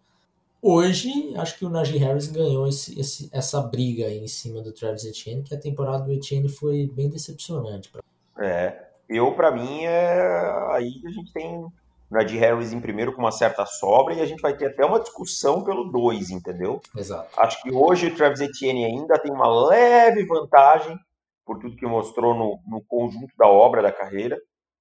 Hoje, 0.66 1.36
acho 1.36 1.59
que 1.59 1.66
o 1.66 1.70
Najee 1.70 1.97
Harris 1.97 2.28
ganhou 2.28 2.66
esse, 2.66 2.97
esse, 2.97 3.30
essa 3.34 3.61
briga 3.61 4.05
aí 4.05 4.24
em 4.24 4.30
cima 4.30 4.61
do 4.61 4.72
Travis 4.72 5.03
Etienne, 5.03 5.43
que 5.43 5.53
a 5.53 5.59
temporada 5.59 6.05
do 6.05 6.14
Etienne 6.14 6.47
foi 6.47 6.88
bem 6.88 7.09
decepcionante. 7.09 7.91
É, 8.39 8.88
eu, 9.09 9.36
para 9.36 9.51
mim, 9.51 9.84
é... 9.84 10.72
aí 10.72 11.01
a 11.05 11.09
gente 11.09 11.34
tem 11.34 11.57
o 11.57 11.70
Najee 12.09 12.38
Harris 12.38 12.72
em 12.72 12.80
primeiro 12.80 13.11
com 13.11 13.22
uma 13.22 13.32
certa 13.34 13.66
sobra 13.66 14.14
e 14.14 14.22
a 14.22 14.26
gente 14.26 14.39
vai 14.39 14.55
ter 14.55 14.68
até 14.68 14.86
uma 14.86 15.01
discussão 15.01 15.66
pelo 15.66 15.91
2, 15.91 16.30
entendeu? 16.30 16.82
Exato. 16.95 17.28
Acho 17.41 17.61
que 17.61 17.70
hoje 17.70 18.07
o 18.07 18.16
Travis 18.16 18.39
Etienne 18.39 18.86
ainda 18.86 19.20
tem 19.20 19.34
uma 19.34 19.68
leve 19.68 20.26
vantagem 20.26 20.97
por 21.45 21.59
tudo 21.59 21.76
que 21.76 21.86
mostrou 21.86 22.34
no, 22.34 22.57
no 22.66 22.82
conjunto 22.88 23.36
da 23.38 23.47
obra 23.47 23.82
da 23.82 23.91
carreira, 23.91 24.39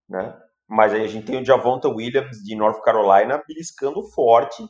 né? 0.08 0.32
Mas 0.68 0.94
aí 0.94 1.02
a 1.02 1.08
gente 1.08 1.26
tem 1.26 1.42
o 1.42 1.44
Javonta 1.44 1.88
Williams 1.88 2.36
de 2.38 2.54
North 2.54 2.80
Carolina 2.84 3.42
beliscando 3.48 4.00
forte, 4.10 4.62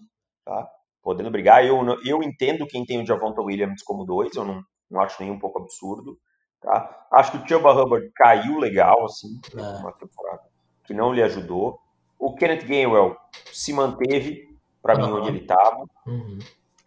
tá? 0.42 0.66
Podendo 1.02 1.30
brigar. 1.30 1.64
Eu, 1.64 1.84
eu 2.04 2.22
entendo 2.22 2.66
quem 2.66 2.84
tem 2.84 3.02
o 3.02 3.06
Javonta 3.06 3.42
Williams 3.42 3.82
como 3.82 4.04
dois, 4.04 4.34
eu 4.34 4.44
não, 4.44 4.62
não 4.90 5.00
acho 5.00 5.22
nem 5.22 5.30
um 5.30 5.38
pouco 5.38 5.60
absurdo. 5.60 6.18
Tá? 6.60 7.06
Acho 7.12 7.32
que 7.32 7.38
o 7.38 7.48
Chuba 7.48 7.72
Hubbard 7.72 8.08
caiu 8.14 8.58
legal, 8.58 9.04
assim, 9.04 9.40
é. 9.56 9.60
uma 9.80 9.92
temporada 9.92 10.42
que 10.84 10.94
não 10.94 11.12
lhe 11.12 11.22
ajudou. 11.22 11.78
O 12.18 12.34
Kenneth 12.34 12.64
Gainwell 12.64 13.16
se 13.52 13.72
manteve, 13.72 14.48
para 14.80 14.94
uhum. 14.94 15.06
mim, 15.06 15.12
onde 15.12 15.28
ele 15.28 15.40
estava, 15.40 15.84
uhum. 16.06 16.38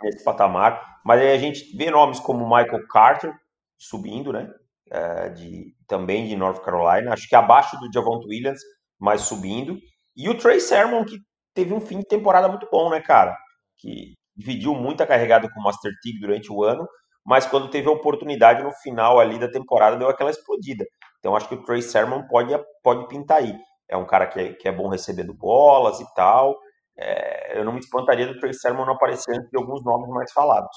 nesse 0.02 0.24
patamar. 0.24 1.02
Mas 1.04 1.22
aí 1.22 1.34
a 1.34 1.38
gente 1.38 1.76
vê 1.76 1.92
nomes 1.92 2.20
como 2.20 2.46
Michael 2.46 2.88
Carter 2.88 3.34
subindo, 3.78 4.32
né? 4.32 4.50
É, 4.90 5.30
de, 5.30 5.76
também 5.88 6.28
de 6.28 6.36
North 6.36 6.62
Carolina. 6.62 7.14
Acho 7.14 7.28
que 7.28 7.36
abaixo 7.36 7.78
do 7.80 7.92
Javonta 7.92 8.28
Williams, 8.28 8.62
mas 8.98 9.22
subindo. 9.22 9.78
E 10.16 10.30
o 10.30 10.38
Trey 10.38 10.60
Sermon, 10.60 11.04
que 11.04 11.18
teve 11.54 11.74
um 11.74 11.82
fim 11.82 12.00
de 12.00 12.08
temporada 12.08 12.48
muito 12.48 12.68
bom, 12.72 12.90
né, 12.90 13.02
cara? 13.02 13.36
Que 13.78 14.14
dividiu 14.36 14.74
muita 14.74 15.06
carregada 15.08 15.50
com 15.52 15.60
o 15.60 15.64
Master 15.64 15.92
Tig 16.02 16.20
durante 16.20 16.52
o 16.52 16.64
ano, 16.64 16.88
mas 17.26 17.46
quando 17.46 17.70
teve 17.70 17.88
a 17.88 17.92
oportunidade 17.92 18.64
no 18.64 18.72
final 18.72 19.20
ali 19.20 19.40
da 19.40 19.50
temporada 19.50 19.98
deu 19.98 20.10
aquela 20.10 20.30
explodida. 20.30 20.86
Então 21.20 21.36
acho 21.36 21.48
que 21.48 21.56
o 21.56 21.64
Trey 21.64 21.82
Sermon 21.82 22.28
pode, 22.28 22.54
pode 22.84 23.08
pintar 23.08 23.38
aí. 23.38 23.58
É 23.90 23.98
um 23.98 24.06
cara 24.06 24.28
que 24.28 24.40
é, 24.40 24.54
que 24.54 24.68
é 24.68 24.72
bom 24.72 24.88
recebendo 24.88 25.34
bolas 25.34 26.00
e 26.00 26.14
tal. 26.14 26.56
É, 26.98 27.60
eu 27.60 27.66
não 27.66 27.74
me 27.74 27.80
espantaria 27.80 28.28
do 28.28 28.40
Trey 28.40 28.54
Sermon 28.54 28.86
não 28.86 28.94
aparecer 28.94 29.36
antes 29.36 29.50
de 29.50 29.58
alguns 29.58 29.84
nomes 29.84 30.10
mais 30.10 30.32
falados. 30.32 30.76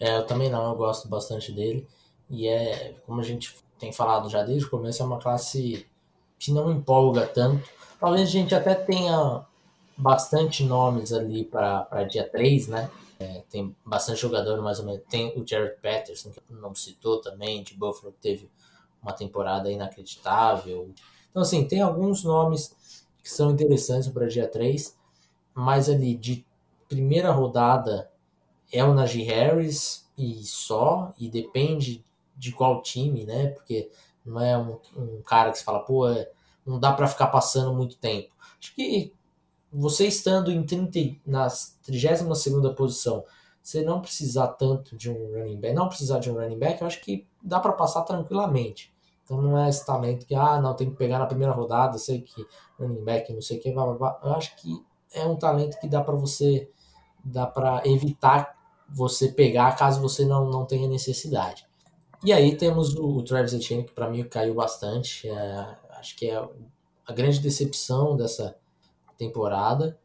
É, 0.00 0.16
eu 0.16 0.26
também 0.26 0.50
não, 0.50 0.70
eu 0.70 0.76
gosto 0.76 1.08
bastante 1.08 1.52
dele. 1.52 1.86
E 2.30 2.48
é, 2.48 2.94
como 3.06 3.20
a 3.20 3.24
gente 3.24 3.56
tem 3.78 3.92
falado 3.92 4.28
já 4.30 4.42
desde 4.42 4.66
o 4.66 4.70
começo, 4.70 5.02
é 5.02 5.06
uma 5.06 5.18
classe 5.18 5.86
que 6.38 6.50
não 6.50 6.70
empolga 6.70 7.26
tanto. 7.26 7.68
Talvez 8.00 8.28
a 8.28 8.30
gente 8.30 8.54
até 8.54 8.74
tenha 8.74 9.44
bastante 9.96 10.64
nomes 10.64 11.12
ali 11.12 11.44
para 11.44 12.04
dia 12.04 12.28
3, 12.28 12.68
né? 12.68 12.90
É, 13.18 13.42
tem 13.48 13.74
bastante 13.84 14.20
jogador, 14.20 14.60
mais 14.60 14.78
ou 14.80 14.86
menos. 14.86 15.02
Tem 15.08 15.32
o 15.38 15.46
Jared 15.46 15.76
Patterson, 15.80 16.30
que 16.30 16.40
não 16.50 16.74
citou 16.74 17.20
também, 17.20 17.62
de 17.62 17.74
Buffalo, 17.74 18.12
que 18.12 18.20
teve 18.20 18.50
uma 19.02 19.12
temporada 19.12 19.70
inacreditável. 19.70 20.90
Então, 21.30 21.42
assim, 21.42 21.66
tem 21.66 21.80
alguns 21.80 22.24
nomes 22.24 23.04
que 23.22 23.30
são 23.30 23.50
interessantes 23.50 24.08
para 24.08 24.26
dia 24.26 24.48
3, 24.48 24.96
mas 25.54 25.88
ali 25.88 26.14
de 26.14 26.44
primeira 26.88 27.30
rodada 27.30 28.10
é 28.72 28.84
o 28.84 28.94
Najee 28.94 29.22
Harris 29.22 30.08
e 30.18 30.42
só, 30.44 31.12
e 31.18 31.28
depende 31.28 32.04
de 32.36 32.52
qual 32.52 32.82
time, 32.82 33.24
né? 33.24 33.48
Porque 33.48 33.90
não 34.24 34.40
é 34.40 34.58
um, 34.58 34.78
um 34.96 35.22
cara 35.22 35.50
que 35.50 35.58
se 35.58 35.64
fala, 35.64 35.80
pô, 35.80 36.08
é, 36.08 36.30
não 36.66 36.78
dá 36.80 36.92
para 36.92 37.06
ficar 37.06 37.28
passando 37.28 37.72
muito 37.72 37.96
tempo. 37.96 38.30
Acho 38.58 38.74
que 38.74 39.12
você 39.74 40.06
estando 40.06 40.52
em 40.52 40.62
30, 40.62 41.20
na 41.26 41.48
32 41.82 42.74
posição, 42.76 43.24
você 43.62 43.82
não 43.82 44.00
precisar 44.00 44.48
tanto 44.48 44.96
de 44.96 45.10
um 45.10 45.32
running 45.32 45.58
back, 45.58 45.74
não 45.74 45.88
precisar 45.88 46.18
de 46.18 46.30
um 46.30 46.34
running 46.34 46.58
back, 46.58 46.80
eu 46.80 46.86
acho 46.86 47.00
que 47.00 47.26
dá 47.42 47.58
para 47.58 47.72
passar 47.72 48.02
tranquilamente. 48.02 48.94
Então 49.24 49.40
não 49.40 49.58
é 49.58 49.68
esse 49.68 49.84
talento 49.84 50.26
que, 50.26 50.34
ah, 50.34 50.60
não, 50.60 50.74
tem 50.74 50.90
que 50.90 50.96
pegar 50.96 51.18
na 51.18 51.26
primeira 51.26 51.52
rodada, 51.52 51.98
sei 51.98 52.20
que 52.20 52.46
running 52.78 53.02
back, 53.02 53.32
não 53.32 53.40
sei 53.40 53.58
o 53.58 53.60
que, 53.60 53.72
blá, 53.72 53.84
blá, 53.86 53.94
blá. 53.94 54.20
eu 54.22 54.32
acho 54.34 54.54
que 54.56 54.84
é 55.12 55.24
um 55.24 55.36
talento 55.36 55.80
que 55.80 55.88
dá 55.88 56.02
para 56.02 56.14
você, 56.14 56.70
dá 57.24 57.46
para 57.46 57.82
evitar 57.86 58.54
você 58.88 59.28
pegar 59.28 59.74
caso 59.76 60.00
você 60.00 60.24
não, 60.26 60.50
não 60.50 60.66
tenha 60.66 60.86
necessidade. 60.86 61.66
E 62.22 62.32
aí 62.32 62.56
temos 62.56 62.94
o, 62.94 63.16
o 63.16 63.22
Travis 63.22 63.54
Etienne, 63.54 63.84
que 63.84 63.92
para 63.92 64.08
mim 64.08 64.24
caiu 64.24 64.54
bastante, 64.54 65.28
é, 65.28 65.76
acho 65.98 66.16
que 66.16 66.30
é 66.30 66.36
a 67.06 67.12
grande 67.12 67.40
decepção 67.40 68.16
dessa, 68.16 68.56
temporada 69.16 69.98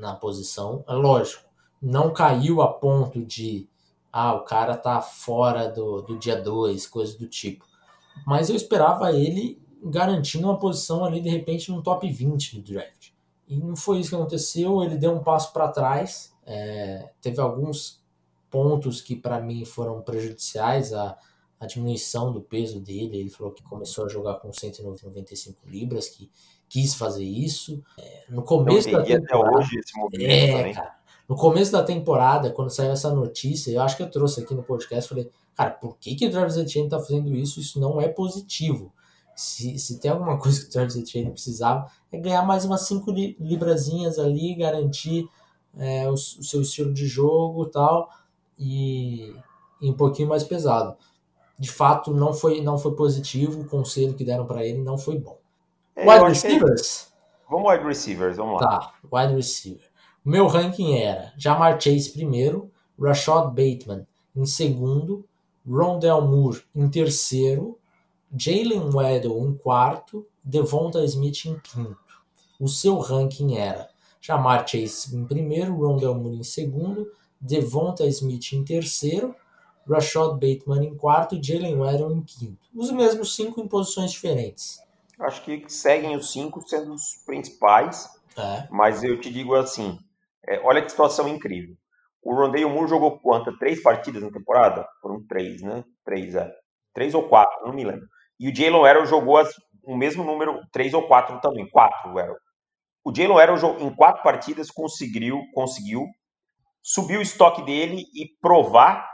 na 0.00 0.14
posição. 0.14 0.84
É 0.88 0.92
lógico, 0.92 1.44
não 1.80 2.12
caiu 2.12 2.62
a 2.62 2.72
ponto 2.72 3.24
de 3.24 3.68
ah, 4.12 4.34
o 4.34 4.44
cara 4.44 4.76
tá 4.76 5.00
fora 5.00 5.68
do, 5.68 6.02
do 6.02 6.18
dia 6.18 6.40
2, 6.40 6.86
coisa 6.86 7.18
do 7.18 7.26
tipo. 7.26 7.64
Mas 8.26 8.50
eu 8.50 8.56
esperava 8.56 9.12
ele 9.12 9.60
garantindo 9.82 10.46
uma 10.46 10.58
posição 10.58 11.04
ali 11.04 11.20
de 11.20 11.28
repente 11.28 11.70
no 11.72 11.82
top 11.82 12.08
20 12.08 12.60
do 12.60 12.62
draft. 12.62 13.10
E 13.48 13.56
não 13.56 13.74
foi 13.74 13.98
isso 13.98 14.10
que 14.10 14.14
aconteceu, 14.14 14.82
ele 14.82 14.96
deu 14.96 15.12
um 15.12 15.22
passo 15.22 15.52
para 15.52 15.68
trás, 15.68 16.32
é, 16.46 17.10
teve 17.20 17.40
alguns 17.40 18.02
pontos 18.50 19.00
que 19.00 19.16
para 19.16 19.40
mim 19.40 19.64
foram 19.64 20.02
prejudiciais 20.02 20.92
a, 20.92 21.18
a 21.58 21.66
diminuição 21.66 22.32
do 22.32 22.40
peso 22.40 22.80
dele. 22.80 23.18
Ele 23.18 23.30
falou 23.30 23.52
que 23.52 23.62
começou 23.62 24.04
a 24.04 24.08
jogar 24.08 24.34
com 24.34 24.52
195 24.52 25.66
libras, 25.66 26.08
que 26.08 26.30
quis 26.72 26.94
fazer 26.94 27.24
isso. 27.24 27.84
É, 27.98 28.24
no 28.30 28.42
começo 28.42 28.90
da 28.90 29.02
temporada, 29.02 29.58
hoje 29.58 29.78
esse 29.78 29.98
movimento 29.98 30.30
é, 30.30 30.56
também. 30.56 30.72
Cara, 30.72 30.96
no 31.28 31.36
começo 31.36 31.70
da 31.70 31.82
temporada, 31.82 32.50
quando 32.50 32.70
saiu 32.70 32.92
essa 32.92 33.14
notícia, 33.14 33.70
eu 33.70 33.82
acho 33.82 33.94
que 33.94 34.02
eu 34.02 34.10
trouxe 34.10 34.40
aqui 34.40 34.54
no 34.54 34.62
podcast, 34.62 35.06
falei, 35.06 35.30
cara, 35.54 35.70
por 35.70 35.98
que, 35.98 36.14
que 36.14 36.26
o 36.26 36.30
Travis 36.30 36.56
Etienne 36.56 36.88
tá 36.88 36.98
fazendo 36.98 37.34
isso? 37.36 37.60
Isso 37.60 37.78
não 37.78 38.00
é 38.00 38.08
positivo. 38.08 38.90
Se, 39.36 39.78
se 39.78 40.00
tem 40.00 40.10
alguma 40.10 40.38
coisa 40.40 40.62
que 40.62 40.68
o 40.68 40.70
Travis 40.70 40.96
Etienne 40.96 41.30
precisava, 41.30 41.90
é 42.10 42.16
ganhar 42.16 42.42
mais 42.42 42.64
umas 42.64 42.86
5 42.86 43.10
librazinhas 43.38 44.18
ali, 44.18 44.54
garantir 44.54 45.28
é, 45.76 46.08
o, 46.08 46.14
o, 46.14 46.16
seu 46.16 46.62
estilo 46.62 46.92
de 46.94 47.06
jogo 47.06 47.66
tal, 47.66 48.08
e, 48.58 49.34
e 49.78 49.90
um 49.90 49.94
pouquinho 49.94 50.30
mais 50.30 50.42
pesado. 50.42 50.96
De 51.58 51.70
fato, 51.70 52.14
não 52.14 52.32
foi, 52.32 52.62
não 52.62 52.78
foi 52.78 52.96
positivo, 52.96 53.60
o 53.60 53.68
conselho 53.68 54.14
que 54.14 54.24
deram 54.24 54.46
para 54.46 54.64
ele 54.64 54.78
não 54.78 54.96
foi 54.96 55.18
bom. 55.18 55.41
É, 55.94 56.08
wide 56.08 56.24
receivers? 56.28 57.06
Que... 57.06 57.12
Vamos 57.50 57.70
wide 57.70 57.84
receivers, 57.84 58.36
vamos 58.36 58.60
lá. 58.60 58.68
Tá, 58.68 58.94
wide 59.12 59.34
receiver. 59.34 59.90
O 60.24 60.30
meu 60.30 60.46
ranking 60.46 60.94
era 60.94 61.32
Jamar 61.36 61.80
Chase 61.80 62.10
primeiro, 62.10 62.70
Rashad 62.98 63.48
Bateman 63.48 64.06
em 64.34 64.46
segundo, 64.46 65.26
Rondell 65.68 66.22
Moore 66.22 66.62
em 66.74 66.88
terceiro, 66.88 67.78
Jalen 68.34 68.90
Waddell 68.90 69.38
em 69.46 69.54
quarto, 69.54 70.26
Devonta 70.42 71.04
Smith 71.04 71.44
em 71.44 71.58
quinto. 71.58 71.98
O 72.58 72.68
seu 72.68 72.98
ranking 72.98 73.56
era 73.56 73.90
Jamar 74.20 74.66
Chase 74.66 75.14
em 75.14 75.26
primeiro, 75.26 75.74
Rondell 75.74 76.14
Moore 76.14 76.38
em 76.38 76.44
segundo, 76.44 77.10
Devonta 77.40 78.06
Smith 78.06 78.52
em 78.52 78.64
terceiro, 78.64 79.34
Rashad 79.86 80.34
Bateman 80.34 80.86
em 80.86 80.94
quarto 80.94 81.34
e 81.34 81.42
Jalen 81.42 81.76
Waddell 81.76 82.12
em 82.12 82.22
quinto. 82.22 82.68
Os 82.74 82.90
mesmos 82.90 83.34
cinco 83.34 83.60
em 83.60 83.68
posições 83.68 84.12
diferentes 84.12 84.80
acho 85.24 85.42
que 85.42 85.64
seguem 85.68 86.16
os 86.16 86.32
cinco 86.32 86.66
sendo 86.68 86.92
os 86.92 87.22
principais. 87.26 88.08
É. 88.36 88.68
Mas 88.70 89.02
eu 89.02 89.20
te 89.20 89.30
digo 89.30 89.54
assim, 89.54 89.98
é, 90.46 90.60
olha 90.64 90.82
que 90.82 90.90
situação 90.90 91.28
incrível. 91.28 91.76
O 92.22 92.34
Rondale 92.34 92.64
Moore 92.66 92.88
jogou 92.88 93.18
quanto? 93.18 93.56
Três 93.58 93.82
partidas 93.82 94.22
na 94.22 94.30
temporada? 94.30 94.86
Foram 95.00 95.26
três, 95.26 95.60
né? 95.60 95.84
Três, 96.04 96.34
é. 96.34 96.50
Três 96.94 97.14
ou 97.14 97.28
quatro, 97.28 97.66
não 97.66 97.72
me 97.72 97.84
lembro. 97.84 98.06
E 98.38 98.48
o 98.48 98.54
Jalen 98.54 98.86
Arrow 98.86 99.06
jogou 99.06 99.38
as, 99.38 99.48
o 99.84 99.96
mesmo 99.96 100.24
número, 100.24 100.60
três 100.72 100.94
ou 100.94 101.06
quatro 101.06 101.40
também, 101.40 101.68
quatro 101.68 102.18
Arrow. 102.18 102.36
O 103.04 103.14
Jalen 103.14 103.40
Arrow 103.40 103.78
em 103.80 103.94
quatro 103.94 104.22
partidas 104.22 104.70
conseguiu, 104.70 105.40
conseguiu 105.52 106.06
subir 106.82 107.18
o 107.18 107.22
estoque 107.22 107.62
dele 107.62 108.04
e 108.14 108.28
provar 108.40 109.08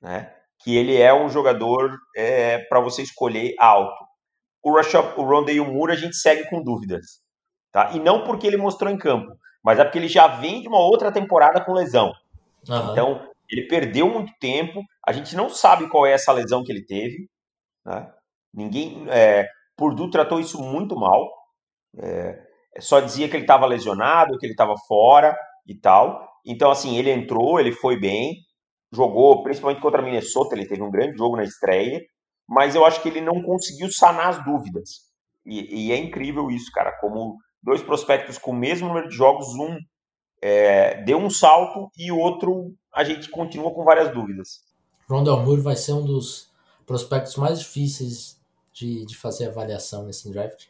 né, 0.00 0.34
que 0.62 0.76
ele 0.76 0.96
é 0.96 1.12
um 1.12 1.28
jogador 1.28 1.96
é, 2.16 2.58
para 2.58 2.80
você 2.80 3.02
escolher 3.02 3.54
alto. 3.58 4.04
O 4.62 4.74
Rashad, 4.74 5.14
o 5.16 5.22
Rondale 5.22 5.60
Moore 5.60 5.92
a 5.92 5.96
gente 5.96 6.16
segue 6.16 6.48
com 6.48 6.62
dúvidas. 6.62 7.20
Tá? 7.72 7.92
E 7.92 7.98
não 7.98 8.24
porque 8.24 8.46
ele 8.46 8.56
mostrou 8.56 8.92
em 8.92 8.98
campo, 8.98 9.34
mas 9.62 9.78
é 9.78 9.84
porque 9.84 9.98
ele 9.98 10.08
já 10.08 10.26
vem 10.26 10.60
de 10.60 10.68
uma 10.68 10.78
outra 10.78 11.10
temporada 11.10 11.64
com 11.64 11.72
lesão. 11.72 12.12
Uhum. 12.68 12.92
Então, 12.92 13.28
ele 13.48 13.66
perdeu 13.66 14.08
muito 14.08 14.32
tempo. 14.38 14.82
A 15.06 15.12
gente 15.12 15.34
não 15.34 15.48
sabe 15.48 15.88
qual 15.88 16.06
é 16.06 16.12
essa 16.12 16.32
lesão 16.32 16.62
que 16.62 16.70
ele 16.70 16.84
teve. 16.84 17.28
Né? 17.84 18.10
Ninguém. 18.52 19.06
É, 19.08 19.48
Purdue 19.76 20.10
tratou 20.10 20.38
isso 20.38 20.60
muito 20.62 20.94
mal. 20.96 21.30
É, 21.98 22.38
só 22.78 23.00
dizia 23.00 23.28
que 23.28 23.36
ele 23.36 23.44
estava 23.44 23.66
lesionado, 23.66 24.38
que 24.38 24.46
ele 24.46 24.52
estava 24.52 24.74
fora 24.86 25.36
e 25.66 25.74
tal. 25.74 26.28
Então, 26.46 26.70
assim, 26.70 26.96
ele 26.96 27.10
entrou, 27.10 27.60
ele 27.60 27.72
foi 27.72 27.98
bem, 27.98 28.36
jogou, 28.92 29.42
principalmente 29.42 29.80
contra 29.80 30.00
a 30.00 30.04
Minnesota, 30.04 30.54
ele 30.54 30.66
teve 30.66 30.82
um 30.82 30.90
grande 30.90 31.16
jogo 31.16 31.36
na 31.36 31.44
estreia, 31.44 32.00
mas 32.48 32.74
eu 32.74 32.84
acho 32.84 33.02
que 33.02 33.08
ele 33.08 33.20
não 33.20 33.42
conseguiu 33.42 33.90
sanar 33.90 34.28
as 34.28 34.44
dúvidas. 34.44 35.10
E, 35.44 35.86
e 35.86 35.92
é 35.92 35.96
incrível 35.96 36.50
isso, 36.50 36.70
cara, 36.72 36.92
como 37.00 37.38
dois 37.62 37.82
prospectos 37.82 38.38
com 38.38 38.50
o 38.50 38.56
mesmo 38.56 38.88
número 38.88 39.08
de 39.08 39.14
jogos, 39.14 39.48
um 39.54 39.78
é, 40.40 41.02
deu 41.02 41.18
um 41.18 41.30
salto 41.30 41.90
e 41.96 42.10
o 42.10 42.18
outro 42.18 42.74
a 42.92 43.04
gente 43.04 43.28
continua 43.30 43.72
com 43.72 43.84
várias 43.84 44.12
dúvidas. 44.12 44.64
Rondell 45.08 45.40
Moore 45.40 45.60
vai 45.60 45.76
ser 45.76 45.92
um 45.92 46.04
dos 46.04 46.50
prospectos 46.84 47.36
mais 47.36 47.60
difíceis 47.60 48.40
de, 48.72 49.04
de 49.06 49.16
fazer 49.16 49.48
avaliação 49.48 50.04
nesse 50.04 50.30
draft. 50.30 50.66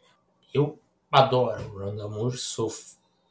Eu 0.53 0.79
adoro 1.11 1.63
o 1.75 1.79
Rondell 1.79 2.11
Moore, 2.11 2.37
sou 2.37 2.71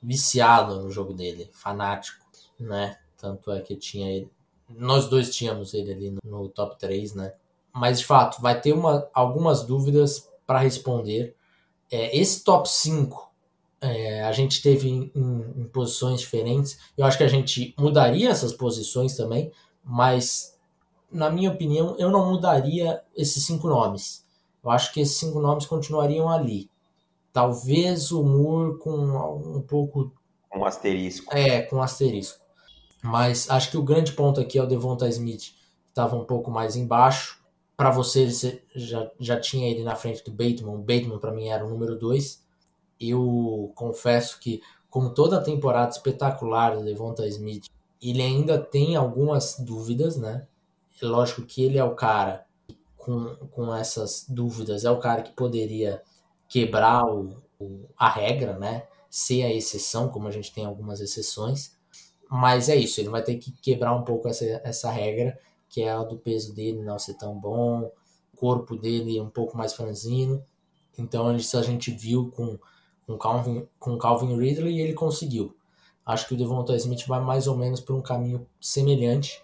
viciado 0.02 0.82
no 0.82 0.90
jogo 0.90 1.14
dele, 1.14 1.50
fanático, 1.54 2.26
né? 2.60 2.98
Tanto 3.18 3.52
é 3.52 3.62
que 3.62 3.76
tinha 3.76 4.10
ele. 4.12 4.32
Nós 4.68 5.08
dois 5.08 5.34
tínhamos 5.36 5.74
ele 5.74 5.92
ali 5.92 6.12
no, 6.12 6.20
no 6.24 6.50
top 6.50 6.78
3, 6.80 7.14
né? 7.14 7.34
Mas 7.74 8.00
de 8.00 8.06
fato, 8.06 8.42
vai 8.42 8.60
ter 8.60 8.74
uma, 8.74 9.08
algumas 9.14 9.64
dúvidas 9.64 10.30
para 10.46 10.60
responder. 10.60 11.36
É, 11.92 12.18
esse 12.18 12.44
top 12.44 12.70
5 12.70 13.32
é, 13.82 14.24
a 14.24 14.32
gente 14.32 14.62
teve 14.62 14.90
em, 14.90 15.12
em, 15.16 15.62
em, 15.62 15.64
posições 15.66 16.22
diferentes. 16.22 16.78
Eu 16.98 17.06
acho 17.06 17.18
que 17.18 17.24
a 17.24 17.28
gente 17.28 17.74
mudaria 17.78 18.30
essas 18.30 18.54
posições 18.54 19.16
também, 19.16 19.52
mas 19.84 20.52
na 21.12 21.30
minha 21.30 21.52
opinião, 21.52 21.96
eu 22.00 22.10
não 22.10 22.32
mudaria 22.32 23.02
esses 23.16 23.46
cinco 23.46 23.68
nomes. 23.68 24.26
Eu 24.64 24.72
acho 24.72 24.94
que 24.94 25.02
esses 25.02 25.18
cinco 25.18 25.40
nomes 25.40 25.66
continuariam 25.66 26.30
ali. 26.30 26.70
Talvez 27.34 28.12
o 28.12 28.24
Moore 28.24 28.78
com 28.78 29.58
um 29.58 29.62
pouco. 29.62 30.12
Um 30.56 30.64
asterisco. 30.64 31.36
É, 31.36 31.62
com 31.64 31.78
um 31.78 31.82
asterisco. 31.82 32.40
Mas 33.04 33.50
acho 33.50 33.72
que 33.72 33.78
o 33.78 33.84
grande 33.84 34.14
ponto 34.14 34.40
aqui 34.40 34.58
é 34.58 34.64
o 34.64 34.68
Devonta 34.68 35.08
Smith, 35.10 35.54
que 35.84 35.90
estava 35.90 36.16
um 36.16 36.24
pouco 36.24 36.52
mais 36.52 36.76
embaixo. 36.76 37.41
Para 37.82 37.90
você, 37.90 38.30
você 38.30 38.64
já, 38.76 39.10
já 39.20 39.40
tinha 39.40 39.68
ele 39.68 39.84
na 39.84 39.96
frente 39.96 40.24
do 40.24 40.30
Bateman. 40.32 40.76
O 40.76 40.78
Bateman, 40.78 41.18
para 41.18 41.32
mim, 41.32 41.48
era 41.48 41.66
o 41.66 41.70
número 41.70 41.98
dois 41.98 42.42
eu 43.02 43.72
confesso 43.74 44.40
que, 44.40 44.62
como 44.90 45.14
toda 45.14 45.38
a 45.38 45.42
temporada 45.42 45.90
espetacular 45.90 46.76
do 46.76 46.84
Devonta 46.84 47.28
Smith, 47.28 47.66
ele 48.00 48.22
ainda 48.22 48.60
tem 48.60 48.96
algumas 48.96 49.58
dúvidas, 49.60 50.18
né? 50.18 50.46
É 51.02 51.06
lógico 51.06 51.42
que 51.42 51.64
ele 51.64 51.80
é 51.80 51.84
o 51.84 51.96
cara 51.96 52.46
com, 52.96 53.36
com 53.52 53.76
essas 53.76 54.26
dúvidas, 54.30 54.86
é 54.86 54.92
o 54.92 55.00
cara 55.00 55.24
que 55.24 55.32
poderia 55.32 56.04
quebrar 56.48 57.04
o, 57.06 57.42
o, 57.60 57.86
a 57.98 58.08
regra, 58.08 58.60
né? 58.60 58.84
Ser 59.10 59.44
a 59.44 59.52
exceção, 59.52 60.10
como 60.10 60.28
a 60.28 60.32
gente 60.32 60.54
tem 60.54 60.66
algumas 60.66 61.02
exceções. 61.02 61.76
Mas 62.30 62.70
é 62.70 62.76
isso, 62.76 63.02
ele 63.02 63.10
vai 63.10 63.24
ter 63.24 63.36
que 63.38 63.52
quebrar 63.52 63.96
um 63.96 64.04
pouco 64.04 64.28
essa, 64.28 64.46
essa 64.64 64.92
regra, 64.92 65.38
que 65.72 65.82
é 65.82 65.92
a 65.92 66.04
do 66.04 66.18
peso 66.18 66.54
dele 66.54 66.84
não 66.84 67.00
ser 67.00 67.16
tão 67.16 67.40
bom, 67.40 67.92
o 68.34 68.38
corpo 68.38 68.76
dele 68.76 69.20
um 69.20 69.30
pouco 69.30 69.58
mais 69.58 69.74
franzino. 69.74 70.46
Então 70.98 71.36
isso 71.36 71.58
a 71.58 71.64
gente 71.64 71.90
viu 71.90 72.30
com 72.30 72.60
com 73.12 73.18
Calvin, 73.18 73.68
com 73.80 73.98
Calvin 73.98 74.38
Ridley 74.38 74.78
e 74.78 74.82
ele 74.82 74.94
conseguiu. 74.94 75.56
Acho 76.06 76.28
que 76.28 76.34
o 76.34 76.38
Devonta 76.38 76.76
Smith 76.76 77.06
vai 77.08 77.20
mais 77.20 77.48
ou 77.48 77.56
menos 77.56 77.80
por 77.80 77.96
um 77.96 78.02
caminho 78.02 78.48
semelhante, 78.60 79.44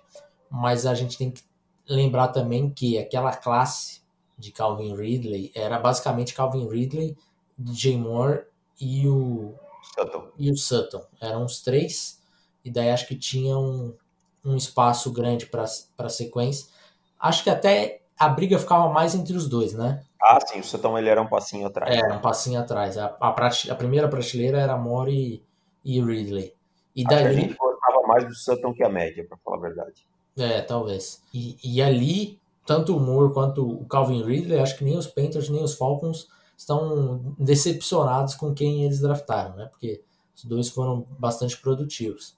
mas 0.49 0.85
a 0.85 0.93
gente 0.93 1.17
tem 1.17 1.31
que 1.31 1.43
lembrar 1.87 2.29
também 2.29 2.69
que 2.69 2.97
aquela 2.97 3.35
classe 3.35 4.01
de 4.37 4.51
Calvin 4.51 4.95
Ridley 4.95 5.51
era 5.55 5.79
basicamente 5.79 6.33
Calvin 6.33 6.67
Ridley, 6.67 7.17
DJ 7.57 7.97
Moore 7.97 8.43
e 8.79 9.07
o 9.07 9.55
Sutton. 9.95 10.27
E 10.37 10.51
o 10.51 10.57
Sutton. 10.57 11.03
Eram 11.19 11.45
os 11.45 11.61
três, 11.61 12.21
e 12.63 12.71
daí 12.71 12.89
acho 12.89 13.07
que 13.07 13.15
tinha 13.15 13.55
um, 14.47 14.55
espaço 14.55 15.11
grande 15.11 15.45
para 15.45 16.09
sequência. 16.09 16.67
Acho 17.19 17.43
que 17.43 17.49
até 17.49 18.01
a 18.17 18.29
briga 18.29 18.57
ficava 18.57 18.89
mais 18.89 19.13
entre 19.13 19.35
os 19.35 19.47
dois, 19.47 19.73
né? 19.73 20.03
Ah, 20.21 20.39
sim, 20.45 20.59
o 20.59 20.63
Sutton 20.63 20.97
ele 20.97 21.09
era 21.09 21.21
um 21.21 21.27
passinho 21.27 21.67
atrás. 21.67 21.95
É, 21.95 22.13
um 22.13 22.19
passinho 22.19 22.59
atrás. 22.59 22.97
A, 22.97 23.15
a, 23.19 23.29
a 23.29 23.75
primeira 23.75 24.07
prateleira 24.07 24.59
era 24.59 24.77
Mori 24.77 25.43
e, 25.85 26.01
Ridley. 26.01 26.53
E 26.95 27.03
daí... 27.03 27.25
a 27.27 27.33
gente 27.33 27.53
gostava 27.55 28.01
mais 28.07 28.25
do 28.25 28.33
Sutton 28.33 28.73
que 28.73 28.83
a 28.83 28.89
média, 28.89 29.25
para 29.27 29.37
falar 29.37 29.57
a 29.57 29.61
verdade. 29.61 30.07
É, 30.37 30.61
talvez. 30.61 31.23
E, 31.33 31.57
e 31.63 31.81
ali, 31.81 32.39
tanto 32.65 32.95
o 32.95 32.99
Moore 32.99 33.33
quanto 33.33 33.67
o 33.67 33.85
Calvin 33.85 34.23
Ridley, 34.23 34.59
acho 34.59 34.77
que 34.77 34.83
nem 34.83 34.97
os 34.97 35.07
Panthers 35.07 35.49
nem 35.49 35.63
os 35.63 35.75
Falcons 35.75 36.27
estão 36.57 37.35
decepcionados 37.37 38.33
com 38.33 38.53
quem 38.53 38.83
eles 38.83 38.99
draftaram, 38.99 39.55
né? 39.55 39.67
Porque 39.67 40.01
os 40.35 40.43
dois 40.43 40.69
foram 40.69 41.05
bastante 41.17 41.57
produtivos. 41.57 42.35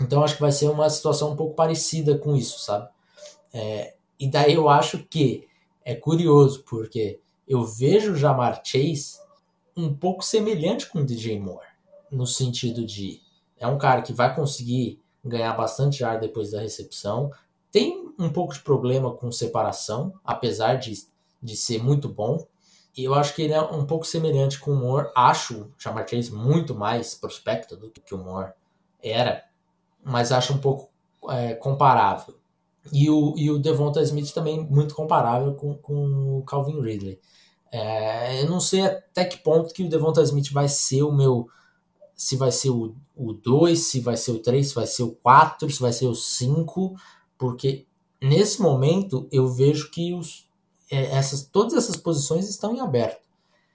Então 0.00 0.22
acho 0.22 0.34
que 0.34 0.40
vai 0.40 0.52
ser 0.52 0.68
uma 0.68 0.88
situação 0.88 1.32
um 1.32 1.36
pouco 1.36 1.54
parecida 1.54 2.16
com 2.16 2.36
isso, 2.36 2.60
sabe? 2.60 2.88
É, 3.52 3.94
e 4.18 4.28
daí 4.30 4.54
eu 4.54 4.68
acho 4.68 4.98
que 5.04 5.48
é 5.84 5.94
curioso, 5.94 6.64
porque 6.64 7.20
eu 7.46 7.64
vejo 7.64 8.12
o 8.12 8.16
Jamar 8.16 8.60
Chase 8.64 9.18
um 9.76 9.94
pouco 9.94 10.24
semelhante 10.24 10.88
com 10.88 11.00
o 11.00 11.04
DJ 11.04 11.40
Moore, 11.40 11.66
no 12.10 12.26
sentido 12.26 12.84
de 12.84 13.20
é 13.58 13.66
um 13.66 13.78
cara 13.78 14.02
que 14.02 14.12
vai 14.12 14.34
conseguir 14.34 15.00
ganhar 15.24 15.52
bastante 15.54 16.04
ar 16.04 16.20
depois 16.20 16.50
da 16.52 16.60
recepção, 16.60 17.30
tem 17.70 18.12
um 18.18 18.30
pouco 18.30 18.54
de 18.54 18.60
problema 18.60 19.14
com 19.14 19.30
separação, 19.30 20.12
apesar 20.24 20.74
de, 20.74 20.92
de 21.42 21.56
ser 21.56 21.82
muito 21.82 22.08
bom. 22.08 22.46
E 22.96 23.04
eu 23.04 23.14
acho 23.14 23.34
que 23.34 23.42
ele 23.42 23.52
é 23.52 23.60
um 23.60 23.86
pouco 23.86 24.04
semelhante 24.04 24.58
com 24.58 24.72
o 24.72 24.76
Moore. 24.76 25.10
Acho 25.14 25.62
o 25.62 25.72
Jamar 25.78 26.08
Chase 26.08 26.32
muito 26.32 26.74
mais 26.74 27.14
prospecto 27.14 27.76
do 27.76 27.90
que 27.90 28.14
o 28.14 28.18
Moore 28.18 28.52
era, 29.02 29.44
mas 30.04 30.32
acho 30.32 30.52
um 30.52 30.58
pouco 30.58 30.90
é, 31.30 31.54
comparável. 31.54 32.34
E 32.92 33.10
o, 33.10 33.34
e 33.36 33.50
o 33.50 33.58
Devonta 33.58 34.00
Smith 34.02 34.32
também 34.32 34.60
muito 34.64 34.94
comparável 34.94 35.54
com, 35.54 35.74
com 35.74 36.38
o 36.38 36.42
Calvin 36.44 36.80
Ridley. 36.80 37.20
É, 37.70 38.42
eu 38.42 38.48
não 38.48 38.60
sei 38.60 38.82
até 38.82 39.24
que 39.24 39.38
ponto 39.38 39.74
que 39.74 39.84
o 39.84 39.88
Devonta 39.88 40.22
Smith 40.22 40.50
vai 40.52 40.68
ser 40.68 41.02
o 41.02 41.12
meu. 41.12 41.48
Se 42.14 42.36
vai 42.36 42.50
ser 42.50 42.70
o 42.70 42.94
2, 43.32 43.78
se 43.78 44.00
vai 44.00 44.16
ser 44.16 44.32
o 44.32 44.38
3, 44.38 44.68
se 44.68 44.74
vai 44.74 44.86
ser 44.86 45.02
o 45.04 45.12
4, 45.12 45.70
se 45.70 45.80
vai 45.80 45.92
ser 45.92 46.06
o 46.06 46.14
5, 46.14 46.96
porque 47.36 47.86
nesse 48.20 48.60
momento 48.60 49.28
eu 49.30 49.46
vejo 49.48 49.90
que 49.90 50.12
os, 50.14 50.48
é, 50.90 51.16
essas, 51.16 51.44
todas 51.44 51.74
essas 51.74 51.96
posições 51.96 52.48
estão 52.48 52.74
em 52.74 52.80
aberto. 52.80 53.22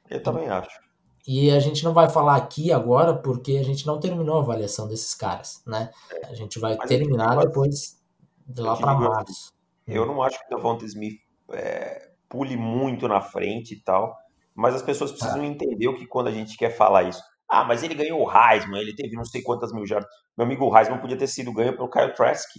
Eu 0.09 0.21
também 0.21 0.49
acho. 0.49 0.82
E 1.25 1.51
a 1.51 1.59
gente 1.59 1.83
não 1.83 1.93
vai 1.93 2.09
falar 2.09 2.35
aqui 2.35 2.71
agora 2.71 3.13
porque 3.13 3.53
a 3.53 3.63
gente 3.63 3.87
não 3.87 3.99
terminou 3.99 4.37
a 4.37 4.41
avaliação 4.41 4.87
desses 4.87 5.13
caras, 5.13 5.63
né? 5.65 5.89
A 6.29 6.33
gente 6.33 6.59
vai 6.59 6.75
Mas 6.75 6.89
terminar 6.89 7.37
depois 7.37 7.97
de 8.45 8.61
lá 8.61 8.75
para 8.75 8.93
março. 8.93 9.53
Eu 9.87 10.05
não 10.05 10.21
acho 10.21 10.37
que 10.39 10.53
o 10.53 10.57
Devonta 10.57 10.85
Smith 10.85 11.19
é, 11.51 12.09
pule 12.27 12.57
muito 12.57 13.07
na 13.07 13.21
frente 13.21 13.73
e 13.73 13.81
tal, 13.81 14.17
mas 14.53 14.75
as 14.75 14.81
pessoas 14.81 15.11
precisam 15.11 15.43
é. 15.43 15.45
entender 15.45 15.87
o 15.87 15.95
que 15.95 16.05
quando 16.05 16.27
a 16.27 16.31
gente 16.31 16.57
quer 16.57 16.75
falar 16.75 17.03
isso. 17.03 17.21
Ah, 17.47 17.63
mas 17.63 17.83
ele 17.83 17.93
ganhou 17.93 18.21
o 18.21 18.29
Heisman, 18.29 18.81
ele 18.81 18.95
teve 18.95 19.15
não 19.15 19.25
sei 19.25 19.41
quantas 19.41 19.71
mil 19.71 19.85
jardas. 19.85 20.09
Meu 20.37 20.45
amigo, 20.45 20.65
o 20.65 20.77
Heisman 20.77 20.99
podia 20.99 21.17
ter 21.17 21.27
sido 21.27 21.53
ganho 21.53 21.75
pelo 21.75 21.89
Kyle 21.89 22.13
Trask, 22.13 22.49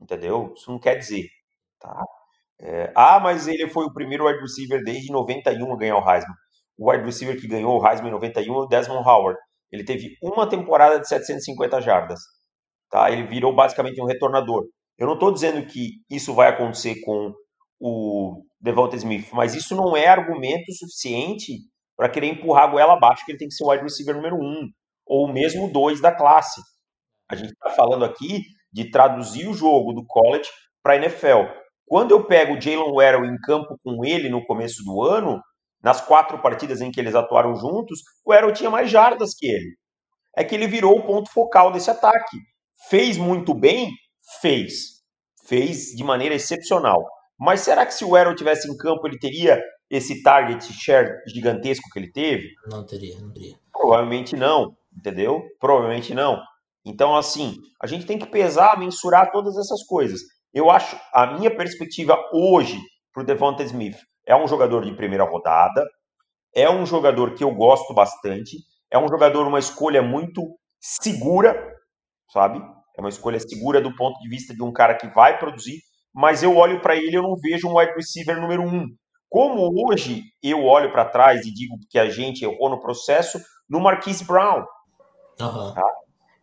entendeu? 0.00 0.52
Isso 0.56 0.70
não 0.70 0.78
quer 0.78 0.96
dizer, 0.96 1.28
tá? 1.78 2.04
É, 2.60 2.92
ah, 2.94 3.20
mas 3.20 3.48
ele 3.48 3.68
foi 3.68 3.86
o 3.86 3.92
primeiro 3.92 4.26
wide 4.26 4.40
receiver 4.40 4.82
desde 4.84 5.10
91 5.10 5.72
a 5.72 5.76
ganhar 5.76 5.96
o 5.96 6.10
Heisman. 6.10 6.36
O 6.82 6.90
wide 6.90 7.04
receiver 7.04 7.40
que 7.40 7.46
ganhou 7.46 7.80
o 7.80 7.86
Heisman 7.86 8.08
em 8.08 8.12
91 8.12 8.54
é 8.54 8.58
o 8.58 8.66
Desmond 8.66 9.08
Howard. 9.08 9.38
Ele 9.70 9.84
teve 9.84 10.16
uma 10.20 10.48
temporada 10.48 10.98
de 10.98 11.06
750 11.06 11.80
jardas. 11.80 12.18
Tá? 12.90 13.08
Ele 13.08 13.22
virou 13.22 13.54
basicamente 13.54 14.02
um 14.02 14.04
retornador. 14.04 14.64
Eu 14.98 15.06
não 15.06 15.14
estou 15.14 15.32
dizendo 15.32 15.64
que 15.64 15.92
isso 16.10 16.34
vai 16.34 16.48
acontecer 16.48 17.00
com 17.02 17.32
o 17.80 18.42
Devonta 18.60 18.96
Smith, 18.96 19.28
mas 19.32 19.54
isso 19.54 19.76
não 19.76 19.96
é 19.96 20.08
argumento 20.08 20.72
suficiente 20.72 21.52
para 21.96 22.08
querer 22.08 22.26
empurrar 22.26 22.64
a 22.64 22.72
goela 22.72 22.94
abaixo 22.94 23.24
que 23.24 23.30
ele 23.30 23.38
tem 23.38 23.48
que 23.48 23.54
ser 23.54 23.64
o 23.64 23.70
wide 23.70 23.84
receiver 23.84 24.16
número 24.16 24.36
um, 24.36 24.68
ou 25.06 25.32
mesmo 25.32 25.72
dois 25.72 26.00
da 26.00 26.12
classe. 26.12 26.60
A 27.30 27.36
gente 27.36 27.52
está 27.52 27.70
falando 27.70 28.04
aqui 28.04 28.42
de 28.72 28.90
traduzir 28.90 29.48
o 29.48 29.54
jogo 29.54 29.92
do 29.92 30.04
college 30.04 30.48
para 30.82 30.94
a 30.94 30.96
NFL. 30.96 31.46
Quando 31.86 32.10
eu 32.10 32.24
pego 32.26 32.54
o 32.54 32.60
Jalen 32.60 32.92
Warren 32.92 33.30
em 33.30 33.38
campo 33.38 33.78
com 33.84 34.04
ele 34.04 34.28
no 34.28 34.44
começo 34.44 34.82
do 34.84 35.02
ano, 35.02 35.40
nas 35.82 36.00
quatro 36.00 36.38
partidas 36.38 36.80
em 36.80 36.90
que 36.90 37.00
eles 37.00 37.14
atuaram 37.14 37.56
juntos, 37.56 38.00
o 38.24 38.32
Arrow 38.32 38.52
tinha 38.52 38.70
mais 38.70 38.90
jardas 38.90 39.34
que 39.34 39.46
ele. 39.46 39.76
É 40.36 40.44
que 40.44 40.54
ele 40.54 40.66
virou 40.66 40.98
o 40.98 41.02
ponto 41.02 41.30
focal 41.30 41.72
desse 41.72 41.90
ataque. 41.90 42.38
Fez 42.88 43.16
muito 43.18 43.52
bem? 43.52 43.90
Fez. 44.40 45.02
Fez 45.46 45.88
de 45.96 46.04
maneira 46.04 46.34
excepcional. 46.34 47.04
Mas 47.38 47.60
será 47.60 47.84
que 47.84 47.94
se 47.94 48.04
o 48.04 48.14
Arrow 48.14 48.34
tivesse 48.34 48.70
em 48.70 48.76
campo, 48.76 49.06
ele 49.06 49.18
teria 49.18 49.60
esse 49.90 50.22
target 50.22 50.72
share 50.72 51.18
gigantesco 51.26 51.90
que 51.92 51.98
ele 51.98 52.10
teve? 52.10 52.48
Não 52.70 52.86
teria, 52.86 53.20
não 53.20 53.32
teria. 53.32 53.56
Provavelmente 53.72 54.36
não, 54.36 54.76
entendeu? 54.96 55.42
Provavelmente 55.58 56.14
não. 56.14 56.40
Então, 56.84 57.16
assim, 57.16 57.56
a 57.80 57.86
gente 57.86 58.06
tem 58.06 58.18
que 58.18 58.26
pesar, 58.26 58.78
mensurar 58.78 59.30
todas 59.30 59.56
essas 59.56 59.84
coisas. 59.84 60.20
Eu 60.54 60.70
acho, 60.70 60.98
a 61.12 61.38
minha 61.38 61.54
perspectiva 61.54 62.16
hoje 62.32 62.80
para 63.12 63.22
o 63.22 63.26
Devonta 63.26 63.62
Smith 63.62 63.96
é 64.26 64.36
um 64.36 64.46
jogador 64.46 64.84
de 64.84 64.94
primeira 64.94 65.24
rodada, 65.24 65.86
é 66.54 66.70
um 66.70 66.84
jogador 66.84 67.34
que 67.34 67.42
eu 67.42 67.54
gosto 67.54 67.94
bastante, 67.94 68.58
é 68.90 68.98
um 68.98 69.08
jogador, 69.08 69.46
uma 69.46 69.58
escolha 69.58 70.02
muito 70.02 70.42
segura, 70.80 71.56
sabe? 72.30 72.62
É 72.96 73.00
uma 73.00 73.08
escolha 73.08 73.40
segura 73.40 73.80
do 73.80 73.94
ponto 73.96 74.18
de 74.20 74.28
vista 74.28 74.54
de 74.54 74.62
um 74.62 74.72
cara 74.72 74.94
que 74.94 75.08
vai 75.08 75.38
produzir, 75.38 75.80
mas 76.14 76.42
eu 76.42 76.56
olho 76.56 76.80
para 76.80 76.94
ele 76.94 77.12
e 77.12 77.14
eu 77.14 77.22
não 77.22 77.36
vejo 77.36 77.68
um 77.68 77.78
wide 77.78 77.94
receiver 77.94 78.38
número 78.38 78.62
um. 78.62 78.86
Como 79.30 79.88
hoje 79.88 80.24
eu 80.42 80.62
olho 80.64 80.92
para 80.92 81.06
trás 81.06 81.46
e 81.46 81.54
digo 81.54 81.74
que 81.88 81.98
a 81.98 82.10
gente 82.10 82.44
errou 82.44 82.68
no 82.68 82.80
processo 82.80 83.40
no 83.66 83.80
Marquise 83.80 84.24
Brown. 84.26 84.66
Uhum. 85.40 85.74
Tá? 85.74 85.82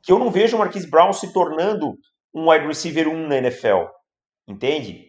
Que 0.02 0.12
eu 0.12 0.18
não 0.18 0.32
vejo 0.32 0.56
o 0.56 0.60
Marquise 0.60 0.90
Brown 0.90 1.14
se 1.14 1.32
tornando 1.32 1.94
um 2.34 2.50
wide 2.50 2.66
receiver 2.66 3.08
1 3.08 3.28
na 3.28 3.38
NFL. 3.38 3.86
Entende? 4.48 5.09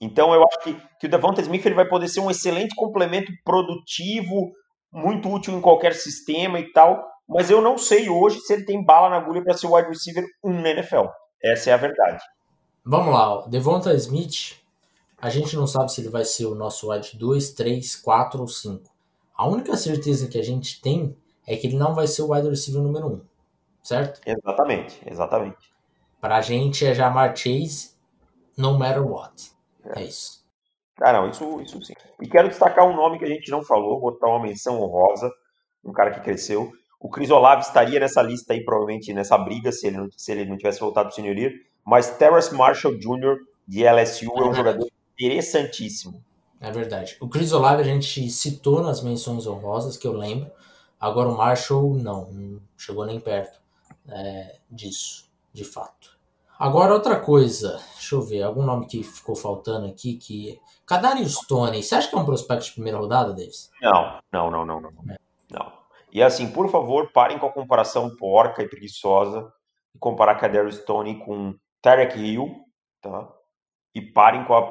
Então 0.00 0.32
eu 0.32 0.42
acho 0.44 0.60
que, 0.60 0.82
que 0.98 1.06
o 1.06 1.10
Devonta 1.10 1.40
Smith 1.42 1.64
ele 1.66 1.74
vai 1.74 1.86
poder 1.86 2.08
ser 2.08 2.20
um 2.20 2.30
excelente 2.30 2.74
complemento 2.74 3.30
produtivo, 3.44 4.52
muito 4.92 5.30
útil 5.30 5.54
em 5.54 5.60
qualquer 5.60 5.94
sistema 5.94 6.58
e 6.58 6.72
tal, 6.72 7.04
mas 7.28 7.50
eu 7.50 7.60
não 7.60 7.76
sei 7.76 8.08
hoje 8.08 8.40
se 8.40 8.52
ele 8.52 8.64
tem 8.64 8.84
bala 8.84 9.10
na 9.10 9.16
agulha 9.16 9.42
para 9.42 9.54
ser 9.54 9.66
o 9.66 9.74
wide 9.74 9.88
receiver 9.88 10.24
1 10.42 10.60
na 10.60 10.70
NFL. 10.70 11.06
Essa 11.42 11.70
é 11.70 11.72
a 11.72 11.76
verdade. 11.76 12.22
Vamos 12.84 13.12
lá, 13.12 13.46
Devonta 13.46 13.92
Smith, 13.94 14.56
a 15.18 15.28
gente 15.28 15.54
não 15.54 15.66
sabe 15.66 15.92
se 15.92 16.00
ele 16.00 16.08
vai 16.08 16.24
ser 16.24 16.46
o 16.46 16.54
nosso 16.54 16.90
wide 16.90 17.16
2, 17.16 17.50
3, 17.52 17.96
4 17.96 18.40
ou 18.40 18.48
5. 18.48 18.90
A 19.36 19.46
única 19.46 19.76
certeza 19.76 20.28
que 20.28 20.38
a 20.38 20.42
gente 20.42 20.80
tem 20.80 21.14
é 21.46 21.56
que 21.56 21.66
ele 21.66 21.76
não 21.76 21.94
vai 21.94 22.06
ser 22.06 22.22
o 22.22 22.32
wide 22.32 22.48
receiver 22.48 22.82
número 22.82 23.06
1, 23.06 23.20
certo? 23.82 24.20
Exatamente, 24.26 25.00
exatamente. 25.06 25.70
Para 26.20 26.36
a 26.36 26.40
gente 26.40 26.84
é 26.84 26.94
Jamar 26.94 27.36
Chase, 27.36 27.92
no 28.56 28.78
matter 28.78 29.06
what. 29.06 29.52
É 29.84 30.02
isso. 30.02 30.40
Ah, 31.00 31.12
não, 31.12 31.30
isso, 31.30 31.60
isso 31.62 31.82
sim. 31.82 31.94
E 32.20 32.28
quero 32.28 32.48
destacar 32.48 32.86
um 32.86 32.94
nome 32.94 33.18
que 33.18 33.24
a 33.24 33.28
gente 33.28 33.50
não 33.50 33.62
falou, 33.62 34.00
botar 34.00 34.28
uma 34.28 34.42
menção 34.42 34.80
honrosa, 34.80 35.32
um 35.84 35.92
cara 35.92 36.10
que 36.10 36.20
cresceu. 36.20 36.70
O 37.00 37.08
Cris 37.08 37.30
Olave 37.30 37.62
estaria 37.62 37.98
nessa 37.98 38.20
lista 38.20 38.52
aí, 38.52 38.62
provavelmente 38.62 39.12
nessa 39.14 39.38
briga, 39.38 39.72
se 39.72 39.86
ele 39.86 39.96
não, 39.96 40.08
se 40.14 40.30
ele 40.30 40.44
não 40.44 40.58
tivesse 40.58 40.80
voltado 40.80 41.08
para 41.08 41.16
o. 41.16 41.52
Mas 41.84 42.10
Terrace 42.10 42.54
Marshall 42.54 42.98
Jr. 42.98 43.38
de 43.66 43.84
LSU 43.84 44.30
é, 44.36 44.40
é 44.40 44.44
um 44.44 44.52
jogador 44.52 44.86
interessantíssimo. 45.14 46.22
É 46.60 46.70
verdade. 46.70 47.16
O 47.20 47.28
Chris 47.28 47.52
Olave 47.52 47.80
a 47.80 47.84
gente 47.84 48.28
citou 48.28 48.82
nas 48.82 49.02
menções 49.02 49.46
honrosas, 49.46 49.96
que 49.96 50.06
eu 50.06 50.12
lembro. 50.12 50.50
Agora 51.00 51.30
o 51.30 51.36
Marshall 51.36 51.94
não, 51.94 52.30
não 52.30 52.60
chegou 52.76 53.06
nem 53.06 53.18
perto 53.18 53.58
é, 54.06 54.56
disso, 54.70 55.30
de 55.54 55.64
fato. 55.64 56.19
Agora, 56.60 56.92
outra 56.92 57.18
coisa, 57.18 57.80
deixa 57.94 58.14
eu 58.14 58.20
ver, 58.20 58.42
algum 58.42 58.62
nome 58.62 58.86
que 58.86 59.02
ficou 59.02 59.34
faltando 59.34 59.86
aqui, 59.86 60.18
que... 60.18 60.60
Kadarius 60.84 61.36
Stone, 61.36 61.82
você 61.82 61.94
acha 61.94 62.10
que 62.10 62.14
é 62.14 62.18
um 62.18 62.24
prospecto 62.26 62.66
de 62.66 62.72
primeira 62.72 62.98
rodada, 62.98 63.32
Davis? 63.32 63.70
Não, 63.80 64.20
não, 64.30 64.50
não, 64.50 64.66
não, 64.66 64.80
não. 64.82 64.90
É. 65.10 65.16
Não. 65.50 65.72
E 66.12 66.22
assim, 66.22 66.52
por 66.52 66.68
favor, 66.70 67.10
parem 67.12 67.38
com 67.38 67.46
a 67.46 67.52
comparação 67.52 68.14
porca 68.14 68.62
e 68.62 68.68
preguiçosa 68.68 69.50
e 69.94 69.98
comparar 69.98 70.34
Kadarius 70.34 70.76
Stone 70.76 71.24
com 71.24 71.54
Tarek 71.80 72.18
Hill, 72.18 72.54
tá? 73.00 73.26
E 73.94 74.02
parem 74.02 74.44
com 74.44 74.54
a, 74.54 74.70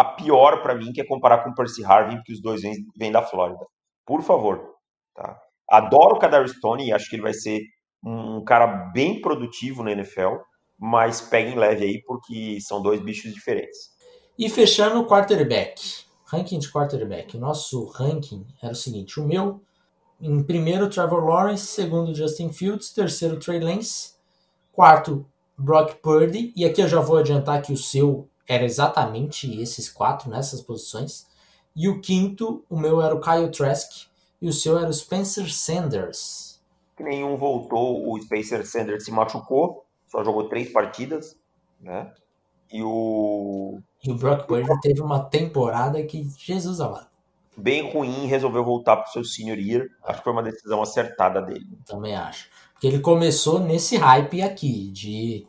a 0.00 0.04
pior 0.04 0.62
para 0.62 0.74
mim, 0.74 0.90
que 0.90 1.02
é 1.02 1.06
comparar 1.06 1.44
com 1.44 1.52
Percy 1.52 1.84
Harvin, 1.84 2.16
porque 2.16 2.32
os 2.32 2.40
dois 2.40 2.62
vêm, 2.96 3.12
da 3.12 3.20
Flórida. 3.20 3.66
Por 4.06 4.22
favor, 4.22 4.74
tá? 5.14 5.38
Adoro 5.68 6.16
o 6.16 6.18
Kadarius 6.18 6.52
Stone 6.52 6.86
e 6.86 6.94
acho 6.94 7.10
que 7.10 7.16
ele 7.16 7.22
vai 7.22 7.34
ser 7.34 7.60
um 8.02 8.42
cara 8.42 8.66
bem 8.94 9.20
produtivo 9.20 9.82
na 9.82 9.92
NFL, 9.92 10.36
mas 10.80 11.20
peguem 11.20 11.58
leve 11.58 11.84
aí 11.84 12.02
porque 12.02 12.58
são 12.62 12.80
dois 12.80 13.02
bichos 13.02 13.34
diferentes. 13.34 13.90
E 14.38 14.48
fechando 14.48 14.98
o 14.98 15.06
quarterback, 15.06 15.82
ranking 16.24 16.58
de 16.58 16.72
quarterback. 16.72 17.36
O 17.36 17.40
nosso 17.40 17.84
ranking 17.84 18.46
era 18.62 18.72
o 18.72 18.76
seguinte: 18.76 19.20
o 19.20 19.26
meu, 19.26 19.60
em 20.18 20.42
primeiro, 20.42 20.88
Trevor 20.88 21.22
Lawrence, 21.26 21.66
segundo, 21.66 22.14
Justin 22.14 22.50
Fields, 22.50 22.94
terceiro, 22.94 23.38
Trey 23.38 23.60
Lance, 23.60 24.14
quarto, 24.72 25.26
Brock 25.58 25.96
Purdy, 25.96 26.54
e 26.56 26.64
aqui 26.64 26.80
eu 26.80 26.88
já 26.88 27.00
vou 27.00 27.18
adiantar 27.18 27.60
que 27.60 27.72
o 27.72 27.76
seu 27.76 28.26
era 28.48 28.64
exatamente 28.64 29.60
esses 29.60 29.90
quatro 29.90 30.30
nessas 30.30 30.62
posições. 30.62 31.26
E 31.76 31.88
o 31.88 32.00
quinto, 32.00 32.64
o 32.68 32.78
meu 32.78 33.02
era 33.02 33.14
o 33.14 33.20
Kyle 33.20 33.50
Trask, 33.50 34.06
e 34.40 34.48
o 34.48 34.52
seu 34.52 34.78
era 34.78 34.88
o 34.88 34.92
Spencer 34.92 35.52
Sanders. 35.52 36.58
Que 36.96 37.02
nenhum 37.02 37.36
voltou, 37.36 38.10
o 38.10 38.20
Spencer 38.20 38.66
Sanders 38.66 39.04
se 39.04 39.10
machucou, 39.10 39.84
só 40.10 40.24
jogou 40.24 40.48
três 40.48 40.70
partidas, 40.72 41.36
né? 41.80 42.12
E 42.72 42.82
o. 42.82 43.80
E 44.02 44.10
o 44.10 44.14
Brock 44.16 44.46
Purdy 44.46 44.80
teve 44.80 45.00
uma 45.00 45.24
temporada 45.24 46.02
que, 46.02 46.28
Jesus 46.36 46.80
amado. 46.80 47.08
Bem 47.56 47.92
ruim, 47.92 48.26
resolveu 48.26 48.64
voltar 48.64 48.96
para 48.96 49.08
o 49.08 49.12
seu 49.12 49.24
senior 49.24 49.58
year. 49.58 49.86
Acho 50.04 50.18
que 50.18 50.24
foi 50.24 50.32
uma 50.32 50.42
decisão 50.42 50.82
acertada 50.82 51.42
dele. 51.42 51.78
Também 51.86 52.14
acho. 52.14 52.48
Porque 52.72 52.86
ele 52.86 53.00
começou 53.00 53.60
nesse 53.60 53.96
hype 53.96 54.42
aqui, 54.42 54.90
de 54.90 55.46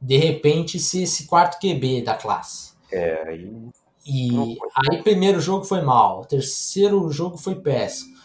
de 0.00 0.16
repente 0.16 0.78
ser 0.78 1.02
esse 1.02 1.26
quarto 1.26 1.58
QB 1.58 2.02
da 2.02 2.14
classe. 2.14 2.72
É, 2.92 3.28
aí. 3.28 3.52
E 4.06 4.58
aí, 4.90 5.02
primeiro 5.02 5.40
jogo 5.40 5.64
foi 5.64 5.82
mal, 5.82 6.20
o 6.20 6.24
terceiro 6.24 7.10
jogo 7.10 7.36
foi 7.36 7.56
péssimo. 7.56 8.16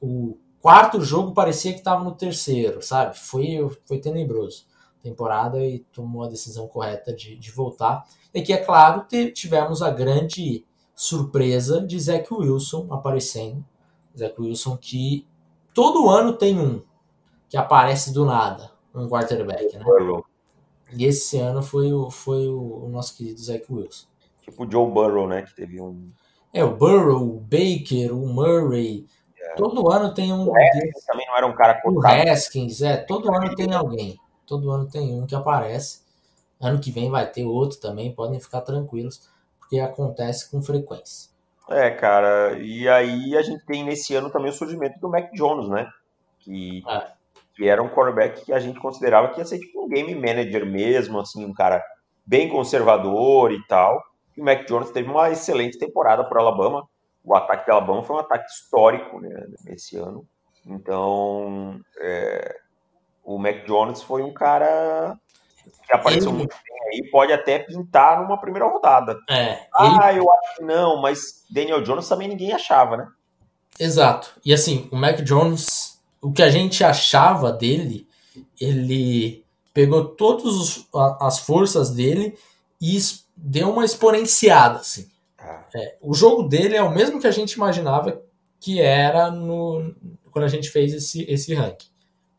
O 0.00 0.38
quarto 0.60 1.00
jogo 1.00 1.32
parecia 1.32 1.72
que 1.72 1.78
estava 1.78 2.04
no 2.04 2.14
terceiro, 2.14 2.82
sabe? 2.82 3.18
Foi, 3.18 3.68
foi 3.86 3.98
tenebroso 3.98 4.66
temporada 5.04 5.64
e 5.64 5.80
tomou 5.92 6.24
a 6.24 6.28
decisão 6.28 6.66
correta 6.66 7.14
de, 7.14 7.36
de 7.36 7.50
voltar. 7.50 8.04
E 8.32 8.40
que, 8.42 8.52
é 8.52 8.56
claro, 8.56 9.06
tivemos 9.32 9.82
a 9.82 9.90
grande 9.90 10.64
surpresa 10.94 11.80
de 11.80 12.00
Zach 12.00 12.26
Wilson 12.32 12.88
aparecendo. 12.90 13.64
Zach 14.16 14.34
Wilson 14.40 14.76
que 14.76 15.26
todo 15.74 16.08
ano 16.08 16.32
tem 16.32 16.58
um 16.58 16.82
que 17.48 17.56
aparece 17.56 18.12
do 18.12 18.24
nada, 18.24 18.70
um 18.94 19.08
quarterback, 19.08 19.76
né? 19.76 19.84
E 20.92 21.04
esse 21.04 21.38
ano 21.38 21.62
foi 21.62 21.92
o, 21.92 22.10
foi 22.10 22.48
o, 22.48 22.84
o 22.84 22.88
nosso 22.88 23.16
querido 23.16 23.40
Zach 23.40 23.64
Wilson. 23.70 24.06
Tipo 24.42 24.64
o 24.64 24.70
Joe 24.70 24.90
Burrow, 24.90 25.28
né? 25.28 25.42
Que 25.42 25.54
teve 25.54 25.80
um. 25.80 26.10
É, 26.52 26.64
o 26.64 26.76
Burrow, 26.76 27.22
o 27.22 27.40
Baker, 27.40 28.14
o 28.14 28.26
Murray. 28.28 29.06
É. 29.36 29.54
Todo 29.54 29.90
ano 29.90 30.14
tem 30.14 30.32
um. 30.32 30.48
O 30.48 30.56
Haskins 30.56 31.04
também 31.06 31.26
não 31.26 31.36
era 31.36 31.46
um 31.46 31.54
cara 31.54 31.80
cotado. 31.80 31.98
O 31.98 32.30
Haskins, 32.30 32.82
é. 32.82 32.96
Todo 32.96 33.34
ano 33.34 33.54
tem 33.54 33.72
alguém. 33.74 34.18
Todo 34.46 34.70
ano 34.70 34.88
tem 34.88 35.20
um 35.20 35.26
que 35.26 35.34
aparece. 35.34 36.02
Ano 36.60 36.80
que 36.80 36.90
vem 36.90 37.10
vai 37.10 37.30
ter 37.30 37.44
outro 37.44 37.78
também, 37.78 38.14
podem 38.14 38.40
ficar 38.40 38.60
tranquilos, 38.62 39.28
porque 39.58 39.78
acontece 39.78 40.50
com 40.50 40.62
frequência. 40.62 41.30
É, 41.68 41.90
cara, 41.90 42.58
e 42.58 42.88
aí 42.88 43.36
a 43.36 43.42
gente 43.42 43.64
tem 43.64 43.84
nesse 43.84 44.14
ano 44.14 44.30
também 44.30 44.50
o 44.50 44.54
surgimento 44.54 44.98
do 45.00 45.08
Mac 45.08 45.32
Jones, 45.32 45.68
né? 45.68 45.88
Que, 46.40 46.82
é. 46.86 47.06
que 47.54 47.66
era 47.66 47.82
um 47.82 47.88
quarterback 47.88 48.44
que 48.44 48.52
a 48.52 48.58
gente 48.58 48.78
considerava 48.78 49.28
que 49.28 49.40
ia 49.40 49.46
ser 49.46 49.58
tipo 49.58 49.84
um 49.84 49.88
game 49.88 50.14
manager 50.14 50.66
mesmo, 50.66 51.18
assim, 51.18 51.44
um 51.44 51.54
cara 51.54 51.82
bem 52.26 52.48
conservador 52.48 53.50
e 53.52 53.66
tal. 53.66 54.02
E 54.36 54.40
o 54.40 54.44
Mac 54.44 54.66
Jones 54.66 54.90
teve 54.90 55.08
uma 55.08 55.30
excelente 55.30 55.78
temporada 55.78 56.24
por 56.24 56.38
Alabama. 56.38 56.86
O 57.24 57.34
ataque 57.34 57.64
de 57.64 57.70
Alabama 57.70 58.02
foi 58.02 58.16
um 58.16 58.20
ataque 58.20 58.50
histórico 58.50 59.20
né, 59.20 59.46
nesse 59.64 59.96
ano. 59.96 60.26
Então, 60.66 61.80
é, 61.98 62.56
o 63.24 63.38
Mac 63.38 63.64
Jones 63.66 64.02
foi 64.02 64.22
um 64.22 64.32
cara 64.32 65.18
que 65.86 65.94
apareceu 65.94 66.30
ele... 66.30 66.38
muito 66.38 66.54
bem 66.54 67.02
aí, 67.02 67.10
pode 67.10 67.32
até 67.32 67.58
pintar 67.58 68.20
numa 68.20 68.38
primeira 68.38 68.68
rodada. 68.68 69.18
É, 69.28 69.66
ah, 69.74 70.12
eu 70.12 70.30
acho 70.30 70.56
que 70.56 70.62
não, 70.62 71.00
mas 71.00 71.44
Daniel 71.50 71.82
Jones 71.82 72.08
também 72.08 72.28
ninguém 72.28 72.52
achava, 72.52 72.96
né? 72.96 73.08
Exato. 73.78 74.38
E 74.44 74.52
assim, 74.52 74.88
o 74.92 74.96
Mac 74.96 75.20
Jones, 75.22 76.00
o 76.20 76.32
que 76.32 76.42
a 76.42 76.50
gente 76.50 76.84
achava 76.84 77.50
dele, 77.50 78.06
ele 78.60 79.44
pegou 79.72 80.04
todas 80.04 80.86
as 81.20 81.40
forças 81.40 81.90
dele 81.90 82.38
e 82.80 82.96
deu 83.36 83.70
uma 83.70 83.84
exponenciada, 83.84 84.78
assim. 84.78 85.08
Ah. 85.38 85.64
É, 85.74 85.96
o 86.00 86.14
jogo 86.14 86.44
dele 86.44 86.76
é 86.76 86.82
o 86.82 86.94
mesmo 86.94 87.20
que 87.20 87.26
a 87.26 87.32
gente 87.32 87.52
imaginava 87.52 88.22
que 88.60 88.80
era 88.80 89.30
no, 89.30 89.94
quando 90.30 90.44
a 90.44 90.48
gente 90.48 90.70
fez 90.70 90.94
esse, 90.94 91.24
esse 91.28 91.52
ranking 91.54 91.93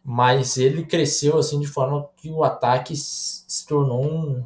mas 0.06 0.58
ele 0.58 0.86
cresceu 0.86 1.40
assim 1.40 1.60
de 1.60 1.66
forma 1.66 2.08
que 2.18 2.30
o 2.30 2.44
ataque 2.44 2.96
se 2.96 3.66
tornou 3.66 4.06
um, 4.06 4.46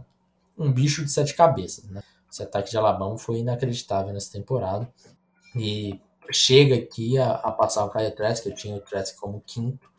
um 0.57 0.71
bicho 0.71 1.03
de 1.03 1.11
sete 1.11 1.35
cabeças. 1.35 1.83
Né? 1.89 2.01
Esse 2.31 2.43
ataque 2.43 2.69
de 2.69 2.77
Alabama 2.77 3.17
foi 3.17 3.39
inacreditável 3.39 4.13
nessa 4.13 4.31
temporada. 4.31 4.89
E 5.53 5.99
chega 6.31 6.75
aqui 6.75 7.17
a, 7.17 7.31
a 7.31 7.51
passar 7.51 7.83
o 7.83 7.91
Kyle 7.91 8.09
Trask, 8.11 8.45
eu 8.45 8.55
tinha 8.55 8.77
o 8.77 8.79
Trask 8.79 9.19
como 9.19 9.43
quinto, 9.45 9.89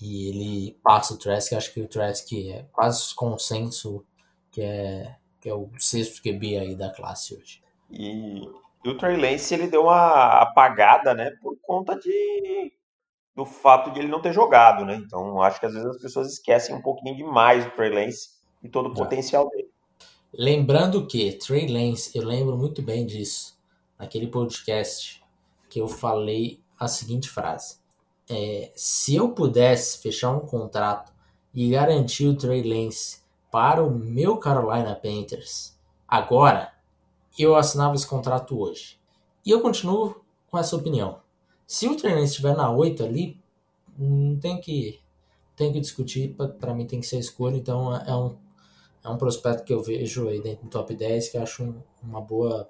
e 0.00 0.30
ele 0.30 0.78
passa 0.82 1.12
o 1.12 1.18
Trask, 1.18 1.52
acho 1.52 1.74
que 1.74 1.82
o 1.82 1.88
Trask 1.88 2.32
é 2.32 2.64
quase 2.72 3.14
consenso 3.14 4.02
que 4.50 4.62
é, 4.62 5.16
que 5.38 5.50
é 5.50 5.54
o 5.54 5.68
sexto 5.78 6.22
QB 6.22 6.56
aí 6.56 6.74
da 6.74 6.90
classe 6.90 7.34
hoje. 7.34 7.62
E, 7.90 8.40
o 8.86 8.96
Trey 8.96 9.16
Lance, 9.16 9.52
ele 9.52 9.66
deu 9.66 9.82
uma 9.82 10.40
apagada, 10.40 11.12
né, 11.12 11.30
por 11.42 11.56
conta 11.60 11.98
de 11.98 12.72
do 13.34 13.44
fato 13.44 13.90
de 13.90 14.00
ele 14.00 14.08
não 14.08 14.20
ter 14.20 14.32
jogado, 14.32 14.84
né? 14.84 14.96
Então, 14.96 15.40
acho 15.40 15.60
que 15.60 15.66
às 15.66 15.72
vezes 15.72 15.88
as 15.88 16.00
pessoas 16.00 16.32
esquecem 16.32 16.74
um 16.74 16.82
pouquinho 16.82 17.16
demais 17.16 17.64
do 17.64 17.70
Trey 17.70 17.90
Lance 17.90 18.30
e 18.62 18.68
todo 18.68 18.88
o 18.88 18.94
potencial 18.94 19.48
dele. 19.48 19.68
Lembrando 20.32 21.06
que 21.06 21.32
Trey 21.32 21.66
Lance, 21.66 22.16
eu 22.16 22.24
lembro 22.24 22.56
muito 22.56 22.82
bem 22.82 23.06
disso, 23.06 23.58
naquele 23.98 24.26
podcast 24.26 25.22
que 25.68 25.80
eu 25.80 25.88
falei 25.88 26.60
a 26.78 26.86
seguinte 26.88 27.28
frase: 27.28 27.78
é, 28.28 28.70
se 28.74 29.14
eu 29.14 29.30
pudesse 29.30 30.00
fechar 30.00 30.30
um 30.30 30.40
contrato 30.40 31.12
e 31.54 31.70
garantir 31.70 32.26
o 32.26 32.36
Trey 32.36 32.62
Lance 32.62 33.20
para 33.50 33.82
o 33.82 33.90
meu 33.90 34.36
Carolina 34.36 34.94
Panthers 34.94 35.76
agora, 36.06 36.72
eu 37.38 37.56
assinava 37.56 37.94
esse 37.94 38.06
contrato 38.06 38.58
hoje. 38.58 38.98
E 39.44 39.50
eu 39.50 39.60
continuo 39.60 40.22
com 40.50 40.58
essa 40.58 40.76
opinião. 40.76 41.19
Se 41.70 41.86
o 41.86 41.90
Lance 41.90 42.24
estiver 42.24 42.56
na 42.56 42.68
8 42.68 43.04
ali, 43.04 43.40
não 43.96 44.36
tem 44.40 44.60
que, 44.60 44.98
tem 45.54 45.72
que 45.72 45.78
discutir, 45.78 46.34
para 46.58 46.74
mim 46.74 46.84
tem 46.84 46.98
que 46.98 47.06
ser 47.06 47.20
escolha, 47.20 47.54
então 47.54 47.94
é, 47.94 48.10
é 48.10 48.16
um, 48.16 48.36
é 49.04 49.08
um 49.08 49.16
prospecto 49.16 49.62
que 49.62 49.72
eu 49.72 49.80
vejo 49.80 50.28
aí 50.28 50.42
dentro 50.42 50.64
do 50.64 50.68
top 50.68 50.92
10 50.92 51.28
que 51.28 51.36
eu 51.36 51.42
acho 51.44 51.62
um, 51.62 51.80
uma 52.02 52.20
boa 52.20 52.68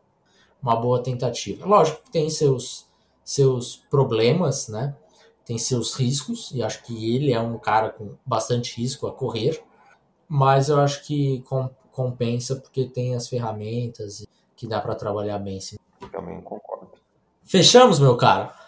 uma 0.63 0.77
boa 0.77 1.03
tentativa. 1.03 1.65
Lógico 1.65 2.03
que 2.03 2.11
tem 2.11 2.29
seus 2.29 2.87
seus 3.25 3.77
problemas, 3.89 4.69
né? 4.69 4.95
Tem 5.47 5.57
seus 5.57 5.95
riscos 5.95 6.51
e 6.53 6.63
acho 6.63 6.83
que 6.83 7.17
ele 7.17 7.33
é 7.33 7.41
um 7.41 7.57
cara 7.59 7.89
com 7.89 8.19
bastante 8.27 8.79
risco 8.79 9.07
a 9.07 9.13
correr, 9.13 9.65
mas 10.29 10.69
eu 10.69 10.79
acho 10.79 11.07
que 11.07 11.43
compensa 11.91 12.55
porque 12.55 12.85
tem 12.85 13.15
as 13.15 13.27
ferramentas 13.27 14.27
que 14.55 14.67
dá 14.67 14.79
para 14.79 14.95
trabalhar 14.95 15.39
bem. 15.39 15.59
Sim. 15.59 15.77
Também 16.13 16.39
concordo. 16.43 16.91
Fechamos, 17.47 17.99
meu 17.99 18.15
caro? 18.19 18.60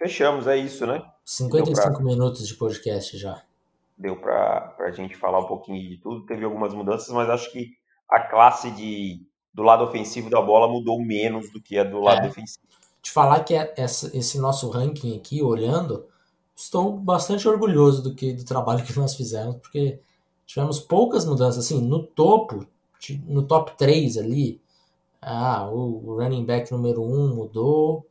Fechamos, 0.00 0.46
é 0.46 0.56
isso, 0.56 0.86
né? 0.86 1.02
55 1.26 1.92
pra... 1.92 2.02
minutos 2.02 2.48
de 2.48 2.54
podcast 2.54 3.18
já. 3.18 3.42
Deu 3.98 4.16
para 4.16 4.74
a 4.78 4.90
gente 4.92 5.14
falar 5.14 5.40
um 5.40 5.46
pouquinho 5.46 5.90
de 5.90 5.98
tudo. 5.98 6.24
Teve 6.24 6.42
algumas 6.42 6.72
mudanças, 6.72 7.10
mas 7.10 7.28
acho 7.28 7.52
que 7.52 7.72
a 8.08 8.18
classe 8.18 8.70
de, 8.70 9.22
do 9.52 9.62
lado 9.62 9.84
ofensivo 9.84 10.30
da 10.30 10.40
bola 10.40 10.72
mudou 10.72 10.98
menos 10.98 11.52
do 11.52 11.60
que 11.60 11.78
a 11.78 11.84
do 11.84 12.00
lado 12.00 12.20
é. 12.20 12.28
defensivo. 12.28 12.64
De 13.02 13.10
falar 13.10 13.44
que 13.44 13.54
é 13.54 13.74
essa, 13.76 14.16
esse 14.16 14.38
nosso 14.38 14.70
ranking 14.70 15.18
aqui, 15.18 15.42
olhando, 15.42 16.06
estou 16.56 16.96
bastante 16.96 17.46
orgulhoso 17.46 18.02
do 18.02 18.14
que 18.14 18.32
do 18.32 18.44
trabalho 18.46 18.82
que 18.82 18.96
nós 18.98 19.14
fizemos, 19.14 19.56
porque 19.56 20.00
tivemos 20.46 20.80
poucas 20.80 21.26
mudanças. 21.26 21.66
Assim, 21.66 21.78
no 21.78 22.02
topo, 22.02 22.66
no 23.26 23.42
top 23.42 23.76
3 23.76 24.16
ali, 24.16 24.62
ah, 25.20 25.68
o 25.70 26.16
running 26.16 26.46
back 26.46 26.72
número 26.72 27.02
1 27.02 27.34
mudou, 27.34 28.06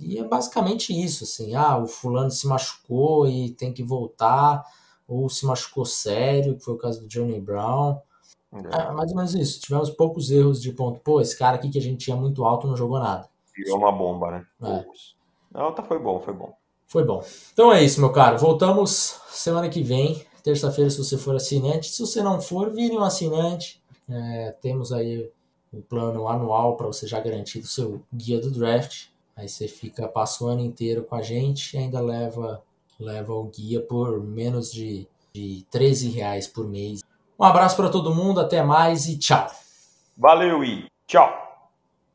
e 0.00 0.18
é 0.18 0.24
basicamente 0.24 0.92
isso, 0.92 1.24
assim, 1.24 1.54
ah, 1.54 1.78
o 1.78 1.86
fulano 1.86 2.30
se 2.30 2.46
machucou 2.46 3.28
e 3.28 3.50
tem 3.50 3.72
que 3.72 3.82
voltar, 3.82 4.64
ou 5.06 5.28
se 5.28 5.46
machucou 5.46 5.84
sério, 5.84 6.56
que 6.56 6.64
foi 6.64 6.74
o 6.74 6.78
caso 6.78 7.00
do 7.00 7.06
Johnny 7.06 7.40
Brown. 7.40 7.98
É. 8.52 8.82
é 8.82 8.92
mais 8.92 9.10
ou 9.10 9.16
menos 9.16 9.34
isso. 9.34 9.60
Tivemos 9.60 9.90
poucos 9.90 10.30
erros 10.30 10.60
de 10.62 10.72
ponto. 10.72 11.00
Pô, 11.00 11.20
esse 11.20 11.36
cara 11.36 11.56
aqui 11.56 11.68
que 11.68 11.78
a 11.78 11.82
gente 11.82 12.04
tinha 12.04 12.16
muito 12.16 12.44
alto 12.44 12.66
não 12.66 12.76
jogou 12.76 12.98
nada. 12.98 13.28
Virou 13.54 13.78
uma 13.78 13.92
bomba, 13.92 14.30
né? 14.30 14.46
É. 14.62 14.84
Não, 15.52 15.72
tá, 15.72 15.82
foi 15.82 15.98
bom, 15.98 16.20
foi 16.20 16.34
bom. 16.34 16.52
Foi 16.86 17.04
bom. 17.04 17.24
Então 17.52 17.72
é 17.72 17.82
isso, 17.82 18.00
meu 18.00 18.12
caro. 18.12 18.38
Voltamos 18.38 19.20
semana 19.28 19.68
que 19.68 19.82
vem, 19.82 20.24
terça-feira, 20.42 20.90
se 20.90 20.98
você 20.98 21.16
for 21.16 21.36
assinante. 21.36 21.90
Se 21.90 22.00
você 22.00 22.22
não 22.22 22.40
for, 22.40 22.70
vire 22.70 22.96
um 22.96 23.02
assinante. 23.02 23.82
É, 24.08 24.54
temos 24.60 24.92
aí 24.92 25.30
o 25.72 25.78
um 25.78 25.82
plano 25.82 26.28
anual 26.28 26.76
para 26.76 26.86
você 26.86 27.06
já 27.06 27.20
garantir 27.20 27.60
o 27.60 27.66
seu 27.66 28.02
guia 28.12 28.40
do 28.40 28.50
draft. 28.50 29.06
Aí 29.36 29.48
você 29.48 29.66
fica, 29.66 30.06
passa 30.06 30.44
o 30.44 30.46
ano 30.46 30.60
inteiro 30.60 31.02
com 31.02 31.16
a 31.16 31.22
gente 31.22 31.74
e 31.74 31.78
ainda 31.78 32.00
leva, 32.00 32.62
leva 32.98 33.32
o 33.32 33.44
guia 33.44 33.80
por 33.80 34.22
menos 34.22 34.72
de, 34.72 35.06
de 35.32 35.64
13 35.70 36.10
reais 36.10 36.46
por 36.46 36.68
mês. 36.68 37.02
Um 37.38 37.44
abraço 37.44 37.76
para 37.76 37.90
todo 37.90 38.14
mundo, 38.14 38.40
até 38.40 38.62
mais 38.62 39.06
e 39.06 39.18
tchau. 39.18 39.50
Valeu 40.16 40.62
e 40.62 40.86
tchau. 41.06 41.43